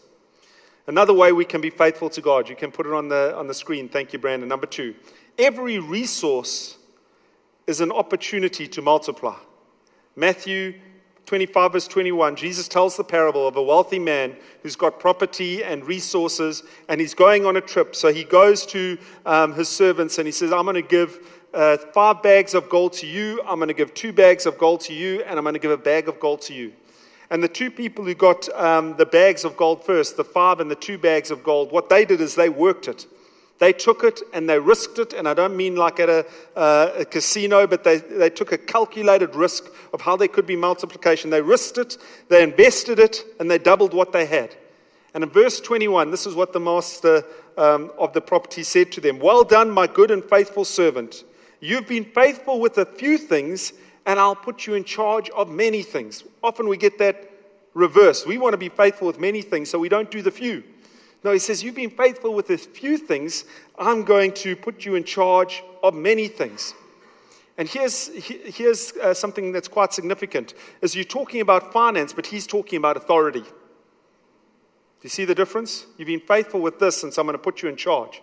Another 0.86 1.12
way 1.12 1.32
we 1.32 1.44
can 1.44 1.60
be 1.60 1.70
faithful 1.70 2.10
to 2.10 2.20
God, 2.20 2.48
you 2.48 2.56
can 2.56 2.72
put 2.72 2.86
it 2.86 2.92
on 2.92 3.08
the, 3.08 3.36
on 3.36 3.46
the 3.46 3.54
screen. 3.54 3.88
Thank 3.88 4.12
you, 4.12 4.18
Brandon. 4.18 4.48
Number 4.48 4.66
two, 4.66 4.94
every 5.38 5.78
resource 5.78 6.76
is 7.66 7.80
an 7.80 7.92
opportunity 7.92 8.66
to 8.68 8.82
multiply. 8.82 9.36
Matthew 10.16 10.74
25, 11.26 11.72
verse 11.72 11.88
21, 11.88 12.36
Jesus 12.36 12.68
tells 12.68 12.96
the 12.96 13.04
parable 13.04 13.46
of 13.46 13.56
a 13.56 13.62
wealthy 13.62 13.98
man 13.98 14.36
who's 14.62 14.76
got 14.76 14.98
property 14.98 15.62
and 15.62 15.84
resources, 15.86 16.62
and 16.88 17.00
he's 17.00 17.14
going 17.14 17.46
on 17.46 17.56
a 17.56 17.60
trip. 17.60 17.94
So 17.94 18.12
he 18.12 18.24
goes 18.24 18.66
to 18.66 18.98
um, 19.24 19.54
his 19.54 19.68
servants 19.68 20.18
and 20.18 20.26
he 20.26 20.32
says, 20.32 20.52
I'm 20.52 20.64
going 20.64 20.74
to 20.74 20.82
give 20.82 21.40
uh, 21.54 21.76
five 21.76 22.22
bags 22.22 22.54
of 22.54 22.68
gold 22.68 22.92
to 22.94 23.06
you, 23.06 23.40
I'm 23.46 23.58
going 23.58 23.68
to 23.68 23.74
give 23.74 23.94
two 23.94 24.12
bags 24.12 24.46
of 24.46 24.58
gold 24.58 24.80
to 24.82 24.92
you, 24.92 25.22
and 25.22 25.38
I'm 25.38 25.44
going 25.44 25.54
to 25.54 25.60
give 25.60 25.70
a 25.70 25.76
bag 25.76 26.08
of 26.08 26.18
gold 26.18 26.42
to 26.42 26.54
you. 26.54 26.72
And 27.30 27.42
the 27.42 27.48
two 27.48 27.70
people 27.70 28.04
who 28.04 28.14
got 28.14 28.48
um, 28.58 28.96
the 28.96 29.06
bags 29.06 29.44
of 29.44 29.56
gold 29.56 29.84
first, 29.84 30.16
the 30.16 30.24
five 30.24 30.60
and 30.60 30.70
the 30.70 30.76
two 30.76 30.98
bags 30.98 31.30
of 31.30 31.42
gold, 31.42 31.72
what 31.72 31.88
they 31.88 32.04
did 32.04 32.20
is 32.20 32.34
they 32.34 32.50
worked 32.50 32.88
it. 32.88 33.06
They 33.62 33.72
took 33.72 34.02
it 34.02 34.22
and 34.32 34.50
they 34.50 34.58
risked 34.58 34.98
it, 34.98 35.12
and 35.12 35.28
I 35.28 35.34
don't 35.34 35.56
mean 35.56 35.76
like 35.76 36.00
at 36.00 36.08
a, 36.08 36.26
uh, 36.56 36.94
a, 36.96 37.04
casino, 37.04 37.64
but 37.64 37.84
they, 37.84 37.98
they 37.98 38.28
took 38.28 38.50
a 38.50 38.58
calculated 38.58 39.36
risk 39.36 39.66
of 39.92 40.00
how 40.00 40.16
there 40.16 40.26
could 40.26 40.48
be 40.48 40.56
multiplication. 40.56 41.30
They 41.30 41.42
risked 41.42 41.78
it, 41.78 41.96
they 42.28 42.42
invested 42.42 42.98
it, 42.98 43.24
and 43.38 43.48
they 43.48 43.58
doubled 43.58 43.94
what 43.94 44.12
they 44.12 44.26
had. 44.26 44.56
And 45.14 45.22
in 45.22 45.30
verse 45.30 45.60
21, 45.60 46.10
this 46.10 46.26
is 46.26 46.34
what 46.34 46.52
the 46.52 46.58
master 46.58 47.22
um, 47.56 47.92
of 48.00 48.12
the 48.14 48.20
property 48.20 48.64
said 48.64 48.90
to 48.92 49.00
them 49.00 49.20
Well 49.20 49.44
done, 49.44 49.70
my 49.70 49.86
good 49.86 50.10
and 50.10 50.24
faithful 50.24 50.64
servant. 50.64 51.22
You've 51.60 51.86
been 51.86 52.06
faithful 52.06 52.58
with 52.58 52.78
a 52.78 52.84
few 52.84 53.16
things, 53.16 53.74
and 54.06 54.18
I'll 54.18 54.34
put 54.34 54.66
you 54.66 54.74
in 54.74 54.82
charge 54.82 55.30
of 55.30 55.48
many 55.48 55.84
things. 55.84 56.24
Often 56.42 56.66
we 56.66 56.78
get 56.78 56.98
that 56.98 57.30
reverse. 57.74 58.26
We 58.26 58.38
want 58.38 58.54
to 58.54 58.58
be 58.58 58.70
faithful 58.70 59.06
with 59.06 59.20
many 59.20 59.40
things, 59.40 59.70
so 59.70 59.78
we 59.78 59.88
don't 59.88 60.10
do 60.10 60.20
the 60.20 60.32
few. 60.32 60.64
No, 61.24 61.32
he 61.32 61.38
says, 61.38 61.62
You've 61.62 61.74
been 61.74 61.90
faithful 61.90 62.34
with 62.34 62.50
a 62.50 62.58
few 62.58 62.98
things. 62.98 63.44
I'm 63.78 64.02
going 64.02 64.32
to 64.32 64.56
put 64.56 64.84
you 64.84 64.94
in 64.94 65.04
charge 65.04 65.62
of 65.82 65.94
many 65.94 66.28
things. 66.28 66.74
And 67.58 67.68
here's, 67.68 68.08
here's 68.24 68.92
uh, 68.96 69.14
something 69.14 69.52
that's 69.52 69.68
quite 69.68 69.92
significant. 69.92 70.54
Is 70.80 70.94
you're 70.94 71.04
talking 71.04 71.40
about 71.40 71.72
finance, 71.72 72.12
but 72.12 72.26
he's 72.26 72.46
talking 72.46 72.76
about 72.76 72.96
authority. 72.96 73.42
Do 73.42 75.06
you 75.06 75.10
see 75.10 75.24
the 75.24 75.34
difference? 75.34 75.86
You've 75.98 76.06
been 76.06 76.20
faithful 76.20 76.60
with 76.60 76.78
this, 76.78 77.02
and 77.02 77.12
so 77.12 77.20
I'm 77.20 77.26
going 77.26 77.34
to 77.34 77.42
put 77.42 77.62
you 77.62 77.68
in 77.68 77.76
charge. 77.76 78.22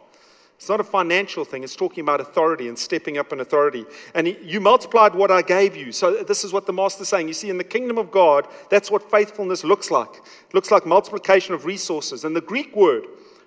It's 0.60 0.68
not 0.68 0.82
a 0.82 0.84
financial 0.84 1.46
thing, 1.46 1.64
it's 1.64 1.74
talking 1.74 2.02
about 2.02 2.20
authority 2.20 2.68
and 2.68 2.78
stepping 2.78 3.18
up 3.18 3.32
in 3.32 3.40
authority. 3.40 3.86
And 4.14 4.28
you 4.28 4.60
multiplied 4.60 5.16
what 5.16 5.32
I 5.32 5.42
gave 5.42 5.74
you. 5.74 5.94
So, 5.94 6.22
this 6.22 6.44
is 6.44 6.52
what 6.52 6.66
the 6.66 6.74
master's 6.74 7.08
saying. 7.08 7.30
You 7.30 7.34
see, 7.34 7.50
in 7.50 7.58
the 7.58 7.64
kingdom 7.64 7.98
of 7.98 8.12
God, 8.12 8.46
that's 8.70 8.92
what 8.92 9.10
faithfulness 9.10 9.64
looks 9.64 9.90
like. 9.90 10.10
It 10.18 10.54
looks 10.54 10.70
like 10.70 10.86
multiplication 10.86 11.54
of 11.54 11.64
resources. 11.64 12.26
And 12.26 12.36
the 12.36 12.42
Greek 12.42 12.76
word 12.76 13.06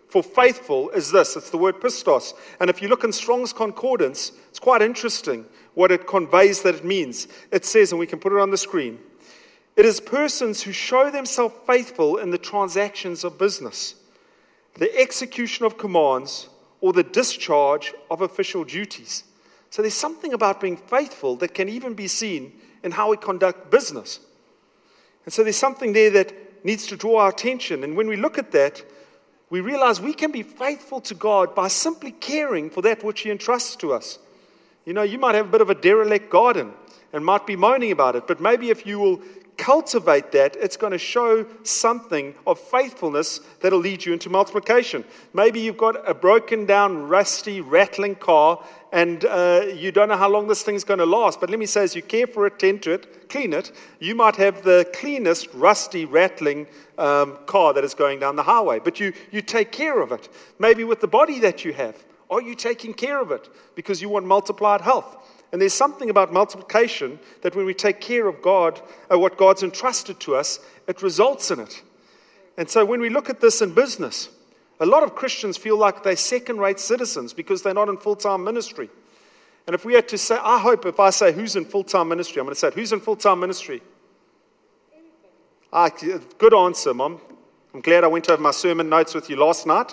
for 0.08 0.22
faithful 0.22 0.88
is 0.90 1.12
this 1.12 1.36
it's 1.36 1.50
the 1.50 1.58
word 1.58 1.82
pistos. 1.82 2.32
And 2.60 2.70
if 2.70 2.80
you 2.80 2.88
look 2.88 3.04
in 3.04 3.12
Strong's 3.12 3.52
Concordance, 3.52 4.32
it's 4.48 4.58
quite 4.58 4.80
interesting 4.80 5.44
what 5.74 5.92
it 5.92 6.06
conveys 6.06 6.62
that 6.62 6.76
it 6.76 6.84
means. 6.84 7.28
It 7.50 7.66
says, 7.66 7.92
and 7.92 7.98
we 7.98 8.06
can 8.06 8.20
put 8.20 8.32
it 8.32 8.38
on 8.38 8.48
the 8.48 8.56
screen 8.56 8.98
it 9.76 9.84
is 9.84 10.00
persons 10.00 10.62
who 10.62 10.72
show 10.72 11.10
themselves 11.10 11.54
faithful 11.66 12.16
in 12.16 12.30
the 12.30 12.38
transactions 12.38 13.22
of 13.22 13.38
business, 13.38 13.96
the 14.74 14.98
execution 14.98 15.66
of 15.66 15.76
commands 15.76 16.48
or 16.82 16.92
the 16.92 17.02
discharge 17.02 17.94
of 18.10 18.20
official 18.20 18.64
duties. 18.64 19.24
So 19.70 19.80
there's 19.80 19.94
something 19.94 20.34
about 20.34 20.60
being 20.60 20.76
faithful 20.76 21.36
that 21.36 21.54
can 21.54 21.70
even 21.70 21.94
be 21.94 22.08
seen 22.08 22.52
in 22.82 22.90
how 22.90 23.10
we 23.10 23.16
conduct 23.16 23.70
business. 23.70 24.20
And 25.24 25.32
so 25.32 25.42
there's 25.44 25.56
something 25.56 25.94
there 25.94 26.10
that 26.10 26.64
needs 26.64 26.86
to 26.88 26.96
draw 26.96 27.20
our 27.20 27.30
attention. 27.30 27.84
And 27.84 27.96
when 27.96 28.08
we 28.08 28.16
look 28.16 28.36
at 28.36 28.50
that, 28.52 28.84
we 29.48 29.60
realize 29.60 30.00
we 30.00 30.12
can 30.12 30.32
be 30.32 30.42
faithful 30.42 31.00
to 31.02 31.14
God 31.14 31.54
by 31.54 31.68
simply 31.68 32.10
caring 32.10 32.68
for 32.68 32.82
that 32.82 33.04
which 33.04 33.20
He 33.20 33.30
entrusts 33.30 33.76
to 33.76 33.92
us. 33.92 34.18
You 34.84 34.92
know, 34.92 35.02
you 35.02 35.18
might 35.18 35.36
have 35.36 35.48
a 35.48 35.52
bit 35.52 35.60
of 35.60 35.70
a 35.70 35.74
derelict 35.74 36.30
garden 36.30 36.72
and 37.12 37.24
might 37.24 37.46
be 37.46 37.54
moaning 37.54 37.92
about 37.92 38.16
it, 38.16 38.26
but 38.26 38.40
maybe 38.40 38.70
if 38.70 38.84
you 38.86 38.98
will 38.98 39.22
cultivate 39.62 40.32
that, 40.32 40.56
it's 40.56 40.76
going 40.76 40.90
to 40.90 40.98
show 40.98 41.46
something 41.62 42.34
of 42.48 42.58
faithfulness 42.58 43.38
that'll 43.60 43.78
lead 43.78 44.04
you 44.04 44.12
into 44.12 44.28
multiplication. 44.28 45.04
Maybe 45.32 45.60
you've 45.60 45.76
got 45.76 45.96
a 46.08 46.12
broken 46.14 46.66
down, 46.66 47.08
rusty, 47.08 47.60
rattling 47.60 48.16
car, 48.16 48.60
and 48.90 49.24
uh, 49.24 49.66
you 49.72 49.92
don't 49.92 50.08
know 50.08 50.16
how 50.16 50.28
long 50.28 50.48
this 50.48 50.64
thing's 50.64 50.82
going 50.82 50.98
to 50.98 51.06
last. 51.06 51.40
But 51.40 51.48
let 51.48 51.60
me 51.60 51.66
say, 51.66 51.84
as 51.84 51.94
you 51.94 52.02
care 52.02 52.26
for 52.26 52.44
it, 52.48 52.58
tend 52.58 52.82
to 52.82 52.90
it, 52.90 53.28
clean 53.28 53.52
it, 53.52 53.70
you 54.00 54.16
might 54.16 54.34
have 54.34 54.64
the 54.64 54.84
cleanest, 54.92 55.46
rusty, 55.54 56.06
rattling 56.06 56.66
um, 56.98 57.38
car 57.46 57.72
that 57.72 57.84
is 57.84 57.94
going 57.94 58.18
down 58.18 58.34
the 58.34 58.42
highway. 58.42 58.80
But 58.80 58.98
you, 58.98 59.12
you 59.30 59.42
take 59.42 59.70
care 59.70 60.00
of 60.00 60.10
it. 60.10 60.28
Maybe 60.58 60.82
with 60.82 61.00
the 61.00 61.06
body 61.06 61.38
that 61.38 61.64
you 61.64 61.72
have. 61.74 61.94
Are 62.30 62.42
you 62.42 62.56
taking 62.56 62.94
care 62.94 63.20
of 63.20 63.30
it 63.30 63.48
because 63.76 64.02
you 64.02 64.08
want 64.08 64.26
multiplied 64.26 64.80
health? 64.80 65.41
And 65.52 65.60
there's 65.60 65.74
something 65.74 66.08
about 66.08 66.32
multiplication 66.32 67.18
that 67.42 67.54
when 67.54 67.66
we 67.66 67.74
take 67.74 68.00
care 68.00 68.26
of 68.26 68.40
God, 68.40 68.80
uh, 69.12 69.18
what 69.18 69.36
God's 69.36 69.62
entrusted 69.62 70.18
to 70.20 70.34
us, 70.34 70.60
it 70.88 71.02
results 71.02 71.50
in 71.50 71.60
it. 71.60 71.82
And 72.56 72.68
so 72.68 72.84
when 72.84 73.00
we 73.00 73.10
look 73.10 73.28
at 73.28 73.40
this 73.40 73.60
in 73.60 73.74
business, 73.74 74.30
a 74.80 74.86
lot 74.86 75.02
of 75.02 75.14
Christians 75.14 75.58
feel 75.58 75.76
like 75.76 76.02
they're 76.02 76.16
second 76.16 76.58
rate 76.58 76.80
citizens 76.80 77.34
because 77.34 77.62
they're 77.62 77.74
not 77.74 77.90
in 77.90 77.98
full 77.98 78.16
time 78.16 78.42
ministry. 78.42 78.88
And 79.66 79.74
if 79.74 79.84
we 79.84 79.92
had 79.94 80.08
to 80.08 80.18
say, 80.18 80.38
I 80.42 80.58
hope 80.58 80.86
if 80.86 80.98
I 80.98 81.10
say 81.10 81.32
who's 81.32 81.54
in 81.54 81.66
full 81.66 81.84
time 81.84 82.08
ministry, 82.08 82.40
I'm 82.40 82.46
going 82.46 82.54
to 82.54 82.58
say, 82.58 82.70
who's 82.74 82.92
in 82.92 83.00
full 83.00 83.16
time 83.16 83.38
ministry? 83.38 83.82
Ah, 85.70 85.90
good 86.38 86.54
answer, 86.54 86.92
Mom. 86.94 87.20
I'm 87.74 87.80
glad 87.80 88.04
I 88.04 88.06
went 88.06 88.28
over 88.28 88.42
my 88.42 88.50
sermon 88.50 88.88
notes 88.88 89.14
with 89.14 89.30
you 89.30 89.36
last 89.36 89.66
night. 89.66 89.92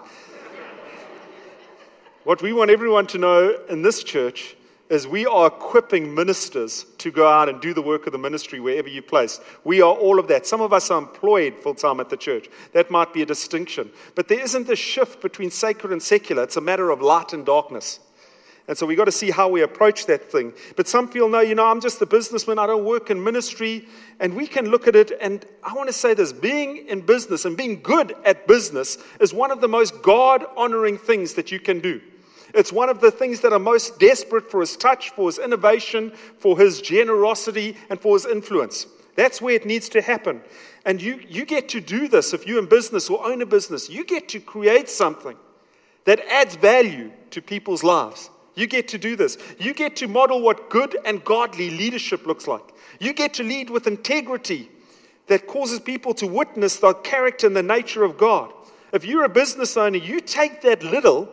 what 2.23 2.41
we 2.41 2.51
want 2.51 2.71
everyone 2.71 3.07
to 3.07 3.17
know 3.17 3.57
in 3.69 3.81
this 3.81 4.03
church 4.03 4.55
is 4.89 5.07
we 5.07 5.25
are 5.25 5.47
equipping 5.47 6.13
ministers 6.13 6.85
to 6.97 7.11
go 7.11 7.27
out 7.27 7.47
and 7.47 7.61
do 7.61 7.73
the 7.73 7.81
work 7.81 8.07
of 8.07 8.11
the 8.11 8.17
ministry 8.17 8.59
wherever 8.59 8.89
you 8.89 9.01
place. 9.01 9.39
We 9.63 9.81
are 9.81 9.93
all 9.93 10.19
of 10.19 10.27
that. 10.29 10.47
Some 10.47 10.61
of 10.61 10.73
us 10.73 10.89
are 10.89 10.97
employed 10.97 11.55
full 11.59 11.75
time 11.75 11.99
at 11.99 12.09
the 12.09 12.17
church. 12.17 12.49
That 12.73 12.89
might 12.89 13.13
be 13.13 13.21
a 13.21 13.25
distinction. 13.25 13.91
But 14.15 14.27
there 14.27 14.39
isn't 14.39 14.67
a 14.69 14.75
shift 14.75 15.21
between 15.21 15.51
sacred 15.51 15.91
and 15.91 16.01
secular, 16.01 16.43
it's 16.43 16.57
a 16.57 16.61
matter 16.61 16.89
of 16.89 17.01
light 17.01 17.33
and 17.33 17.45
darkness. 17.45 17.99
And 18.69 18.77
so 18.77 18.85
we've 18.85 18.97
got 18.99 19.05
to 19.05 19.11
see 19.11 19.31
how 19.31 19.49
we 19.49 19.63
approach 19.63 20.05
that 20.05 20.31
thing. 20.31 20.53
But 20.75 20.87
some 20.87 21.07
feel, 21.07 21.27
no, 21.27 21.39
you 21.39 21.55
know, 21.55 21.65
I'm 21.65 21.81
just 21.81 21.99
a 22.03 22.05
businessman. 22.05 22.59
I 22.59 22.67
don't 22.67 22.85
work 22.85 23.09
in 23.09 23.23
ministry. 23.23 23.87
And 24.19 24.35
we 24.35 24.45
can 24.45 24.69
look 24.69 24.87
at 24.87 24.95
it. 24.95 25.11
And 25.19 25.43
I 25.63 25.73
want 25.73 25.89
to 25.89 25.93
say 25.93 26.13
this 26.13 26.31
being 26.31 26.87
in 26.87 27.01
business 27.01 27.45
and 27.45 27.57
being 27.57 27.81
good 27.81 28.13
at 28.25 28.45
business 28.45 28.99
is 29.19 29.33
one 29.33 29.49
of 29.49 29.59
the 29.59 29.67
most 29.67 30.03
God 30.03 30.45
honoring 30.55 30.99
things 30.99 31.33
that 31.33 31.51
you 31.51 31.59
can 31.59 31.79
do. 31.79 31.99
It's 32.53 32.71
one 32.71 32.89
of 32.89 33.01
the 33.01 33.11
things 33.11 33.41
that 33.41 33.53
are 33.53 33.59
most 33.59 33.99
desperate 33.99 34.49
for 34.49 34.61
his 34.61 34.75
touch, 34.75 35.11
for 35.11 35.27
his 35.27 35.39
innovation, 35.39 36.11
for 36.37 36.57
his 36.57 36.81
generosity, 36.81 37.77
and 37.89 37.99
for 37.99 38.15
his 38.15 38.25
influence. 38.25 38.87
That's 39.15 39.41
where 39.41 39.55
it 39.55 39.65
needs 39.65 39.89
to 39.89 40.01
happen. 40.01 40.41
And 40.85 41.01
you, 41.01 41.19
you 41.27 41.45
get 41.45 41.69
to 41.69 41.81
do 41.81 42.07
this 42.07 42.33
if 42.33 42.47
you're 42.47 42.59
in 42.59 42.67
business 42.67 43.09
or 43.09 43.25
own 43.25 43.41
a 43.41 43.45
business. 43.45 43.89
You 43.89 44.05
get 44.05 44.29
to 44.29 44.39
create 44.39 44.89
something 44.89 45.35
that 46.05 46.21
adds 46.31 46.55
value 46.55 47.11
to 47.31 47.41
people's 47.41 47.83
lives. 47.83 48.29
You 48.55 48.67
get 48.67 48.87
to 48.89 48.97
do 48.97 49.15
this. 49.15 49.37
You 49.57 49.73
get 49.73 49.95
to 49.97 50.07
model 50.07 50.41
what 50.41 50.69
good 50.69 50.97
and 51.05 51.23
godly 51.23 51.69
leadership 51.69 52.25
looks 52.25 52.47
like. 52.47 52.63
You 52.99 53.13
get 53.13 53.35
to 53.35 53.43
lead 53.43 53.69
with 53.69 53.87
integrity 53.87 54.69
that 55.27 55.47
causes 55.47 55.79
people 55.79 56.13
to 56.15 56.27
witness 56.27 56.77
the 56.77 56.93
character 56.93 57.47
and 57.47 57.55
the 57.55 57.63
nature 57.63 58.03
of 58.03 58.17
God. 58.17 58.51
If 58.91 59.05
you're 59.05 59.23
a 59.23 59.29
business 59.29 59.77
owner, 59.77 59.97
you 59.97 60.19
take 60.19 60.61
that 60.63 60.83
little 60.83 61.29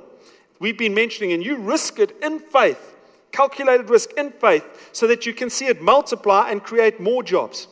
we've 0.58 0.78
been 0.78 0.94
mentioning 0.94 1.32
and 1.32 1.44
you 1.44 1.56
risk 1.56 1.98
it 1.98 2.16
in 2.22 2.38
faith, 2.38 2.96
calculated 3.32 3.90
risk 3.90 4.12
in 4.16 4.30
faith, 4.30 4.90
so 4.92 5.06
that 5.06 5.26
you 5.26 5.32
can 5.32 5.50
see 5.50 5.66
it 5.66 5.80
multiply 5.82 6.50
and 6.50 6.62
create 6.62 7.00
more 7.00 7.22
jobs. 7.22 7.68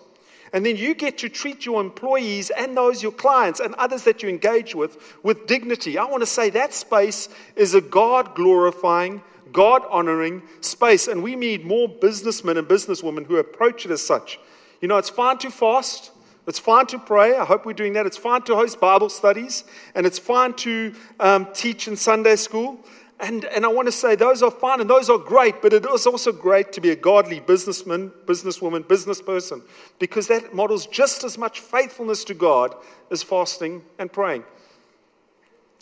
And 0.55 0.65
then 0.65 0.77
you 0.77 0.95
get 0.95 1.19
to 1.19 1.29
treat 1.29 1.67
your 1.67 1.81
employees 1.81 2.51
and 2.51 2.77
those 2.77 3.03
your 3.03 3.11
clients 3.11 3.59
and 3.59 3.75
others 3.75 4.05
that 4.05 4.23
you 4.23 4.29
engage 4.29 4.73
with 4.73 4.97
with 5.25 5.49
dignity. 5.49 5.99
I 5.99 6.05
want 6.05 6.23
to 6.23 6.27
say 6.27 6.49
that 6.51 6.73
space 6.73 7.29
is 7.57 7.75
a 7.75 7.81
God 7.81 8.37
glorifying, 8.37 9.21
God 9.53 9.83
honoring 9.91 10.43
space. 10.61 11.09
And 11.09 11.25
we 11.25 11.35
need 11.35 11.67
more 11.67 11.89
businessmen 11.89 12.57
and 12.57 12.69
businesswomen 12.69 13.27
who 13.27 13.39
approach 13.39 13.85
it 13.85 13.91
as 13.91 14.01
such. 14.01 14.39
You 14.81 14.87
know, 14.87 14.97
it's 14.97 15.11
fine 15.11 15.39
to 15.39 15.51
fast. 15.51 16.13
It's 16.47 16.59
fine 16.59 16.87
to 16.87 16.99
pray. 16.99 17.37
I 17.37 17.45
hope 17.45 17.65
we're 17.65 17.73
doing 17.73 17.95
that. 17.95 18.07
It's 18.07 18.17
fine 18.17 18.43
to 18.43 18.55
host 18.55 18.81
Bible 18.81 19.09
studies. 19.09 19.65
And 19.95 20.07
it's 20.07 20.19
fine 20.19 20.53
to 20.55 20.95
um, 21.19 21.49
teach 21.55 21.89
in 21.89 21.97
Sunday 21.97 22.37
school. 22.37 22.79
And, 23.21 23.45
and 23.47 23.65
I 23.65 23.69
want 23.69 23.87
to 23.87 23.93
say 23.93 24.17
those 24.17 24.43
are 24.43 24.51
fine 24.51 24.81
and 24.81 24.91
those 24.91 25.09
are 25.09 25.19
great, 25.19 25.63
but 25.63 25.73
it 25.73 25.87
is 25.87 26.07
also 26.07 26.33
great 26.33 26.73
to 26.73 26.81
be 26.81 26.91
a 26.91 26.97
godly 26.97 27.41
businessman, 27.41 28.11
businesswoman, 28.27 28.87
business 28.87 29.23
person, 29.23 29.63
because 29.99 30.27
that 30.29 30.53
models 30.53 30.87
just 30.87 31.23
as 31.23 31.39
much 31.39 31.61
faithfulness 31.61 32.25
to 32.25 32.35
God 32.35 32.75
as 33.11 33.23
fasting 33.23 33.83
and 33.99 34.13
praying. 34.13 34.43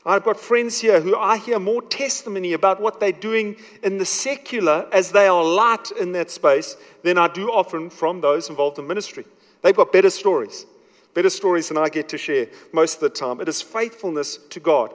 I've 0.05 0.25
got 0.25 0.39
friends 0.39 0.81
here 0.81 1.01
who 1.01 1.17
I 1.17 1.39
hear 1.39 1.59
more 1.59 1.81
testimony 1.81 2.53
about 2.53 2.81
what 2.81 3.01
they're 3.01 3.13
doing 3.13 3.57
in 3.83 3.99
the 3.99 4.05
secular 4.05 4.89
as 4.93 5.13
they 5.13 5.27
are 5.27 5.45
light 5.45 5.91
in 5.93 6.13
that 6.13 6.31
space 6.31 6.77
than 7.03 7.19
I 7.19 7.29
do 7.29 7.51
often 7.51 7.89
from 7.89 8.21
those 8.21 8.51
involved 8.51 8.79
in 8.79 8.87
ministry. 8.87 9.25
They've 9.63 9.77
got 9.77 9.93
better 9.93 10.11
stories, 10.11 10.67
better 11.15 11.31
stories 11.31 11.69
than 11.69 11.79
I 11.79 11.89
get 11.89 12.09
to 12.11 12.19
share 12.19 12.49
most 12.73 12.97
of 12.97 13.01
the 13.01 13.11
time. 13.11 13.41
It 13.41 13.49
is 13.49 13.63
faithfulness 13.63 14.37
to 14.51 14.61
God. 14.61 14.95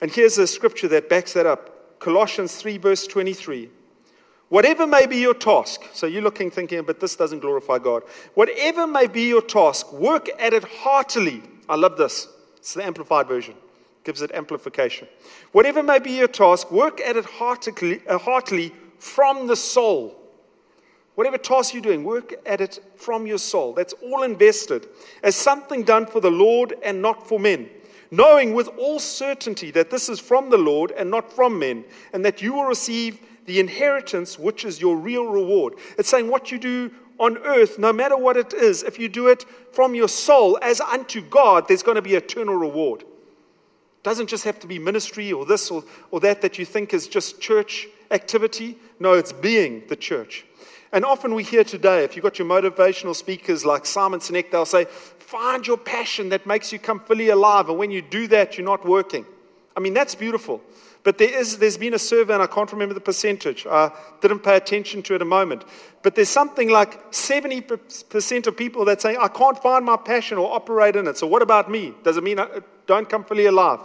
And 0.00 0.10
here's 0.10 0.38
a 0.38 0.46
scripture 0.46 0.88
that 0.88 1.08
backs 1.08 1.34
that 1.34 1.46
up 1.46 1.98
Colossians 2.00 2.56
3, 2.56 2.78
verse 2.78 3.06
23. 3.06 3.70
Whatever 4.48 4.86
may 4.86 5.06
be 5.06 5.18
your 5.18 5.34
task, 5.34 5.82
so 5.92 6.06
you're 6.06 6.22
looking, 6.22 6.50
thinking, 6.50 6.82
but 6.82 7.00
this 7.00 7.16
doesn't 7.16 7.40
glorify 7.40 7.78
God. 7.78 8.02
Whatever 8.34 8.86
may 8.86 9.06
be 9.06 9.28
your 9.28 9.42
task, 9.42 9.92
work 9.92 10.28
at 10.38 10.54
it 10.54 10.64
heartily. 10.64 11.42
I 11.68 11.76
love 11.76 11.98
this. 11.98 12.28
It's 12.56 12.72
the 12.72 12.84
amplified 12.84 13.28
version, 13.28 13.54
gives 14.04 14.22
it 14.22 14.30
amplification. 14.32 15.06
Whatever 15.52 15.82
may 15.82 15.98
be 15.98 16.12
your 16.12 16.28
task, 16.28 16.70
work 16.70 17.00
at 17.02 17.16
it 17.16 17.26
heartily, 17.26 18.00
uh, 18.08 18.16
heartily 18.16 18.72
from 18.98 19.48
the 19.48 19.56
soul. 19.56 20.17
Whatever 21.18 21.36
task 21.36 21.74
you're 21.74 21.82
doing, 21.82 22.04
work 22.04 22.32
at 22.46 22.60
it 22.60 22.78
from 22.94 23.26
your 23.26 23.38
soul. 23.38 23.72
That's 23.72 23.92
all 24.04 24.22
invested 24.22 24.86
as 25.24 25.34
something 25.34 25.82
done 25.82 26.06
for 26.06 26.20
the 26.20 26.30
Lord 26.30 26.74
and 26.84 27.02
not 27.02 27.26
for 27.26 27.40
men 27.40 27.68
knowing 28.10 28.54
with 28.54 28.68
all 28.78 28.98
certainty 28.98 29.70
that 29.72 29.90
this 29.90 30.08
is 30.08 30.18
from 30.20 30.48
the 30.48 30.56
Lord 30.56 30.92
and 30.92 31.10
not 31.10 31.30
from 31.30 31.58
men, 31.58 31.84
and 32.14 32.24
that 32.24 32.40
you 32.40 32.54
will 32.54 32.64
receive 32.64 33.20
the 33.44 33.60
inheritance 33.60 34.38
which 34.38 34.64
is 34.64 34.80
your 34.80 34.96
real 34.96 35.26
reward. 35.26 35.74
It's 35.98 36.08
saying 36.08 36.30
what 36.30 36.50
you 36.50 36.58
do 36.58 36.90
on 37.18 37.36
earth, 37.38 37.78
no 37.78 37.92
matter 37.92 38.16
what 38.16 38.38
it 38.38 38.54
is, 38.54 38.82
if 38.82 38.98
you 38.98 39.10
do 39.10 39.28
it 39.28 39.44
from 39.72 39.94
your 39.94 40.08
soul 40.08 40.58
as 40.62 40.80
unto 40.80 41.20
God, 41.20 41.66
there's 41.68 41.82
going 41.82 41.96
to 41.96 42.02
be 42.02 42.14
eternal 42.14 42.54
reward. 42.54 43.02
It 43.02 44.04
doesn't 44.04 44.28
just 44.28 44.44
have 44.44 44.58
to 44.60 44.66
be 44.66 44.78
ministry 44.78 45.32
or 45.32 45.44
this 45.44 45.70
or, 45.70 45.84
or 46.10 46.20
that 46.20 46.40
that 46.40 46.58
you 46.58 46.64
think 46.64 46.94
is 46.94 47.08
just 47.08 47.40
church 47.40 47.88
activity. 48.10 48.78
No, 49.00 49.14
it's 49.14 49.32
being 49.32 49.82
the 49.88 49.96
church. 49.96 50.46
And 50.92 51.04
often 51.04 51.34
we 51.34 51.42
hear 51.42 51.64
today, 51.64 52.04
if 52.04 52.16
you've 52.16 52.22
got 52.22 52.38
your 52.38 52.48
motivational 52.48 53.14
speakers 53.14 53.64
like 53.64 53.84
Simon 53.84 54.20
Sinek, 54.20 54.50
they'll 54.50 54.64
say, 54.64 54.86
find 54.86 55.66
your 55.66 55.76
passion 55.76 56.30
that 56.30 56.46
makes 56.46 56.72
you 56.72 56.78
come 56.78 57.00
fully 57.00 57.28
alive. 57.28 57.68
And 57.68 57.78
when 57.78 57.90
you 57.90 58.00
do 58.00 58.26
that, 58.28 58.56
you're 58.56 58.64
not 58.64 58.86
working. 58.86 59.26
I 59.76 59.80
mean, 59.80 59.92
that's 59.94 60.14
beautiful. 60.14 60.62
But 61.04 61.18
there 61.18 61.30
is, 61.38 61.58
there's 61.58 61.76
been 61.76 61.94
a 61.94 61.98
survey, 61.98 62.34
and 62.34 62.42
I 62.42 62.46
can't 62.46 62.70
remember 62.72 62.94
the 62.94 63.00
percentage. 63.00 63.66
I 63.66 63.92
didn't 64.20 64.40
pay 64.40 64.56
attention 64.56 65.02
to 65.04 65.14
it 65.14 65.22
a 65.22 65.26
moment. 65.26 65.64
But 66.02 66.14
there's 66.14 66.28
something 66.28 66.70
like 66.70 67.12
70% 67.12 68.46
of 68.46 68.56
people 68.56 68.84
that 68.86 69.00
say, 69.00 69.16
I 69.16 69.28
can't 69.28 69.60
find 69.62 69.84
my 69.84 69.96
passion 69.96 70.38
or 70.38 70.52
operate 70.52 70.96
in 70.96 71.06
it. 71.06 71.16
So 71.16 71.26
what 71.26 71.42
about 71.42 71.70
me? 71.70 71.94
Does 72.02 72.16
it 72.16 72.24
mean 72.24 72.38
I 72.38 72.44
uh, 72.44 72.60
don't 72.86 73.08
come 73.08 73.24
fully 73.24 73.46
alive? 73.46 73.80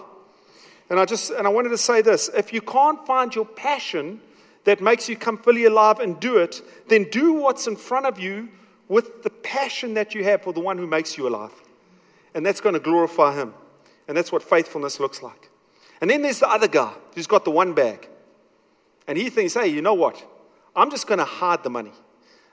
And 0.90 1.00
I 1.00 1.06
just, 1.06 1.32
and 1.32 1.46
I 1.46 1.50
wanted 1.50 1.70
to 1.70 1.78
say 1.78 2.02
this. 2.02 2.30
If 2.36 2.54
you 2.54 2.62
can't 2.62 3.06
find 3.06 3.34
your 3.34 3.46
passion 3.46 4.22
that 4.66 4.82
makes 4.82 5.10
you 5.10 5.16
come 5.16 5.38
fully 5.38 5.66
alive 5.66 6.00
and 6.00 6.20
do 6.20 6.38
it, 6.38 6.62
then 6.88 7.04
do 7.12 7.34
what's 7.34 7.68
in 7.68 7.76
front 7.76 8.06
of 8.06 8.20
you 8.20 8.50
with 8.88 9.24
the 9.24 9.30
passion 9.30 9.94
that 9.96 10.14
you 10.14 10.24
have 10.24 10.42
for 10.42 10.54
the 10.54 10.60
one 10.60 10.78
who 10.78 10.88
makes 10.88 11.18
you 11.18 11.28
alive. 11.28 11.52
And 12.34 12.46
that's 12.46 12.62
going 12.62 12.74
to 12.74 12.80
glorify 12.80 13.36
him. 13.36 13.54
And 14.08 14.18
that's 14.18 14.32
what 14.32 14.44
faithfulness 14.44 15.00
looks 15.00 15.22
like. 15.22 15.50
And 16.02 16.10
then 16.10 16.22
there's 16.22 16.40
the 16.40 16.50
other 16.50 16.68
guy 16.68 16.94
who's 17.16 17.28
got 17.28 17.46
the 17.46 17.52
one 17.52 17.74
bag. 17.74 18.08
And 19.08 19.18
he 19.18 19.30
thinks, 19.30 19.54
hey, 19.54 19.68
you 19.68 19.82
know 19.82 19.94
what? 19.94 20.24
I'm 20.76 20.90
just 20.90 21.08
going 21.08 21.20
to 21.20 21.26
hide 21.26 21.64
the 21.64 21.70
money. 21.70 21.92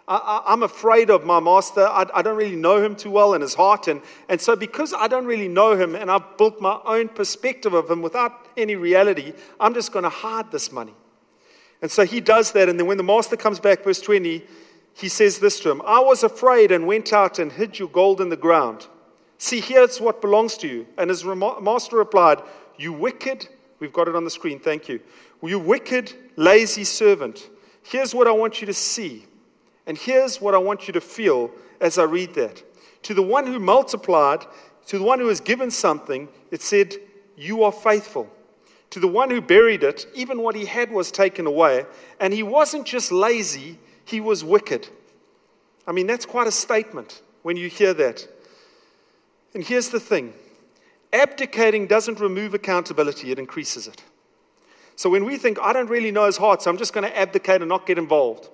I, 0.06 0.42
am 0.48 0.64
afraid 0.64 1.08
of 1.08 1.24
my 1.24 1.38
master. 1.38 1.86
I, 1.86 2.04
I, 2.12 2.22
don't 2.22 2.36
really 2.36 2.56
know 2.56 2.82
him 2.82 2.96
too 2.96 3.10
well 3.10 3.34
in 3.34 3.40
his 3.40 3.54
heart. 3.54 3.86
And, 3.86 4.02
and 4.28 4.40
so, 4.40 4.56
because 4.56 4.92
I 4.92 5.06
don't 5.06 5.24
really 5.24 5.46
know 5.46 5.76
him 5.76 5.94
and 5.94 6.10
I've 6.10 6.36
built 6.36 6.60
my 6.60 6.80
own 6.84 7.08
perspective 7.08 7.74
of 7.74 7.88
him 7.88 8.02
without 8.02 8.48
any 8.56 8.74
reality, 8.74 9.32
I'm 9.60 9.72
just 9.72 9.92
going 9.92 10.02
to 10.02 10.08
hide 10.08 10.50
this 10.50 10.72
money. 10.72 10.94
And 11.82 11.90
so 11.90 12.04
he 12.04 12.20
does 12.20 12.52
that. 12.52 12.68
And 12.68 12.78
then 12.78 12.86
when 12.86 12.96
the 12.96 13.02
master 13.02 13.36
comes 13.36 13.58
back, 13.58 13.84
verse 13.84 14.00
20, 14.00 14.44
he 14.94 15.08
says 15.08 15.38
this 15.38 15.60
to 15.60 15.70
him 15.70 15.82
I 15.86 16.00
was 16.00 16.22
afraid 16.22 16.72
and 16.72 16.86
went 16.86 17.12
out 17.12 17.38
and 17.38 17.50
hid 17.50 17.78
your 17.78 17.88
gold 17.88 18.20
in 18.20 18.28
the 18.28 18.36
ground. 18.36 18.86
See, 19.38 19.60
here's 19.60 20.00
what 20.00 20.20
belongs 20.20 20.56
to 20.58 20.68
you. 20.68 20.86
And 20.98 21.08
his 21.08 21.24
master 21.24 21.96
replied, 21.96 22.42
You 22.76 22.92
wicked, 22.92 23.48
we've 23.78 23.92
got 23.92 24.08
it 24.08 24.14
on 24.14 24.24
the 24.24 24.30
screen, 24.30 24.58
thank 24.58 24.88
you. 24.88 25.00
You 25.42 25.58
wicked, 25.58 26.12
lazy 26.36 26.84
servant. 26.84 27.48
Here's 27.82 28.14
what 28.14 28.26
I 28.26 28.32
want 28.32 28.60
you 28.60 28.66
to 28.66 28.74
see. 28.74 29.24
And 29.86 29.96
here's 29.96 30.40
what 30.40 30.54
I 30.54 30.58
want 30.58 30.86
you 30.86 30.92
to 30.92 31.00
feel 31.00 31.50
as 31.80 31.98
I 31.98 32.02
read 32.02 32.34
that. 32.34 32.62
To 33.04 33.14
the 33.14 33.22
one 33.22 33.46
who 33.46 33.58
multiplied, 33.58 34.44
to 34.86 34.98
the 34.98 35.04
one 35.04 35.18
who 35.18 35.28
has 35.28 35.40
given 35.40 35.70
something, 35.70 36.28
it 36.50 36.60
said, 36.60 36.94
You 37.36 37.62
are 37.64 37.72
faithful. 37.72 38.30
To 38.90 39.00
the 39.00 39.08
one 39.08 39.30
who 39.30 39.40
buried 39.40 39.82
it, 39.84 40.06
even 40.14 40.42
what 40.42 40.54
he 40.56 40.64
had 40.64 40.90
was 40.90 41.12
taken 41.12 41.46
away. 41.46 41.86
And 42.18 42.32
he 42.32 42.42
wasn't 42.42 42.86
just 42.86 43.12
lazy, 43.12 43.78
he 44.04 44.20
was 44.20 44.42
wicked. 44.42 44.88
I 45.86 45.92
mean, 45.92 46.06
that's 46.06 46.26
quite 46.26 46.46
a 46.46 46.52
statement 46.52 47.22
when 47.42 47.56
you 47.56 47.68
hear 47.68 47.94
that. 47.94 48.26
And 49.54 49.64
here's 49.64 49.88
the 49.88 50.00
thing 50.00 50.34
abdicating 51.12 51.86
doesn't 51.86 52.20
remove 52.20 52.54
accountability, 52.54 53.32
it 53.32 53.38
increases 53.38 53.86
it. 53.86 54.02
So 54.96 55.08
when 55.08 55.24
we 55.24 55.38
think, 55.38 55.58
I 55.60 55.72
don't 55.72 55.88
really 55.88 56.10
know 56.10 56.26
his 56.26 56.36
heart, 56.36 56.62
so 56.62 56.70
I'm 56.70 56.76
just 56.76 56.92
going 56.92 57.04
to 57.04 57.18
abdicate 57.18 57.62
and 57.62 57.68
not 57.68 57.86
get 57.86 57.96
involved, 57.96 58.48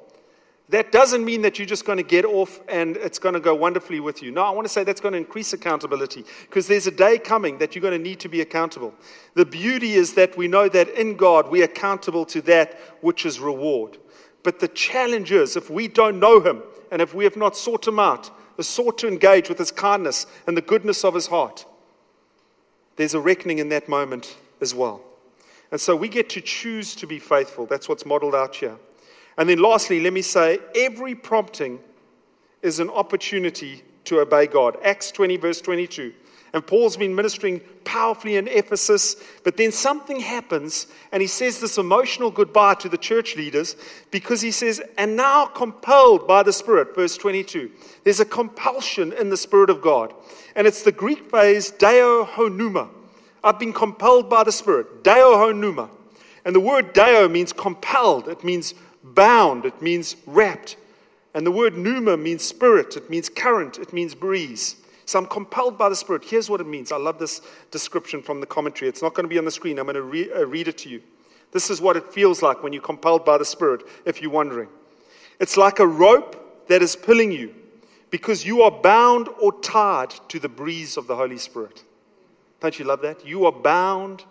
that 0.68 0.90
doesn't 0.90 1.24
mean 1.24 1.42
that 1.42 1.58
you're 1.58 1.66
just 1.66 1.84
going 1.84 1.98
to 1.98 2.02
get 2.02 2.24
off 2.24 2.60
and 2.68 2.96
it's 2.96 3.20
going 3.20 3.34
to 3.34 3.40
go 3.40 3.54
wonderfully 3.54 4.00
with 4.00 4.20
you. 4.22 4.32
No, 4.32 4.42
I 4.42 4.50
want 4.50 4.66
to 4.66 4.72
say 4.72 4.82
that's 4.82 5.00
going 5.00 5.12
to 5.12 5.18
increase 5.18 5.52
accountability 5.52 6.24
because 6.42 6.66
there's 6.66 6.88
a 6.88 6.90
day 6.90 7.18
coming 7.18 7.58
that 7.58 7.74
you're 7.74 7.82
going 7.82 7.96
to 7.96 8.02
need 8.02 8.18
to 8.20 8.28
be 8.28 8.40
accountable. 8.40 8.92
The 9.34 9.46
beauty 9.46 9.92
is 9.92 10.14
that 10.14 10.36
we 10.36 10.48
know 10.48 10.68
that 10.68 10.88
in 10.88 11.16
God 11.16 11.50
we're 11.50 11.64
accountable 11.64 12.24
to 12.26 12.42
that 12.42 12.74
which 13.00 13.24
is 13.24 13.38
reward. 13.38 13.98
But 14.42 14.58
the 14.58 14.68
challenge 14.68 15.30
is 15.30 15.56
if 15.56 15.70
we 15.70 15.86
don't 15.86 16.18
know 16.18 16.40
him 16.40 16.62
and 16.90 17.00
if 17.00 17.14
we 17.14 17.24
have 17.24 17.36
not 17.36 17.56
sought 17.56 17.86
him 17.86 18.00
out, 18.00 18.30
sought 18.60 18.98
to 18.98 19.08
engage 19.08 19.48
with 19.48 19.58
his 19.58 19.70
kindness 19.70 20.26
and 20.46 20.56
the 20.56 20.62
goodness 20.62 21.04
of 21.04 21.14
his 21.14 21.26
heart, 21.28 21.64
there's 22.96 23.14
a 23.14 23.20
reckoning 23.20 23.58
in 23.58 23.68
that 23.68 23.88
moment 23.88 24.36
as 24.60 24.74
well. 24.74 25.00
And 25.70 25.80
so 25.80 25.94
we 25.94 26.08
get 26.08 26.30
to 26.30 26.40
choose 26.40 26.94
to 26.96 27.06
be 27.06 27.18
faithful. 27.18 27.66
That's 27.66 27.88
what's 27.88 28.06
modeled 28.06 28.34
out 28.34 28.56
here. 28.56 28.76
And 29.38 29.48
then 29.48 29.60
lastly, 29.60 30.00
let 30.00 30.12
me 30.12 30.22
say 30.22 30.58
every 30.74 31.14
prompting 31.14 31.78
is 32.62 32.80
an 32.80 32.90
opportunity 32.90 33.82
to 34.04 34.20
obey 34.20 34.46
God. 34.46 34.78
Acts 34.82 35.10
20, 35.10 35.36
verse 35.36 35.60
22. 35.60 36.12
And 36.52 36.66
Paul's 36.66 36.96
been 36.96 37.14
ministering 37.14 37.60
powerfully 37.84 38.36
in 38.36 38.48
Ephesus, 38.48 39.16
but 39.44 39.58
then 39.58 39.70
something 39.70 40.20
happens, 40.20 40.86
and 41.12 41.20
he 41.20 41.26
says 41.26 41.60
this 41.60 41.76
emotional 41.76 42.30
goodbye 42.30 42.74
to 42.76 42.88
the 42.88 42.96
church 42.96 43.36
leaders 43.36 43.76
because 44.10 44.40
he 44.40 44.50
says, 44.50 44.80
And 44.96 45.16
now 45.16 45.44
compelled 45.46 46.26
by 46.26 46.42
the 46.42 46.52
Spirit, 46.52 46.94
verse 46.94 47.18
22. 47.18 47.70
There's 48.04 48.20
a 48.20 48.24
compulsion 48.24 49.12
in 49.12 49.28
the 49.28 49.36
Spirit 49.36 49.68
of 49.68 49.82
God. 49.82 50.14
And 50.54 50.66
it's 50.66 50.82
the 50.82 50.92
Greek 50.92 51.28
phrase, 51.28 51.70
deo 51.72 52.24
pneuma. 52.48 52.88
I've 53.44 53.58
been 53.58 53.74
compelled 53.74 54.30
by 54.30 54.44
the 54.44 54.52
Spirit, 54.52 55.04
deo 55.04 55.52
pneuma. 55.52 55.90
And 56.46 56.54
the 56.54 56.60
word 56.60 56.92
deo 56.92 57.28
means 57.28 57.52
compelled, 57.52 58.28
it 58.28 58.44
means 58.44 58.72
bound, 59.14 59.64
it 59.64 59.80
means 59.80 60.16
wrapped. 60.26 60.76
And 61.34 61.46
the 61.46 61.50
word 61.50 61.76
pneuma 61.76 62.16
means 62.16 62.42
spirit, 62.42 62.96
it 62.96 63.10
means 63.10 63.28
current, 63.28 63.78
it 63.78 63.92
means 63.92 64.14
breeze. 64.14 64.76
So 65.06 65.20
I'm 65.20 65.26
compelled 65.26 65.78
by 65.78 65.88
the 65.88 65.94
Spirit. 65.94 66.24
Here's 66.24 66.50
what 66.50 66.60
it 66.60 66.66
means. 66.66 66.90
I 66.90 66.96
love 66.96 67.20
this 67.20 67.40
description 67.70 68.22
from 68.22 68.40
the 68.40 68.46
commentary. 68.46 68.88
It's 68.88 69.02
not 69.02 69.14
going 69.14 69.22
to 69.22 69.28
be 69.28 69.38
on 69.38 69.44
the 69.44 69.52
screen. 69.52 69.78
I'm 69.78 69.84
going 69.84 69.94
to 69.94 70.02
re- 70.02 70.32
uh, 70.32 70.44
read 70.44 70.66
it 70.66 70.78
to 70.78 70.88
you. 70.88 71.00
This 71.52 71.70
is 71.70 71.80
what 71.80 71.96
it 71.96 72.12
feels 72.12 72.42
like 72.42 72.64
when 72.64 72.72
you're 72.72 72.82
compelled 72.82 73.24
by 73.24 73.38
the 73.38 73.44
Spirit, 73.44 73.82
if 74.04 74.20
you're 74.20 74.32
wondering. 74.32 74.68
It's 75.38 75.56
like 75.56 75.78
a 75.78 75.86
rope 75.86 76.66
that 76.66 76.82
is 76.82 76.96
pulling 76.96 77.30
you 77.30 77.54
because 78.10 78.44
you 78.44 78.62
are 78.62 78.70
bound 78.70 79.28
or 79.40 79.52
tied 79.60 80.10
to 80.28 80.40
the 80.40 80.48
breeze 80.48 80.96
of 80.96 81.06
the 81.06 81.14
Holy 81.14 81.38
Spirit. 81.38 81.84
Don't 82.60 82.76
you 82.76 82.84
love 82.84 83.02
that? 83.02 83.24
You 83.24 83.46
are 83.46 83.52
bound 83.52 84.24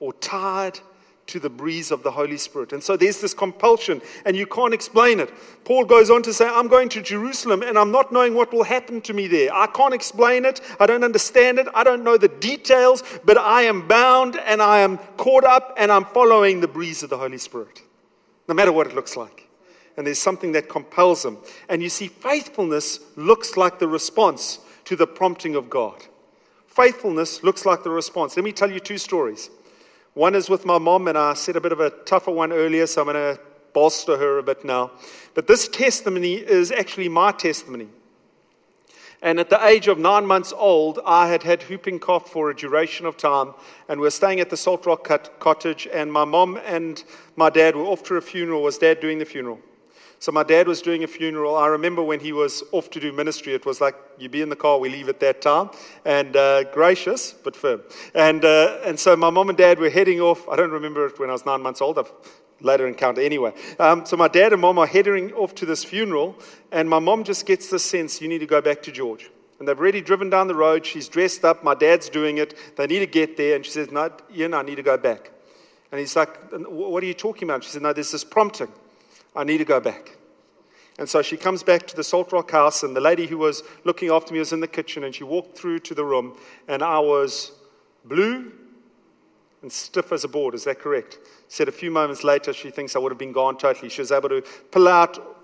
or 0.00 0.14
tied 0.14 0.80
to 1.28 1.38
the 1.38 1.48
breeze 1.48 1.90
of 1.90 2.02
the 2.02 2.10
Holy 2.10 2.36
Spirit. 2.36 2.72
And 2.72 2.82
so 2.82 2.96
there's 2.96 3.20
this 3.20 3.32
compulsion, 3.32 4.02
and 4.24 4.36
you 4.36 4.46
can't 4.46 4.74
explain 4.74 5.20
it. 5.20 5.32
Paul 5.64 5.84
goes 5.84 6.10
on 6.10 6.22
to 6.24 6.32
say, 6.32 6.46
I'm 6.46 6.68
going 6.68 6.88
to 6.90 7.00
Jerusalem, 7.00 7.62
and 7.62 7.78
I'm 7.78 7.90
not 7.90 8.12
knowing 8.12 8.34
what 8.34 8.52
will 8.52 8.64
happen 8.64 9.00
to 9.02 9.12
me 9.12 9.26
there. 9.26 9.54
I 9.54 9.66
can't 9.68 9.94
explain 9.94 10.44
it. 10.44 10.60
I 10.80 10.86
don't 10.86 11.04
understand 11.04 11.58
it. 11.58 11.66
I 11.74 11.84
don't 11.84 12.04
know 12.04 12.16
the 12.16 12.28
details, 12.28 13.02
but 13.24 13.38
I 13.38 13.62
am 13.62 13.86
bound, 13.86 14.36
and 14.36 14.60
I 14.60 14.80
am 14.80 14.98
caught 15.16 15.44
up, 15.44 15.74
and 15.78 15.92
I'm 15.92 16.04
following 16.04 16.60
the 16.60 16.68
breeze 16.68 17.02
of 17.02 17.10
the 17.10 17.18
Holy 17.18 17.38
Spirit, 17.38 17.82
no 18.48 18.54
matter 18.54 18.72
what 18.72 18.86
it 18.86 18.94
looks 18.94 19.16
like. 19.16 19.48
And 19.96 20.06
there's 20.06 20.18
something 20.18 20.52
that 20.52 20.68
compels 20.68 21.22
them. 21.24 21.38
And 21.68 21.82
you 21.82 21.88
see, 21.88 22.08
faithfulness 22.08 23.00
looks 23.16 23.56
like 23.56 23.78
the 23.78 23.88
response 23.88 24.60
to 24.84 24.96
the 24.96 25.06
prompting 25.06 25.56
of 25.56 25.68
God. 25.68 26.04
Faithfulness 26.68 27.42
looks 27.42 27.66
like 27.66 27.82
the 27.82 27.90
response. 27.90 28.36
Let 28.36 28.44
me 28.44 28.52
tell 28.52 28.70
you 28.70 28.78
two 28.78 28.98
stories. 28.98 29.50
One 30.18 30.34
is 30.34 30.50
with 30.50 30.66
my 30.66 30.78
mom, 30.78 31.06
and 31.06 31.16
I 31.16 31.34
said 31.34 31.54
a 31.54 31.60
bit 31.60 31.70
of 31.70 31.78
a 31.78 31.90
tougher 31.90 32.32
one 32.32 32.52
earlier, 32.52 32.88
so 32.88 33.02
I'm 33.02 33.06
going 33.06 33.36
to 33.36 33.40
bolster 33.72 34.16
her 34.16 34.38
a 34.38 34.42
bit 34.42 34.64
now. 34.64 34.90
But 35.34 35.46
this 35.46 35.68
testimony 35.68 36.34
is 36.34 36.72
actually 36.72 37.08
my 37.08 37.30
testimony. 37.30 37.86
And 39.22 39.38
at 39.38 39.48
the 39.48 39.64
age 39.64 39.86
of 39.86 39.96
nine 39.96 40.26
months 40.26 40.52
old, 40.52 40.98
I 41.06 41.28
had 41.28 41.44
had 41.44 41.62
whooping 41.62 42.00
cough 42.00 42.32
for 42.32 42.50
a 42.50 42.56
duration 42.56 43.06
of 43.06 43.16
time, 43.16 43.54
and 43.88 44.00
we 44.00 44.08
are 44.08 44.10
staying 44.10 44.40
at 44.40 44.50
the 44.50 44.56
Salt 44.56 44.86
Rock 44.86 45.08
Cottage, 45.38 45.86
and 45.86 46.12
my 46.12 46.24
mom 46.24 46.58
and 46.64 47.04
my 47.36 47.48
dad 47.48 47.76
were 47.76 47.84
off 47.84 48.02
to 48.02 48.16
a 48.16 48.20
funeral. 48.20 48.64
Was 48.64 48.76
dad 48.76 48.98
doing 48.98 49.20
the 49.20 49.24
funeral? 49.24 49.60
So 50.20 50.32
my 50.32 50.42
dad 50.42 50.66
was 50.66 50.82
doing 50.82 51.04
a 51.04 51.06
funeral. 51.06 51.56
I 51.56 51.68
remember 51.68 52.02
when 52.02 52.18
he 52.18 52.32
was 52.32 52.64
off 52.72 52.90
to 52.90 53.00
do 53.00 53.12
ministry, 53.12 53.54
it 53.54 53.64
was 53.64 53.80
like 53.80 53.94
you 54.18 54.28
be 54.28 54.42
in 54.42 54.48
the 54.48 54.56
car, 54.56 54.78
we 54.78 54.88
leave 54.88 55.08
at 55.08 55.20
that 55.20 55.40
time, 55.40 55.70
and 56.04 56.36
uh, 56.36 56.64
gracious 56.64 57.32
but 57.32 57.54
firm. 57.54 57.82
And 58.14 58.44
uh, 58.44 58.78
and 58.84 58.98
so 58.98 59.16
my 59.16 59.30
mom 59.30 59.48
and 59.48 59.56
dad 59.56 59.78
were 59.78 59.90
heading 59.90 60.20
off. 60.20 60.48
I 60.48 60.56
don't 60.56 60.72
remember 60.72 61.06
it 61.06 61.20
when 61.20 61.30
I 61.30 61.32
was 61.32 61.46
nine 61.46 61.62
months 61.62 61.80
old. 61.80 61.98
I've 61.98 62.12
later 62.60 62.88
encounter 62.88 63.20
anyway. 63.20 63.52
Um, 63.78 64.04
so 64.04 64.16
my 64.16 64.28
dad 64.28 64.52
and 64.52 64.60
mom 64.60 64.78
are 64.78 64.86
heading 64.86 65.32
off 65.34 65.54
to 65.56 65.66
this 65.66 65.84
funeral, 65.84 66.36
and 66.72 66.90
my 66.90 66.98
mom 66.98 67.22
just 67.22 67.46
gets 67.46 67.70
the 67.70 67.78
sense 67.78 68.20
you 68.20 68.28
need 68.28 68.38
to 68.38 68.46
go 68.46 68.60
back 68.60 68.82
to 68.82 68.92
George. 68.92 69.30
And 69.58 69.66
they've 69.66 69.78
already 69.78 70.00
driven 70.00 70.30
down 70.30 70.46
the 70.46 70.54
road. 70.54 70.86
She's 70.86 71.08
dressed 71.08 71.44
up. 71.44 71.64
My 71.64 71.74
dad's 71.74 72.08
doing 72.08 72.38
it. 72.38 72.54
They 72.76 72.86
need 72.86 73.00
to 73.00 73.06
get 73.06 73.36
there. 73.36 73.56
And 73.56 73.64
she 73.64 73.72
says, 73.72 73.90
No, 73.90 74.10
Ian, 74.34 74.54
I 74.54 74.62
need 74.62 74.76
to 74.76 74.82
go 74.82 74.96
back. 74.96 75.30
And 75.90 75.98
he's 75.98 76.16
like, 76.16 76.52
What 76.52 77.02
are 77.02 77.06
you 77.06 77.14
talking 77.14 77.48
about? 77.48 77.64
She 77.64 77.70
said, 77.70 77.82
No, 77.82 77.92
there's 77.92 78.12
this 78.12 78.24
prompting. 78.24 78.72
I 79.38 79.44
need 79.44 79.58
to 79.58 79.64
go 79.64 79.78
back. 79.78 80.16
And 80.98 81.08
so 81.08 81.22
she 81.22 81.36
comes 81.36 81.62
back 81.62 81.86
to 81.86 81.96
the 81.96 82.02
Salt 82.02 82.32
Rock 82.32 82.50
house, 82.50 82.82
and 82.82 82.94
the 82.94 83.00
lady 83.00 83.28
who 83.28 83.38
was 83.38 83.62
looking 83.84 84.10
after 84.10 84.32
me 84.32 84.40
was 84.40 84.52
in 84.52 84.58
the 84.58 84.66
kitchen, 84.66 85.04
and 85.04 85.14
she 85.14 85.22
walked 85.22 85.56
through 85.56 85.78
to 85.80 85.94
the 85.94 86.04
room, 86.04 86.36
and 86.66 86.82
I 86.82 86.98
was 86.98 87.52
blue 88.04 88.50
and 89.62 89.70
stiff 89.70 90.10
as 90.10 90.24
a 90.24 90.28
board. 90.28 90.54
Is 90.54 90.64
that 90.64 90.80
correct? 90.80 91.18
Said 91.46 91.68
a 91.68 91.72
few 91.72 91.92
moments 91.92 92.24
later, 92.24 92.52
she 92.52 92.70
thinks 92.70 92.96
I 92.96 92.98
would 92.98 93.12
have 93.12 93.18
been 93.18 93.32
gone 93.32 93.56
totally. 93.56 93.88
She 93.88 94.00
was 94.00 94.10
able 94.10 94.28
to 94.28 94.42
pull 94.72 94.88
out 94.88 95.36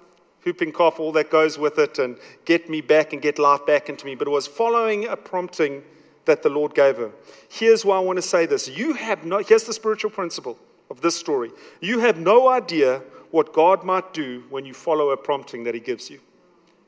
whooping 0.45 0.73
cough, 0.73 0.99
all 0.99 1.13
that 1.13 1.31
goes 1.31 1.57
with 1.57 1.79
it, 1.79 2.01
and 2.01 2.19
get 2.45 2.69
me 2.69 2.81
back 2.81 3.13
and 3.13 3.23
get 3.23 3.39
life 3.39 3.65
back 3.65 3.89
into 3.89 4.07
me. 4.07 4.17
But 4.17 4.27
it 4.27 4.33
was 4.33 4.49
following 4.49 5.07
a 5.07 5.17
prompting 5.17 5.85
that 6.25 6.43
the 6.43 6.49
Lord 6.49 6.75
gave 6.75 6.97
her. 6.97 7.13
Here's 7.49 7.85
why 7.85 7.97
I 7.97 8.01
want 8.01 8.17
to 8.17 8.23
say 8.23 8.45
this. 8.45 8.69
You 8.69 8.95
have 8.95 9.25
no, 9.25 9.39
here's 9.39 9.65
the 9.65 9.73
spiritual 9.73 10.11
principle 10.11 10.59
of 10.91 11.01
this 11.01 11.15
story. 11.15 11.51
You 11.81 12.01
have 12.01 12.19
no 12.19 12.49
idea 12.49 13.03
what 13.35 13.53
God 13.53 13.83
might 13.83 14.15
do 14.15 14.45
when 14.49 14.65
you 14.65 14.73
follow 14.73 15.11
a 15.11 15.17
prompting 15.17 15.65
that 15.65 15.75
He 15.75 15.81
gives 15.81 16.09
you. 16.09 16.21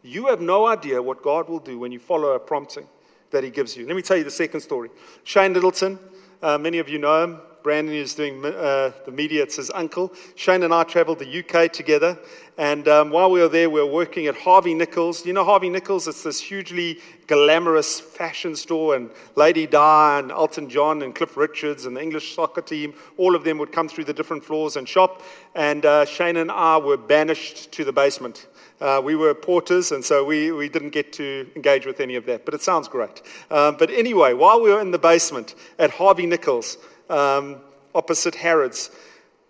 You 0.04 0.26
have 0.26 0.40
no 0.40 0.68
idea 0.68 1.02
what 1.02 1.20
God 1.20 1.48
will 1.48 1.58
do 1.58 1.76
when 1.76 1.90
you 1.90 1.98
follow 1.98 2.34
a 2.34 2.38
prompting 2.38 2.86
that 3.32 3.42
He 3.42 3.50
gives 3.50 3.76
you. 3.76 3.84
Let 3.84 3.96
me 3.96 4.02
tell 4.02 4.16
you 4.16 4.22
the 4.22 4.30
second 4.30 4.60
story. 4.60 4.90
Shane 5.24 5.52
Littleton, 5.54 5.98
uh, 6.40 6.56
many 6.56 6.78
of 6.78 6.88
you 6.88 6.98
know 7.00 7.24
him. 7.24 7.40
Brandon 7.66 7.96
is 7.96 8.14
doing 8.14 8.44
uh, 8.44 8.92
the 9.06 9.10
media, 9.10 9.42
it's 9.42 9.56
his 9.56 9.72
uncle. 9.72 10.12
Shane 10.36 10.62
and 10.62 10.72
I 10.72 10.84
traveled 10.84 11.18
the 11.18 11.40
UK 11.40 11.72
together. 11.72 12.16
And 12.58 12.86
um, 12.86 13.10
while 13.10 13.28
we 13.28 13.40
were 13.40 13.48
there, 13.48 13.68
we 13.68 13.80
were 13.80 13.92
working 13.92 14.28
at 14.28 14.36
Harvey 14.36 14.72
Nichols. 14.72 15.26
You 15.26 15.32
know 15.32 15.44
Harvey 15.44 15.68
Nichols? 15.68 16.06
It's 16.06 16.22
this 16.22 16.38
hugely 16.38 17.00
glamorous 17.26 17.98
fashion 17.98 18.54
store. 18.54 18.94
And 18.94 19.10
Lady 19.34 19.66
Di 19.66 20.18
and 20.20 20.30
Elton 20.30 20.70
John 20.70 21.02
and 21.02 21.12
Cliff 21.12 21.36
Richards 21.36 21.86
and 21.86 21.96
the 21.96 22.00
English 22.00 22.36
soccer 22.36 22.60
team, 22.60 22.94
all 23.16 23.34
of 23.34 23.42
them 23.42 23.58
would 23.58 23.72
come 23.72 23.88
through 23.88 24.04
the 24.04 24.14
different 24.14 24.44
floors 24.44 24.76
and 24.76 24.88
shop. 24.88 25.22
And 25.56 25.84
uh, 25.84 26.04
Shane 26.04 26.36
and 26.36 26.52
I 26.52 26.76
were 26.76 26.96
banished 26.96 27.72
to 27.72 27.84
the 27.84 27.92
basement. 27.92 28.46
Uh, 28.80 29.00
we 29.02 29.16
were 29.16 29.34
porters, 29.34 29.90
and 29.90 30.04
so 30.04 30.24
we, 30.24 30.52
we 30.52 30.68
didn't 30.68 30.90
get 30.90 31.12
to 31.14 31.50
engage 31.56 31.84
with 31.84 31.98
any 31.98 32.14
of 32.14 32.26
that. 32.26 32.44
But 32.44 32.54
it 32.54 32.62
sounds 32.62 32.86
great. 32.86 33.22
Um, 33.50 33.76
but 33.76 33.90
anyway, 33.90 34.34
while 34.34 34.60
we 34.62 34.70
were 34.70 34.80
in 34.80 34.92
the 34.92 34.98
basement 34.98 35.56
at 35.80 35.90
Harvey 35.90 36.26
Nichols, 36.26 36.78
um, 37.08 37.60
opposite 37.94 38.34
Harrods, 38.34 38.90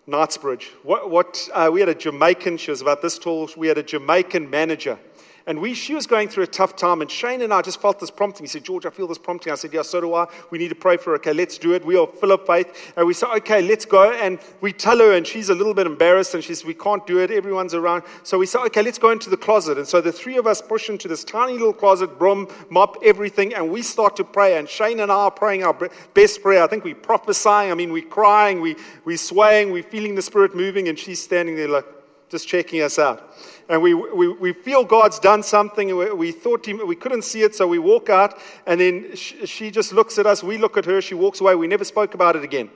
Knightsbridge. 0.07 0.73
What, 0.83 1.11
what 1.11 1.49
uh, 1.53 1.71
we 1.73 1.81
had 1.81 1.89
a 1.89 1.95
Jamaican, 1.95 2.59
she 2.59 2.71
was 2.71 2.81
about 2.81 3.03
this 3.03 3.19
tall, 3.19 3.51
we 3.57 3.69
had 3.69 3.79
a 3.79 3.83
Jamaican 3.83 4.49
manager 4.49 4.99
and 5.47 5.61
we, 5.61 5.75
she 5.75 5.95
was 5.95 6.09
going 6.09 6.29
through 6.29 6.43
a 6.43 6.49
tough 6.49 6.75
time, 6.75 7.01
and 7.03 7.09
Shane 7.09 7.41
and 7.41 7.55
I 7.55 7.63
just 7.63 7.81
felt 7.81 8.01
this 8.01 8.11
prompting. 8.11 8.43
He 8.43 8.49
said, 8.49 8.65
George, 8.65 8.85
I 8.85 8.91
feel 8.91 9.07
this 9.07 9.17
prompting. 9.17 9.53
I 9.53 9.57
said, 9.57 9.73
Yeah, 9.73 9.83
so 9.83 10.01
do 10.01 10.13
I. 10.13 10.27
We 10.51 10.59
need 10.59 10.71
to 10.71 10.75
pray 10.75 10.97
for 10.97 11.11
her. 11.11 11.17
Okay, 11.17 11.33
let's 11.33 11.57
do 11.57 11.73
it. 11.73 11.87
We 11.87 11.97
are 11.97 12.09
full 12.09 12.33
of 12.33 12.45
faith. 12.45 12.93
And 12.97 13.07
we 13.07 13.15
said, 13.15 13.29
Okay, 13.37 13.63
let's 13.63 13.85
go. 13.85 14.11
And 14.11 14.41
we 14.61 14.73
tell 14.73 14.99
her, 14.99 15.13
and 15.13 15.25
she's 15.25 15.49
a 15.49 15.55
little 15.55 15.73
bit 15.73 15.87
embarrassed, 15.87 16.35
and 16.35 16.43
she 16.43 16.53
says, 16.53 16.65
We 16.65 16.75
can't 16.75 17.07
do 17.07 17.19
it. 17.21 17.31
Everyone's 17.31 17.75
around. 17.75 18.03
So 18.25 18.39
we 18.39 18.47
said, 18.47 18.63
Okay, 18.67 18.83
let's 18.83 18.99
go 18.99 19.11
into 19.11 19.31
the 19.31 19.37
closet. 19.37 19.79
And 19.79 19.87
so 19.87 20.01
the 20.01 20.11
three 20.11 20.37
of 20.37 20.49
us 20.49 20.61
push 20.61 20.91
into 20.91 21.07
this 21.07 21.23
tiny 21.23 21.53
little 21.53 21.73
closet, 21.73 22.19
broom, 22.19 22.49
mop, 22.69 22.97
everything, 23.05 23.55
and 23.55 23.71
we 23.71 23.83
start 23.83 24.17
to 24.17 24.25
pray. 24.25 24.59
And 24.59 24.69
Shane 24.69 24.99
and 24.99 25.13
I 25.13 25.15
are 25.15 25.31
praying 25.31 25.63
our 25.63 25.77
best 26.15 26.43
prayer. 26.43 26.65
I 26.65 26.67
think 26.67 26.83
we're 26.83 26.97
prophesying. 26.97 27.71
I 27.71 27.75
mean, 27.75 27.93
we're 27.93 28.03
crying, 28.03 28.61
we, 28.61 28.75
we're 29.05 29.17
swaying, 29.17 29.71
we're 29.71 29.85
feeling 29.85 30.17
the 30.17 30.23
Spirit 30.23 30.57
moving, 30.57 30.89
and 30.89 30.99
she's 30.99 31.23
standing 31.23 31.55
there 31.55 31.69
like, 31.69 31.96
just 32.29 32.49
checking 32.49 32.83
us 32.83 32.99
out 32.99 33.33
and 33.69 33.83
we, 33.83 33.95
we, 33.95 34.29
we 34.29 34.53
feel 34.53 34.85
God's 34.85 35.19
done 35.19 35.43
something. 35.43 35.97
We, 35.97 36.13
we 36.13 36.33
thought 36.33 36.67
he, 36.67 36.75
we 36.75 36.97
couldn't 36.97 37.23
see 37.23 37.43
it, 37.43 37.55
so 37.55 37.67
we 37.67 37.79
walk 37.79 38.09
out, 38.09 38.39
and 38.67 38.81
then 38.81 39.17
she, 39.17 39.47
she 39.47 39.71
just 39.71 39.93
looks 39.93 40.19
at 40.19 40.27
us. 40.27 40.43
We 40.43 40.59
look 40.59 40.77
at 40.77 40.85
her. 40.85 41.01
She 41.01 41.15
walks 41.15 41.41
away. 41.41 41.55
We 41.55 41.67
never 41.67 41.85
spoke 41.85 42.15
about 42.15 42.37
it 42.37 42.45
again. 42.45 42.71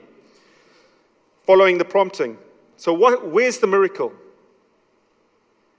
Following 1.45 1.77
the 1.77 1.85
prompting. 1.85 2.37
So, 2.77 2.93
what, 2.93 3.29
where's 3.29 3.59
the 3.59 3.67
miracle? 3.67 4.13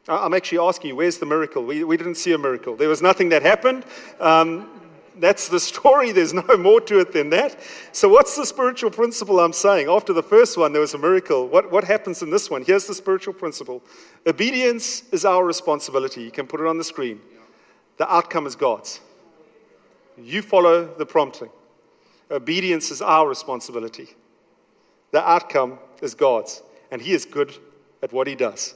I'm 0.09 0.35
actually 0.35 0.59
asking 0.59 0.89
you, 0.89 0.97
where's 0.97 1.18
the 1.18 1.27
miracle? 1.27 1.64
We, 1.64 1.85
we 1.85 1.97
didn't 1.97 2.16
see 2.16 2.33
a 2.33 2.39
miracle. 2.39 2.75
There 2.75 2.89
was 2.89 3.03
nothing 3.03 3.29
that 3.29 3.43
happened. 3.43 3.85
Um, 4.18 4.82
that's 5.17 5.49
the 5.49 5.61
story. 5.61 6.13
There's 6.13 6.33
no 6.33 6.57
more 6.57 6.81
to 6.83 7.01
it 7.01 7.13
than 7.13 7.31
that. 7.31 7.59
So, 7.93 8.09
what's 8.09 8.37
the 8.37 8.47
spiritual 8.47 8.91
principle 8.91 9.41
I'm 9.41 9.53
saying? 9.53 9.89
After 9.89 10.13
the 10.13 10.23
first 10.23 10.57
one, 10.57 10.73
there 10.73 10.81
was 10.81 10.95
a 10.95 10.99
miracle. 10.99 11.49
What, 11.49 11.71
what 11.71 11.85
happens 11.85 12.23
in 12.23 12.31
this 12.31 12.51
one? 12.51 12.65
Here's 12.65 12.87
the 12.87 12.95
spiritual 12.95 13.35
principle 13.35 13.83
obedience 14.27 15.03
is 15.13 15.25
our 15.25 15.45
responsibility. 15.45 16.23
You 16.23 16.31
can 16.31 16.47
put 16.47 16.61
it 16.61 16.67
on 16.67 16.79
the 16.79 16.85
screen. 16.85 17.21
The 17.99 18.13
outcome 18.13 18.47
is 18.47 18.57
God's. 18.57 19.01
You 20.19 20.43
follow 20.43 20.87
the 20.87 21.07
prompting. 21.07 21.51
Obedience 22.31 22.91
is 22.91 23.03
our 23.03 23.29
responsibility. 23.29 24.09
The 25.11 25.27
outcome 25.29 25.79
is 26.01 26.15
God's. 26.15 26.63
And 26.91 27.01
He 27.01 27.13
is 27.13 27.25
good 27.25 27.55
at 28.03 28.13
what 28.13 28.27
He 28.27 28.35
does. 28.35 28.75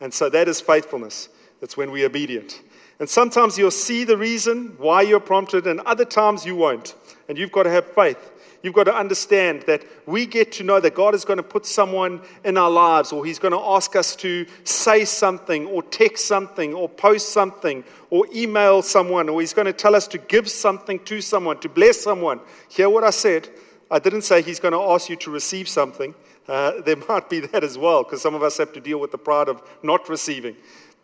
And 0.00 0.12
so 0.12 0.28
that 0.30 0.48
is 0.48 0.60
faithfulness. 0.60 1.28
That's 1.60 1.76
when 1.76 1.90
we're 1.90 2.06
obedient. 2.06 2.60
And 2.98 3.08
sometimes 3.08 3.58
you'll 3.58 3.70
see 3.70 4.04
the 4.04 4.16
reason 4.16 4.74
why 4.78 5.02
you're 5.02 5.20
prompted, 5.20 5.66
and 5.66 5.80
other 5.80 6.04
times 6.04 6.46
you 6.46 6.56
won't. 6.56 6.94
And 7.28 7.36
you've 7.36 7.52
got 7.52 7.64
to 7.64 7.70
have 7.70 7.86
faith. 7.92 8.32
You've 8.62 8.74
got 8.74 8.84
to 8.84 8.94
understand 8.94 9.62
that 9.66 9.84
we 10.06 10.26
get 10.26 10.50
to 10.52 10.64
know 10.64 10.80
that 10.80 10.94
God 10.94 11.14
is 11.14 11.24
going 11.24 11.36
to 11.36 11.42
put 11.42 11.66
someone 11.66 12.20
in 12.44 12.56
our 12.56 12.70
lives, 12.70 13.12
or 13.12 13.24
He's 13.24 13.38
going 13.38 13.52
to 13.52 13.60
ask 13.60 13.94
us 13.96 14.16
to 14.16 14.46
say 14.64 15.04
something, 15.04 15.66
or 15.66 15.82
text 15.82 16.26
something, 16.26 16.72
or 16.72 16.88
post 16.88 17.28
something, 17.28 17.84
or 18.10 18.26
email 18.34 18.82
someone, 18.82 19.28
or 19.28 19.40
He's 19.40 19.52
going 19.52 19.66
to 19.66 19.72
tell 19.72 19.94
us 19.94 20.08
to 20.08 20.18
give 20.18 20.48
something 20.48 20.98
to 21.04 21.20
someone, 21.20 21.60
to 21.60 21.68
bless 21.68 22.00
someone. 22.00 22.40
Hear 22.68 22.88
what 22.88 23.04
I 23.04 23.10
said. 23.10 23.48
I 23.90 23.98
didn't 23.98 24.22
say 24.22 24.40
He's 24.40 24.58
going 24.58 24.72
to 24.72 24.80
ask 24.80 25.10
you 25.10 25.16
to 25.16 25.30
receive 25.30 25.68
something. 25.68 26.14
Uh, 26.48 26.80
there 26.84 26.96
might 27.08 27.28
be 27.28 27.40
that 27.40 27.62
as 27.62 27.76
well, 27.76 28.04
because 28.04 28.22
some 28.22 28.34
of 28.34 28.42
us 28.42 28.56
have 28.56 28.72
to 28.72 28.80
deal 28.80 28.98
with 28.98 29.12
the 29.12 29.18
pride 29.18 29.48
of 29.48 29.62
not 29.82 30.08
receiving. 30.08 30.56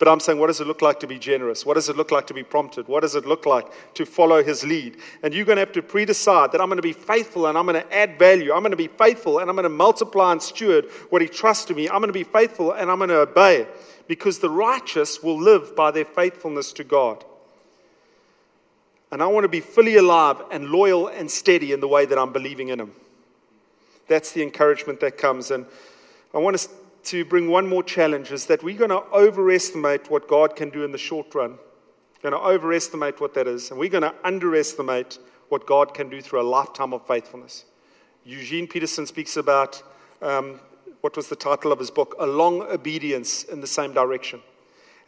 But 0.02 0.10
I'm 0.10 0.18
saying, 0.18 0.40
what 0.40 0.48
does 0.48 0.60
it 0.60 0.66
look 0.66 0.82
like 0.82 0.98
to 0.98 1.06
be 1.06 1.16
generous? 1.16 1.64
What 1.64 1.74
does 1.74 1.88
it 1.88 1.96
look 1.96 2.10
like 2.10 2.26
to 2.26 2.34
be 2.34 2.42
prompted? 2.42 2.88
What 2.88 3.02
does 3.02 3.14
it 3.14 3.24
look 3.24 3.46
like 3.46 3.94
to 3.94 4.04
follow 4.04 4.42
his 4.42 4.64
lead? 4.64 4.96
And 5.22 5.32
you're 5.32 5.44
going 5.44 5.58
to 5.58 5.60
have 5.60 5.70
to 5.74 5.80
pre 5.80 6.04
decide 6.04 6.50
that 6.50 6.60
I'm 6.60 6.66
going 6.66 6.78
to 6.78 6.82
be 6.82 6.92
faithful 6.92 7.46
and 7.46 7.56
I'm 7.56 7.66
going 7.66 7.80
to 7.80 7.94
add 7.96 8.18
value. 8.18 8.52
I'm 8.52 8.62
going 8.62 8.72
to 8.72 8.76
be 8.76 8.88
faithful 8.88 9.38
and 9.38 9.48
I'm 9.48 9.54
going 9.54 9.62
to 9.62 9.68
multiply 9.68 10.32
and 10.32 10.42
steward 10.42 10.86
what 11.10 11.22
he 11.22 11.28
trusts 11.28 11.66
to 11.66 11.74
me. 11.74 11.88
I'm 11.88 12.00
going 12.00 12.08
to 12.08 12.12
be 12.12 12.24
faithful 12.24 12.72
and 12.72 12.90
I'm 12.90 12.98
going 12.98 13.10
to 13.10 13.20
obey 13.20 13.68
because 14.08 14.40
the 14.40 14.50
righteous 14.50 15.22
will 15.22 15.40
live 15.40 15.76
by 15.76 15.92
their 15.92 16.04
faithfulness 16.04 16.72
to 16.72 16.82
God. 16.82 17.24
And 19.12 19.22
I 19.22 19.26
want 19.26 19.44
to 19.44 19.48
be 19.48 19.60
fully 19.60 19.98
alive 19.98 20.42
and 20.50 20.70
loyal 20.70 21.06
and 21.06 21.30
steady 21.30 21.70
in 21.70 21.78
the 21.78 21.86
way 21.86 22.06
that 22.06 22.18
I'm 22.18 22.32
believing 22.32 22.70
in 22.70 22.80
him. 22.80 22.90
That's 24.08 24.32
the 24.32 24.42
encouragement 24.42 24.98
that 24.98 25.16
comes. 25.16 25.52
And 25.52 25.64
I 26.34 26.38
want 26.38 26.58
to 26.58 26.68
to 27.04 27.24
bring 27.24 27.48
one 27.48 27.68
more 27.68 27.82
challenge 27.82 28.30
is 28.30 28.46
that 28.46 28.62
we're 28.62 28.78
going 28.78 28.90
to 28.90 29.02
overestimate 29.12 30.10
what 30.10 30.28
God 30.28 30.56
can 30.56 30.70
do 30.70 30.84
in 30.84 30.92
the 30.92 30.98
short 30.98 31.34
run. 31.34 31.58
We're 32.22 32.30
going 32.30 32.40
to 32.40 32.48
overestimate 32.48 33.20
what 33.20 33.34
that 33.34 33.48
is, 33.48 33.70
and 33.70 33.78
we're 33.78 33.88
going 33.88 34.02
to 34.02 34.14
underestimate 34.24 35.18
what 35.48 35.66
God 35.66 35.94
can 35.94 36.08
do 36.08 36.20
through 36.20 36.40
a 36.40 36.48
lifetime 36.48 36.92
of 36.92 37.06
faithfulness. 37.06 37.64
Eugene 38.24 38.68
Peterson 38.68 39.06
speaks 39.06 39.36
about 39.36 39.82
um, 40.22 40.60
what 41.00 41.16
was 41.16 41.28
the 41.28 41.36
title 41.36 41.72
of 41.72 41.78
his 41.78 41.90
book? 41.90 42.14
A 42.20 42.26
long 42.26 42.62
obedience 42.62 43.42
in 43.44 43.60
the 43.60 43.66
same 43.66 43.92
direction. 43.92 44.40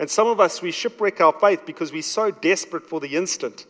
And 0.01 0.11
some 0.11 0.27
of 0.27 0.41
us, 0.41 0.61
we 0.61 0.73
shipwreck 0.73 1.21
our 1.21 1.33
faith 1.33 1.65
because 1.65 1.93
we're 1.93 2.03
so 2.03 2.33
desperate 2.33 2.85
for 2.85 2.99
the 2.99 3.17
instant. 3.17 3.67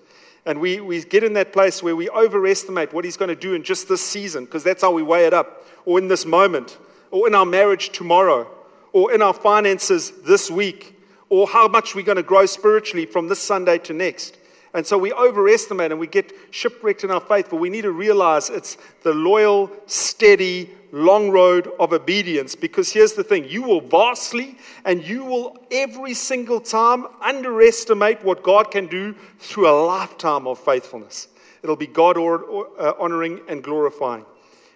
And 0.47 0.59
we, 0.59 0.81
we 0.81 1.03
get 1.05 1.23
in 1.23 1.35
that 1.35 1.53
place 1.53 1.83
where 1.83 1.95
we 1.95 2.09
overestimate 2.09 2.95
what 2.95 3.05
he's 3.05 3.19
going 3.19 3.29
to 3.29 3.37
do 3.37 3.53
in 3.53 3.63
just 3.63 3.89
this 3.89 4.01
season 4.01 4.47
because 4.47 4.65
that's 4.65 4.81
how 4.83 4.93
we 4.93 5.03
weigh 5.03 5.27
it 5.27 5.35
up, 5.35 5.67
or 5.85 5.99
in 5.99 6.09
this 6.09 6.25
moment 6.25 6.79
or 7.15 7.29
in 7.29 7.35
our 7.37 7.47
marriage 7.47 7.91
tomorrow, 7.91 8.45
or 8.93 9.13
in 9.13 9.23
our 9.23 9.33
finances 9.33 10.11
this 10.23 10.51
week, 10.51 10.99
or 11.29 11.47
how 11.47 11.69
much 11.69 11.95
we're 11.95 12.05
going 12.05 12.17
to 12.17 12.25
grow 12.25 12.45
spiritually 12.45 13.07
from 13.07 13.29
this 13.29 13.39
Sunday 13.39 13.79
to 13.79 13.93
next. 13.93 14.37
And 14.75 14.85
so 14.85 14.99
we 14.99 15.13
overestimate 15.13 15.93
and 15.93 16.01
we 16.01 16.09
get 16.09 16.33
shipwrecked 16.51 17.05
in 17.05 17.13
our 17.13 17.21
faith, 17.21 17.47
but 17.51 17.59
we 17.59 17.71
need 17.71 17.83
to 17.83 17.93
realize 17.93 18.51
it's 18.51 18.79
the 19.05 19.15
loyal, 19.15 19.71
steady, 19.87 20.69
long 20.91 21.31
road 21.31 21.71
of 21.79 21.93
obedience. 21.93 22.57
Because 22.57 22.93
here's 22.93 23.13
the 23.13 23.23
thing 23.23 23.45
you 23.49 23.63
will 23.63 23.81
vastly 23.81 24.59
and 24.85 25.01
you 25.07 25.25
will 25.25 25.57
every 25.71 26.15
single 26.15 26.61
time 26.61 27.07
underestimate 27.23 28.25
what 28.25 28.43
God 28.43 28.73
can 28.73 28.89
do 28.89 29.15
through 29.39 29.69
a 29.69 29.77
lifetime 29.87 30.49
of 30.49 30.59
faithfulness. 30.59 31.29
It'll 31.63 31.77
be 31.77 31.87
God 31.87 32.19
uh, 32.19 32.95
honoring 32.99 33.41
and 33.47 33.63
glorifying. 33.63 34.27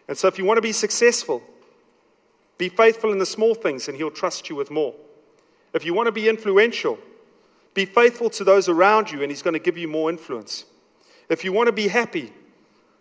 And 0.06 0.16
so 0.16 0.28
if 0.28 0.38
you 0.38 0.44
want 0.44 0.58
to 0.58 0.62
be 0.62 0.70
successful, 0.72 1.42
be 2.58 2.68
faithful 2.68 3.12
in 3.12 3.18
the 3.18 3.26
small 3.26 3.54
things, 3.54 3.88
and 3.88 3.96
He'll 3.96 4.10
trust 4.10 4.50
you 4.50 4.56
with 4.56 4.70
more. 4.70 4.94
If 5.72 5.84
you 5.84 5.94
want 5.94 6.06
to 6.06 6.12
be 6.12 6.28
influential, 6.28 6.98
be 7.74 7.84
faithful 7.84 8.28
to 8.30 8.44
those 8.44 8.68
around 8.68 9.10
you, 9.10 9.22
and 9.22 9.30
He's 9.30 9.42
going 9.42 9.54
to 9.54 9.60
give 9.60 9.78
you 9.78 9.88
more 9.88 10.10
influence. 10.10 10.64
If 11.28 11.44
you 11.44 11.52
want 11.52 11.68
to 11.68 11.72
be 11.72 11.88
happy, 11.88 12.32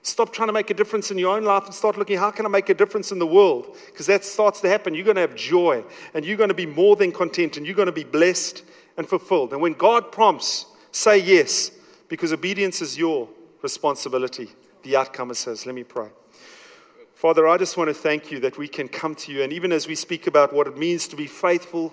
stop 0.03 0.31
trying 0.31 0.49
to 0.49 0.53
make 0.53 0.69
a 0.69 0.73
difference 0.73 1.11
in 1.11 1.17
your 1.17 1.35
own 1.35 1.43
life 1.43 1.65
and 1.65 1.73
start 1.73 1.97
looking, 1.97 2.17
how 2.17 2.29
can 2.29 2.45
I 2.45 2.49
make 2.49 2.69
a 2.69 2.73
difference 2.73 3.11
in 3.11 3.19
the 3.19 3.27
world? 3.27 3.75
Because 3.87 4.05
that 4.05 4.23
starts 4.23 4.61
to 4.61 4.69
happen. 4.69 4.93
You're 4.93 5.05
going 5.05 5.15
to 5.15 5.21
have 5.21 5.35
joy, 5.35 5.83
and 6.13 6.23
you're 6.23 6.37
going 6.37 6.49
to 6.49 6.53
be 6.53 6.65
more 6.65 6.95
than 6.95 7.11
content, 7.11 7.57
and 7.57 7.65
you're 7.65 7.75
going 7.75 7.87
to 7.87 7.91
be 7.91 8.03
blessed 8.03 8.63
and 8.97 9.07
fulfilled. 9.07 9.53
And 9.53 9.61
when 9.61 9.73
God 9.73 10.11
prompts, 10.11 10.65
say 10.91 11.17
yes, 11.17 11.71
because 12.07 12.31
obedience 12.31 12.81
is 12.81 12.97
your 12.97 13.27
responsibility. 13.61 14.49
The 14.83 14.97
outcome 14.97 15.31
is 15.31 15.43
His. 15.43 15.65
Let 15.65 15.75
me 15.75 15.83
pray. 15.83 16.09
Father, 17.17 17.47
I 17.47 17.57
just 17.57 17.77
want 17.77 17.87
to 17.87 17.95
thank 17.95 18.29
you 18.29 18.39
that 18.41 18.59
we 18.59 18.67
can 18.67 18.87
come 18.87 19.15
to 19.15 19.31
you. 19.31 19.41
And 19.41 19.51
even 19.51 19.71
as 19.71 19.87
we 19.87 19.95
speak 19.95 20.27
about 20.27 20.53
what 20.53 20.67
it 20.67 20.77
means 20.77 21.07
to 21.07 21.15
be 21.15 21.25
faithful, 21.25 21.91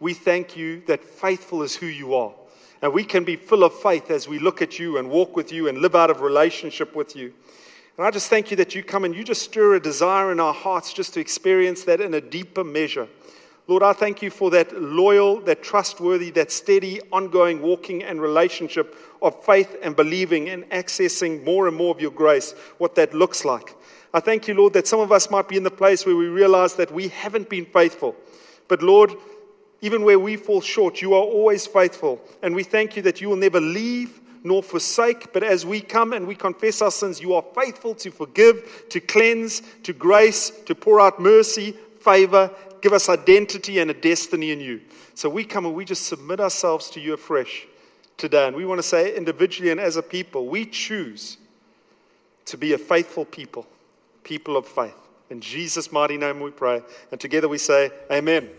we 0.00 0.14
thank 0.14 0.56
you 0.56 0.82
that 0.86 1.04
faithful 1.04 1.62
is 1.62 1.76
who 1.76 1.86
you 1.86 2.16
are. 2.16 2.32
And 2.82 2.92
we 2.92 3.04
can 3.04 3.22
be 3.22 3.36
full 3.36 3.62
of 3.62 3.72
faith 3.72 4.10
as 4.10 4.26
we 4.26 4.40
look 4.40 4.62
at 4.62 4.80
you 4.80 4.98
and 4.98 5.08
walk 5.08 5.36
with 5.36 5.52
you 5.52 5.68
and 5.68 5.78
live 5.78 5.94
out 5.94 6.10
of 6.10 6.22
relationship 6.22 6.96
with 6.96 7.14
you. 7.14 7.32
And 7.96 8.04
I 8.04 8.10
just 8.10 8.28
thank 8.28 8.50
you 8.50 8.56
that 8.56 8.74
you 8.74 8.82
come 8.82 9.04
and 9.04 9.14
you 9.14 9.22
just 9.22 9.42
stir 9.42 9.76
a 9.76 9.80
desire 9.80 10.32
in 10.32 10.40
our 10.40 10.52
hearts 10.52 10.92
just 10.92 11.14
to 11.14 11.20
experience 11.20 11.84
that 11.84 12.00
in 12.00 12.12
a 12.12 12.20
deeper 12.20 12.64
measure. 12.64 13.06
Lord, 13.68 13.84
I 13.84 13.92
thank 13.92 14.22
you 14.22 14.30
for 14.30 14.50
that 14.50 14.76
loyal, 14.82 15.38
that 15.42 15.62
trustworthy, 15.62 16.30
that 16.32 16.50
steady, 16.50 17.00
ongoing 17.12 17.62
walking 17.62 18.02
and 18.02 18.20
relationship 18.20 18.96
of 19.22 19.40
faith 19.44 19.76
and 19.82 19.94
believing 19.94 20.48
and 20.48 20.68
accessing 20.70 21.44
more 21.44 21.68
and 21.68 21.76
more 21.76 21.94
of 21.94 22.00
your 22.00 22.10
grace, 22.10 22.56
what 22.78 22.96
that 22.96 23.14
looks 23.14 23.44
like. 23.44 23.76
I 24.14 24.20
thank 24.20 24.46
you, 24.46 24.54
Lord, 24.54 24.74
that 24.74 24.86
some 24.86 25.00
of 25.00 25.10
us 25.10 25.28
might 25.28 25.48
be 25.48 25.56
in 25.56 25.64
the 25.64 25.72
place 25.72 26.06
where 26.06 26.14
we 26.14 26.28
realize 26.28 26.74
that 26.74 26.92
we 26.92 27.08
haven't 27.08 27.50
been 27.50 27.66
faithful. 27.66 28.14
But 28.68 28.80
Lord, 28.80 29.10
even 29.80 30.04
where 30.04 30.20
we 30.20 30.36
fall 30.36 30.60
short, 30.60 31.02
you 31.02 31.14
are 31.14 31.22
always 31.22 31.66
faithful. 31.66 32.20
And 32.40 32.54
we 32.54 32.62
thank 32.62 32.94
you 32.94 33.02
that 33.02 33.20
you 33.20 33.28
will 33.28 33.36
never 33.36 33.60
leave 33.60 34.20
nor 34.44 34.62
forsake. 34.62 35.32
But 35.32 35.42
as 35.42 35.66
we 35.66 35.80
come 35.80 36.12
and 36.12 36.28
we 36.28 36.36
confess 36.36 36.80
our 36.80 36.92
sins, 36.92 37.20
you 37.20 37.34
are 37.34 37.44
faithful 37.56 37.96
to 37.96 38.12
forgive, 38.12 38.84
to 38.90 39.00
cleanse, 39.00 39.62
to 39.82 39.92
grace, 39.92 40.50
to 40.66 40.76
pour 40.76 41.00
out 41.00 41.20
mercy, 41.20 41.72
favor, 41.98 42.52
give 42.82 42.92
us 42.92 43.08
identity 43.08 43.80
and 43.80 43.90
a 43.90 43.94
destiny 43.94 44.52
in 44.52 44.60
you. 44.60 44.80
So 45.14 45.28
we 45.28 45.42
come 45.42 45.66
and 45.66 45.74
we 45.74 45.84
just 45.84 46.06
submit 46.06 46.38
ourselves 46.38 46.88
to 46.90 47.00
you 47.00 47.14
afresh 47.14 47.66
today. 48.16 48.46
And 48.46 48.54
we 48.54 48.64
want 48.64 48.78
to 48.78 48.86
say 48.86 49.16
individually 49.16 49.72
and 49.72 49.80
as 49.80 49.96
a 49.96 50.02
people, 50.02 50.46
we 50.46 50.66
choose 50.66 51.36
to 52.44 52.56
be 52.56 52.74
a 52.74 52.78
faithful 52.78 53.24
people 53.24 53.66
people 54.24 54.56
of 54.56 54.66
faith. 54.66 54.96
In 55.30 55.40
Jesus' 55.40 55.92
mighty 55.92 56.16
name 56.16 56.40
we 56.40 56.50
pray. 56.50 56.82
And 57.12 57.20
together 57.20 57.48
we 57.48 57.58
say, 57.58 57.90
Amen. 58.10 58.50